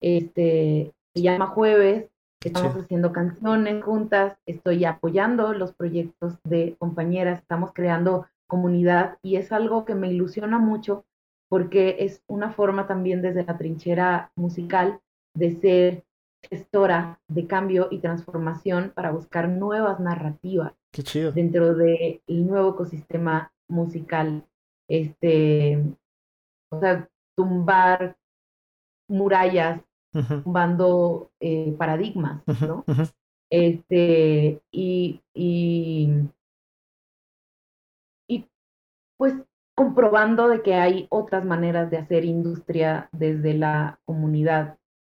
Este, 0.01 0.93
se 1.15 1.21
llama 1.21 1.47
Jueves, 1.47 2.09
estamos 2.47 2.75
haciendo 2.75 3.11
canciones 3.11 3.83
juntas, 3.83 4.37
estoy 4.45 4.85
apoyando 4.85 5.53
los 5.53 5.73
proyectos 5.73 6.35
de 6.43 6.75
compañeras, 6.79 7.39
estamos 7.41 7.71
creando 7.73 8.27
comunidad 8.47 9.17
y 9.21 9.35
es 9.35 9.51
algo 9.51 9.85
que 9.85 9.95
me 9.95 10.11
ilusiona 10.11 10.57
mucho 10.57 11.05
porque 11.49 11.97
es 11.99 12.23
una 12.27 12.51
forma 12.51 12.87
también 12.87 13.21
desde 13.21 13.43
la 13.43 13.57
trinchera 13.57 14.31
musical 14.35 14.99
de 15.33 15.55
ser 15.59 16.03
gestora 16.49 17.19
de 17.27 17.47
cambio 17.47 17.87
y 17.91 17.99
transformación 17.99 18.91
para 18.93 19.11
buscar 19.11 19.49
nuevas 19.49 19.99
narrativas 19.99 20.73
dentro 21.33 21.75
del 21.75 22.21
nuevo 22.27 22.71
ecosistema 22.71 23.51
musical. 23.67 24.45
Este, 24.89 25.83
o 26.71 26.79
sea, 26.79 27.07
tumbar 27.35 28.17
murallas, 29.09 29.81
tumbando 30.11 31.31
eh, 31.39 31.75
paradigmas, 31.77 32.41
¿no? 32.61 32.83
Este, 33.49 34.61
y, 34.71 35.21
y, 35.33 36.09
y 38.27 38.49
pues 39.17 39.35
comprobando 39.75 40.47
de 40.49 40.61
que 40.61 40.73
hay 40.75 41.07
otras 41.09 41.45
maneras 41.45 41.91
de 41.91 41.97
hacer 41.97 42.25
industria 42.25 43.09
desde 43.11 43.53
la 43.53 43.99
comunidad 44.05 44.77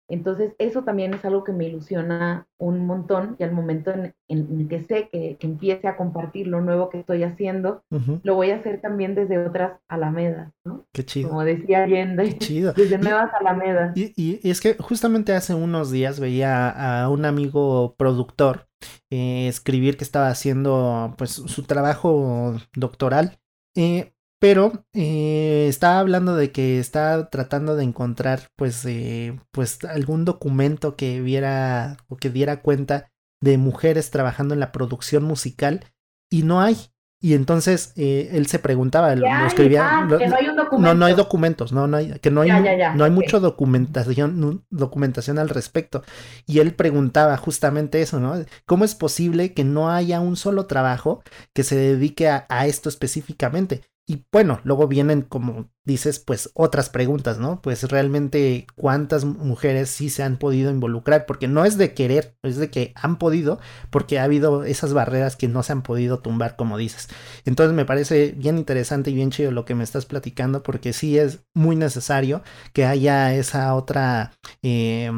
entonces, 0.10 0.54
eso 0.58 0.84
también 0.84 1.14
es 1.14 1.24
algo 1.24 1.44
que 1.44 1.52
me 1.52 1.66
ilusiona 1.66 2.48
un 2.58 2.86
montón 2.86 3.36
y 3.40 3.44
al 3.44 3.52
momento 3.52 3.92
en, 3.92 4.16
en 4.28 4.68
que 4.68 4.82
sé 4.82 5.10
que, 5.12 5.38
empiece 5.40 5.88
a 5.88 5.96
compartir 5.96 6.48
lo 6.48 6.62
nuevo 6.62 6.90
que 6.90 7.00
estoy 7.00 7.24
haciendo, 7.24 7.84
lo 8.24 8.36
voy 8.36 8.52
a 8.52 8.58
hacer 8.58 8.82
también 8.82 9.16
desde 9.16 9.38
otras 9.38 9.80
alamedas, 9.88 10.52
¿no? 10.66 10.86
Qué 10.92 11.06
chido. 11.06 11.30
Como 11.30 11.44
decía 11.44 11.84
Allende, 11.84 12.38
chido. 12.40 12.74
desde 12.76 12.98
nuevas 12.98 13.32
alamedas. 13.40 13.96
Y, 13.96 14.14
y, 14.16 14.50
es 14.50 14.62
que 14.62 14.76
justamente 14.80 15.34
hace 15.34 15.54
unos 15.54 15.92
días 15.92 16.20
veía 16.20 17.04
a 17.04 17.10
un 17.10 17.26
amigo 17.26 17.96
productor 17.96 18.68
eh, 19.10 19.48
escribir 19.48 19.98
que 19.98 20.04
estaba 20.04 20.30
haciendo 20.30 21.14
pues 21.18 21.32
su 21.32 21.64
trabajo 21.64 22.56
doctoral 22.76 23.40
Eh, 23.76 24.14
pero 24.40 24.86
eh, 24.94 25.68
estaba 25.68 26.00
hablando 26.00 26.36
de 26.36 26.52
que 26.52 26.80
está 26.80 27.30
tratando 27.30 27.76
de 27.76 27.84
encontrar 27.84 28.48
pues, 28.56 28.86
eh, 28.86 29.38
pues 29.52 29.84
algún 29.84 30.24
documento 30.26 30.96
que 30.96 31.22
viera 31.22 31.98
o 32.08 32.16
que 32.16 32.30
diera 32.30 32.62
cuenta 32.62 33.12
de 33.42 33.58
mujeres 33.58 34.12
trabajando 34.12 34.54
en 34.54 34.62
la 34.62 34.72
producción 34.72 35.24
musical 35.24 35.86
y 36.32 36.44
no 36.44 36.62
hay. 36.62 36.78
Y 37.22 37.34
entonces 37.34 37.92
eh, 37.98 38.30
él 38.32 38.48
se 38.48 38.60
preguntaba, 38.60 39.14
lo 39.14 39.28
escribía. 39.46 39.86
Ah, 39.86 40.08
que 40.08 40.26
no, 40.30 40.36
hay 40.38 40.48
un 40.48 40.82
no, 40.82 40.94
no 40.94 41.06
hay 41.06 41.16
documentos, 41.16 41.74
no, 41.74 41.86
no 41.86 41.98
hay, 41.98 42.18
que 42.20 42.32
no 42.32 42.40
hay, 42.40 42.50
no 42.96 43.04
hay 43.04 43.12
mucho 43.12 43.42
documentación, 43.42 44.64
documentación 44.70 45.38
al 45.38 45.50
respecto. 45.50 46.02
Y 46.46 46.60
él 46.60 46.74
preguntaba 46.74 47.36
justamente 47.36 48.02
eso, 48.02 48.22
¿no? 48.22 48.36
¿Cómo 48.66 48.86
es 48.86 48.96
posible 48.96 49.54
que 49.54 49.66
no 49.66 49.92
haya 49.92 50.22
un 50.22 50.38
solo 50.38 50.66
trabajo 50.66 51.22
que 51.54 51.64
se 51.64 51.76
dedique 51.76 52.30
a 52.30 52.68
esto 52.68 52.88
específicamente? 52.88 53.82
Y 54.10 54.26
bueno, 54.32 54.60
luego 54.64 54.88
vienen, 54.88 55.22
como 55.22 55.70
dices, 55.86 56.18
pues 56.18 56.50
otras 56.56 56.90
preguntas, 56.90 57.38
¿no? 57.38 57.62
Pues 57.62 57.84
realmente 57.84 58.66
cuántas 58.76 59.24
mujeres 59.24 59.92
sí 59.92 60.10
se 60.10 60.24
han 60.24 60.38
podido 60.38 60.72
involucrar, 60.72 61.28
porque 61.28 61.48
no 61.48 61.64
es 61.64 61.78
de 61.78 61.94
querer, 61.94 62.36
es 62.42 62.58
de 62.58 62.72
que 62.72 62.92
han 62.96 63.20
podido, 63.20 63.60
porque 63.92 64.18
ha 64.18 64.24
habido 64.24 64.64
esas 64.64 64.94
barreras 64.94 65.36
que 65.36 65.48
no 65.48 65.62
se 65.62 65.74
han 65.74 65.84
podido 65.84 66.22
tumbar, 66.22 66.56
como 66.56 66.80
dices. 66.80 67.08
Entonces 67.46 67.76
me 67.76 67.86
parece 67.86 68.34
bien 68.36 68.58
interesante 68.58 69.12
y 69.12 69.14
bien 69.14 69.30
chido 69.30 69.52
lo 69.52 69.66
que 69.66 69.76
me 69.76 69.84
estás 69.84 70.08
platicando, 70.08 70.64
porque 70.64 70.92
sí 70.92 71.20
es 71.20 71.44
muy 71.54 71.76
necesario 71.76 72.42
que 72.74 72.86
haya 72.86 73.36
esa 73.36 73.76
otra... 73.76 74.32
Eh, 74.64 75.12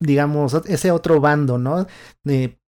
digamos, 0.00 0.54
ese 0.66 0.90
otro 0.90 1.20
bando, 1.20 1.56
¿no? 1.56 1.86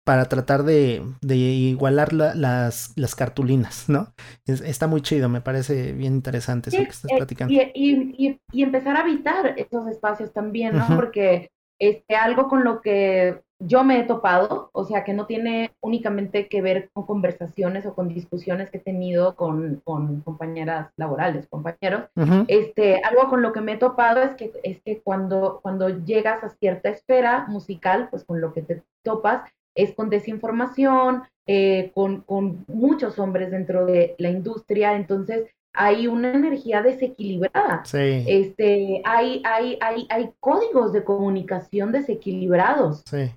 Para 0.09 0.25
tratar 0.25 0.63
de, 0.63 1.03
igualar 1.21 2.15
las, 2.15 2.95
las, 2.97 3.15
cartulinas, 3.15 3.91
¿no? 3.91 4.15
está 4.47 4.87
muy 4.87 5.03
chido, 5.03 5.29
me 5.29 5.43
parece 5.43 5.93
bien 5.93 6.15
interesante 6.15 6.71
eso 6.71 6.79
que 6.79 6.89
estás 6.89 7.13
eh, 7.13 7.17
platicando. 7.19 7.53
Y, 7.53 8.41
empezar 8.55 8.97
a 8.97 9.01
habitar 9.01 9.53
esos 9.59 9.87
espacios 9.87 10.33
también, 10.33 10.79
¿no? 10.79 10.87
Porque 10.97 11.51
este, 11.79 12.17
algo 12.17 12.49
con 12.49 12.65
lo 12.65 12.81
que 12.81 13.43
yo 13.59 13.85
me 13.85 14.01
he 14.01 14.05
topado, 14.05 14.71
o 14.73 14.85
sea, 14.85 15.05
que 15.05 15.13
no 15.13 15.27
tiene 15.27 15.73
únicamente 15.83 16.49
que 16.49 16.63
ver 16.63 16.89
con 16.95 17.05
conversaciones 17.05 17.85
o 17.85 17.95
con 17.95 18.09
discusiones 18.09 18.71
que 18.71 18.79
he 18.79 18.81
tenido 18.81 19.37
con, 19.37 19.83
compañeras 20.25 20.91
laborales, 20.97 21.49
compañeros, 21.49 22.05
este, 22.47 23.03
algo 23.03 23.29
con 23.29 23.43
lo 23.43 23.53
que 23.53 23.61
me 23.61 23.73
he 23.73 23.77
topado 23.77 24.23
es 24.23 24.35
que, 24.37 24.53
es 24.63 24.81
que 24.81 25.03
cuando, 25.03 25.61
cuando 25.63 25.91
llegas 25.91 26.43
a 26.45 26.49
cierta 26.49 26.89
esfera 26.89 27.45
musical, 27.47 28.09
pues 28.09 28.25
con 28.25 28.41
lo 28.41 28.55
que 28.55 28.63
te 28.63 28.83
topas, 29.03 29.43
es 29.79 29.95
con 29.95 30.11
desinformación, 30.11 31.23
eh, 31.47 31.93
con, 31.95 32.25
muchos 32.67 33.19
hombres 33.19 33.51
dentro 33.53 33.87
de 33.87 34.17
la 34.19 34.29
industria, 34.29 34.97
entonces 34.97 35.49
hay 35.73 36.09
una 36.09 36.33
energía 36.33 36.83
desequilibrada. 36.83 37.85
Sí. 37.85 38.25
Este, 38.27 39.01
hay, 39.05 39.41
hay, 39.45 39.79
hay, 39.81 40.07
hay 40.11 40.31
códigos 40.41 40.93
de 40.93 41.05
comunicación 41.05 41.93
desequilibrados. 41.93 43.05
Sí. 43.09 43.31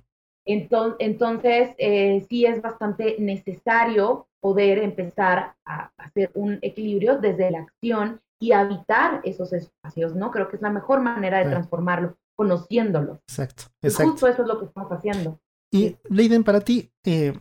Entonces, 0.44 0.96
entonces 0.98 1.70
eh, 1.78 2.26
sí 2.28 2.44
es 2.44 2.60
bastante 2.60 3.16
necesario 3.20 4.26
poder 4.40 4.78
empezar 4.78 5.54
a 5.64 5.92
hacer 5.96 6.32
un 6.34 6.58
equilibrio 6.62 7.18
desde 7.18 7.52
la 7.52 7.60
acción 7.60 8.20
y 8.40 8.50
habitar 8.50 9.20
esos 9.22 9.52
espacios, 9.52 10.16
¿no? 10.16 10.32
Creo 10.32 10.48
que 10.48 10.56
es 10.56 10.62
la 10.62 10.70
mejor 10.70 11.00
manera 11.00 11.38
de 11.38 11.50
transformarlo, 11.50 12.16
conociéndolo. 12.34 13.20
Exacto, 13.28 13.64
exacto. 13.80 14.10
justo 14.10 14.26
eso 14.26 14.42
es 14.42 14.48
lo 14.48 14.58
que 14.58 14.64
estamos 14.64 14.90
haciendo. 14.90 15.38
Y 15.72 15.96
Leiden, 16.10 16.44
para 16.44 16.60
ti, 16.60 16.92
eh, 17.04 17.32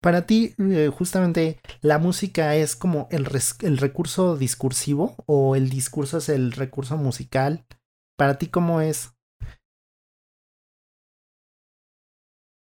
para 0.00 0.26
ti, 0.26 0.54
eh, 0.58 0.88
justamente, 0.88 1.60
¿la 1.82 1.98
música 1.98 2.54
es 2.54 2.74
como 2.74 3.08
el, 3.10 3.28
el, 3.60 3.76
recurso 3.76 4.38
discursivo 4.38 5.16
o 5.26 5.54
el 5.54 5.68
discurso 5.68 6.16
es 6.16 6.30
el 6.30 6.52
recurso 6.52 6.96
musical? 6.96 7.66
¿Para 8.16 8.38
ti 8.38 8.46
cómo 8.46 8.80
es? 8.80 9.12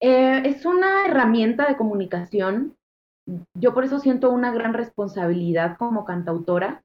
Eh, 0.01 0.41
es 0.45 0.65
una 0.65 1.05
herramienta 1.05 1.67
de 1.67 1.75
comunicación. 1.75 2.75
Yo 3.57 3.73
por 3.73 3.83
eso 3.83 3.99
siento 3.99 4.29
una 4.31 4.53
gran 4.53 4.73
responsabilidad 4.73 5.77
como 5.77 6.05
cantautora, 6.05 6.83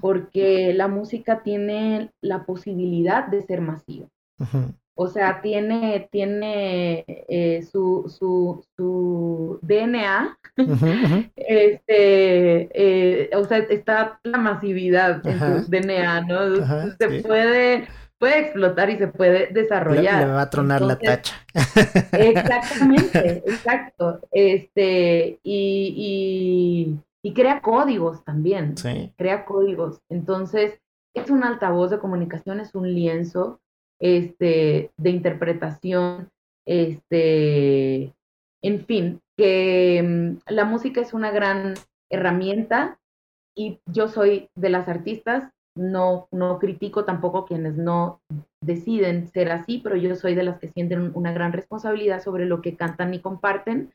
porque 0.00 0.72
la 0.72 0.88
música 0.88 1.42
tiene 1.42 2.10
la 2.20 2.44
posibilidad 2.46 3.26
de 3.26 3.42
ser 3.42 3.60
masiva. 3.60 4.08
O 4.94 5.06
sea, 5.06 5.40
tiene, 5.40 6.08
tiene 6.10 7.04
eh, 7.06 7.62
su, 7.62 8.04
su, 8.08 8.64
su, 8.76 9.58
DNA, 9.62 10.38
este, 11.36 12.68
eh, 12.74 13.30
o 13.34 13.44
sea, 13.44 13.58
está 13.58 14.20
la 14.24 14.38
masividad 14.38 15.26
en 15.26 15.64
su 15.64 15.70
DNA, 15.70 16.20
¿no? 16.22 16.56
se 16.98 17.22
puede, 17.22 17.88
puede 18.18 18.40
explotar 18.40 18.90
y 18.90 18.98
se 18.98 19.08
puede 19.08 19.46
desarrollar. 19.46 20.26
Le, 20.26 20.32
va 20.32 20.42
a 20.42 20.50
tronar 20.50 20.82
la 20.82 20.98
tacha. 20.98 21.34
exactamente, 22.12 23.42
exacto. 23.46 24.20
Este, 24.32 25.38
y, 25.42 26.94
y, 27.22 27.28
y, 27.30 27.32
crea 27.32 27.62
códigos 27.62 28.22
también. 28.24 28.76
Sí. 28.76 29.14
Crea 29.16 29.46
códigos. 29.46 30.00
Entonces, 30.10 30.78
es 31.14 31.30
un 31.30 31.42
altavoz 31.42 31.90
de 31.90 31.98
comunicación, 31.98 32.60
es 32.60 32.74
un 32.74 32.92
lienzo 32.94 33.60
este, 34.00 34.90
de 34.96 35.10
interpretación, 35.10 36.30
este, 36.66 38.14
en 38.62 38.86
fin, 38.86 39.20
que 39.36 40.02
mm, 40.02 40.52
la 40.52 40.64
música 40.64 41.00
es 41.00 41.14
una 41.14 41.30
gran 41.30 41.74
herramienta 42.10 42.98
y 43.56 43.78
yo 43.86 44.08
soy 44.08 44.48
de 44.56 44.70
las 44.70 44.88
artistas, 44.88 45.50
no, 45.76 46.28
no 46.32 46.58
critico 46.58 47.04
tampoco 47.04 47.44
quienes 47.44 47.76
no 47.76 48.20
deciden 48.62 49.28
ser 49.28 49.52
así, 49.52 49.78
pero 49.78 49.96
yo 49.96 50.14
soy 50.16 50.34
de 50.34 50.42
las 50.42 50.58
que 50.58 50.68
sienten 50.68 51.12
una 51.14 51.32
gran 51.32 51.52
responsabilidad 51.52 52.22
sobre 52.22 52.46
lo 52.46 52.60
que 52.60 52.76
cantan 52.76 53.14
y 53.14 53.20
comparten, 53.20 53.92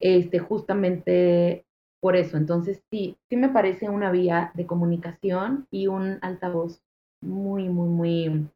este, 0.00 0.38
justamente 0.40 1.64
por 2.00 2.16
eso. 2.16 2.36
Entonces, 2.36 2.82
sí, 2.90 3.16
sí 3.28 3.36
me 3.36 3.48
parece 3.48 3.88
una 3.88 4.10
vía 4.10 4.50
de 4.54 4.66
comunicación 4.66 5.66
y 5.70 5.86
un 5.86 6.18
altavoz 6.22 6.80
muy, 7.22 7.68
muy, 7.68 7.88
muy 7.88 8.48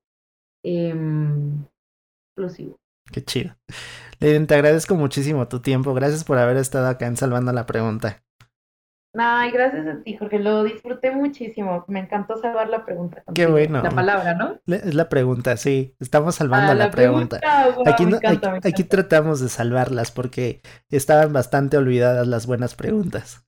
Em, 0.68 1.64
explosivo. 2.28 2.76
Qué 3.12 3.24
chido. 3.24 3.54
Leiden, 4.18 4.48
te 4.48 4.54
agradezco 4.54 4.96
muchísimo 4.96 5.46
tu 5.46 5.60
tiempo. 5.60 5.94
Gracias 5.94 6.24
por 6.24 6.38
haber 6.38 6.56
estado 6.56 6.88
acá 6.88 7.06
en 7.06 7.16
Salvando 7.16 7.52
la 7.52 7.66
Pregunta. 7.66 8.24
Ay, 9.16 9.52
gracias 9.52 9.86
a 9.86 10.02
ti, 10.02 10.16
Jorge. 10.16 10.40
Lo 10.40 10.64
disfruté 10.64 11.12
muchísimo. 11.12 11.84
Me 11.86 12.00
encantó 12.00 12.36
salvar 12.36 12.68
la 12.68 12.84
pregunta. 12.84 13.22
Qué 13.32 13.46
bueno. 13.46 13.80
La 13.80 13.90
palabra, 13.90 14.34
¿no? 14.34 14.58
Es 14.66 14.94
la 14.94 15.08
pregunta, 15.08 15.56
sí. 15.56 15.94
Estamos 16.00 16.34
salvando 16.34 16.72
ah, 16.72 16.74
la, 16.74 16.90
pregunta. 16.90 17.40
aquí, 18.64 18.82
tratamos 18.84 19.40
de 19.40 19.48
salvarlas 19.48 20.10
porque 20.10 20.62
estaban 20.90 21.32
bastante 21.32 21.76
olvidadas 21.76 22.26
las 22.26 22.46
buenas 22.46 22.74
preguntas. 22.74 23.46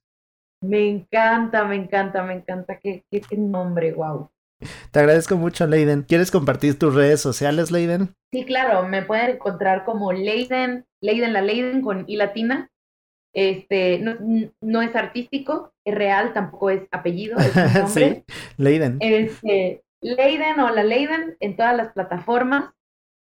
Me 0.62 0.88
encanta, 0.88 1.64
me 1.64 1.74
encanta, 1.74 2.22
me 2.22 2.34
encanta. 2.34 2.78
Qué, 2.78 3.04
qué, 3.10 3.20
qué 3.20 3.36
nombre, 3.36 3.92
wow. 3.92 4.30
Te 4.92 4.98
agradezco 5.00 5.36
mucho, 5.36 5.66
Leiden. 5.66 6.02
¿Quieres 6.02 6.30
compartir 6.30 6.78
tus 6.78 6.94
redes 6.94 7.20
sociales, 7.20 7.70
Leiden? 7.70 8.14
Sí, 8.32 8.44
claro, 8.44 8.86
me 8.86 9.02
pueden 9.02 9.30
encontrar 9.36 9.84
como 9.84 10.12
Leiden, 10.12 10.86
Leiden 11.02 11.32
la 11.32 11.42
Leiden 11.42 11.82
con 11.82 12.04
I 12.06 12.16
latina. 12.16 12.68
Este, 13.34 14.00
no, 14.00 14.82
es 14.82 14.96
artístico, 14.96 15.72
es 15.86 15.94
real, 15.94 16.32
tampoco 16.32 16.70
es 16.70 16.88
apellido, 16.90 17.38
es 17.38 17.52
sí, 17.92 18.24
Leiden. 18.56 18.96
Este, 19.00 19.82
Leiden 20.02 20.58
o 20.60 20.70
la 20.70 20.82
Leiden 20.82 21.36
en 21.38 21.56
todas 21.56 21.76
las 21.76 21.92
plataformas 21.92 22.72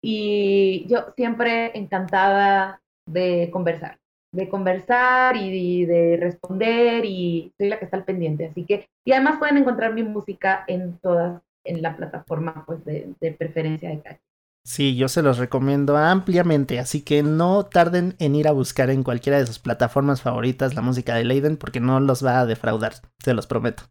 y 0.03 0.85
yo 0.89 1.13
siempre 1.15 1.77
encantada 1.77 2.81
de 3.07 3.49
conversar 3.51 3.99
de 4.33 4.49
conversar 4.49 5.37
y 5.37 5.85
de, 5.85 6.17
responder 6.19 7.05
y 7.05 7.53
soy 7.57 7.69
la 7.69 7.79
que 7.79 7.85
está 7.85 7.97
al 7.97 8.03
pendiente. 8.03 8.47
Así 8.47 8.65
que, 8.65 8.87
y 9.05 9.13
además 9.13 9.37
pueden 9.39 9.57
encontrar 9.57 9.93
mi 9.93 10.03
música 10.03 10.65
en 10.67 10.97
todas, 10.97 11.41
en 11.63 11.81
la 11.81 11.95
plataforma 11.95 12.65
pues 12.65 12.83
de, 12.83 13.35
preferencia 13.37 13.89
de 13.89 14.01
cada. 14.01 14.19
Sí, 14.65 14.95
yo 14.95 15.09
se 15.09 15.21
los 15.21 15.39
recomiendo 15.39 15.97
ampliamente, 15.97 16.79
así 16.79 17.01
que 17.01 17.21
no 17.21 17.65
tarden 17.65 18.15
en 18.19 18.33
ir 18.33 18.47
a 18.47 18.53
buscar 18.53 18.89
en 18.89 19.03
cualquiera 19.03 19.37
de 19.37 19.45
sus 19.45 19.59
plataformas 19.59 20.21
favoritas 20.21 20.73
la 20.73 20.81
música 20.81 21.15
de 21.15 21.25
Leiden 21.25 21.57
porque 21.57 21.81
no 21.81 21.99
los 21.99 22.25
va 22.25 22.39
a 22.39 22.45
defraudar, 22.45 22.93
se 23.19 23.33
los 23.33 23.45
prometo. 23.45 23.83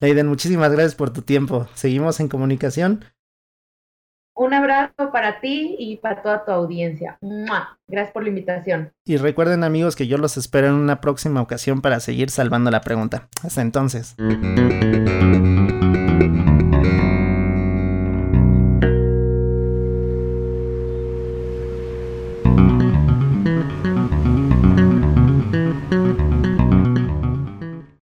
Leiden, 0.00 0.28
muchísimas 0.28 0.70
gracias 0.70 0.94
por 0.94 1.12
tu 1.12 1.22
tiempo. 1.22 1.66
Seguimos 1.74 2.20
en 2.20 2.28
comunicación. 2.28 3.04
Un 4.38 4.52
abrazo 4.52 5.10
para 5.10 5.40
ti 5.40 5.76
y 5.78 5.96
para 5.96 6.22
toda 6.22 6.44
tu 6.44 6.52
audiencia. 6.52 7.18
Gracias 7.88 8.12
por 8.12 8.22
la 8.22 8.28
invitación. 8.28 8.92
Y 9.06 9.16
recuerden 9.16 9.64
amigos 9.64 9.96
que 9.96 10.06
yo 10.06 10.18
los 10.18 10.36
espero 10.36 10.66
en 10.66 10.74
una 10.74 11.00
próxima 11.00 11.40
ocasión 11.40 11.80
para 11.80 12.00
seguir 12.00 12.28
salvando 12.28 12.70
la 12.70 12.82
pregunta. 12.82 13.28
Hasta 13.42 13.62
entonces. 13.62 14.14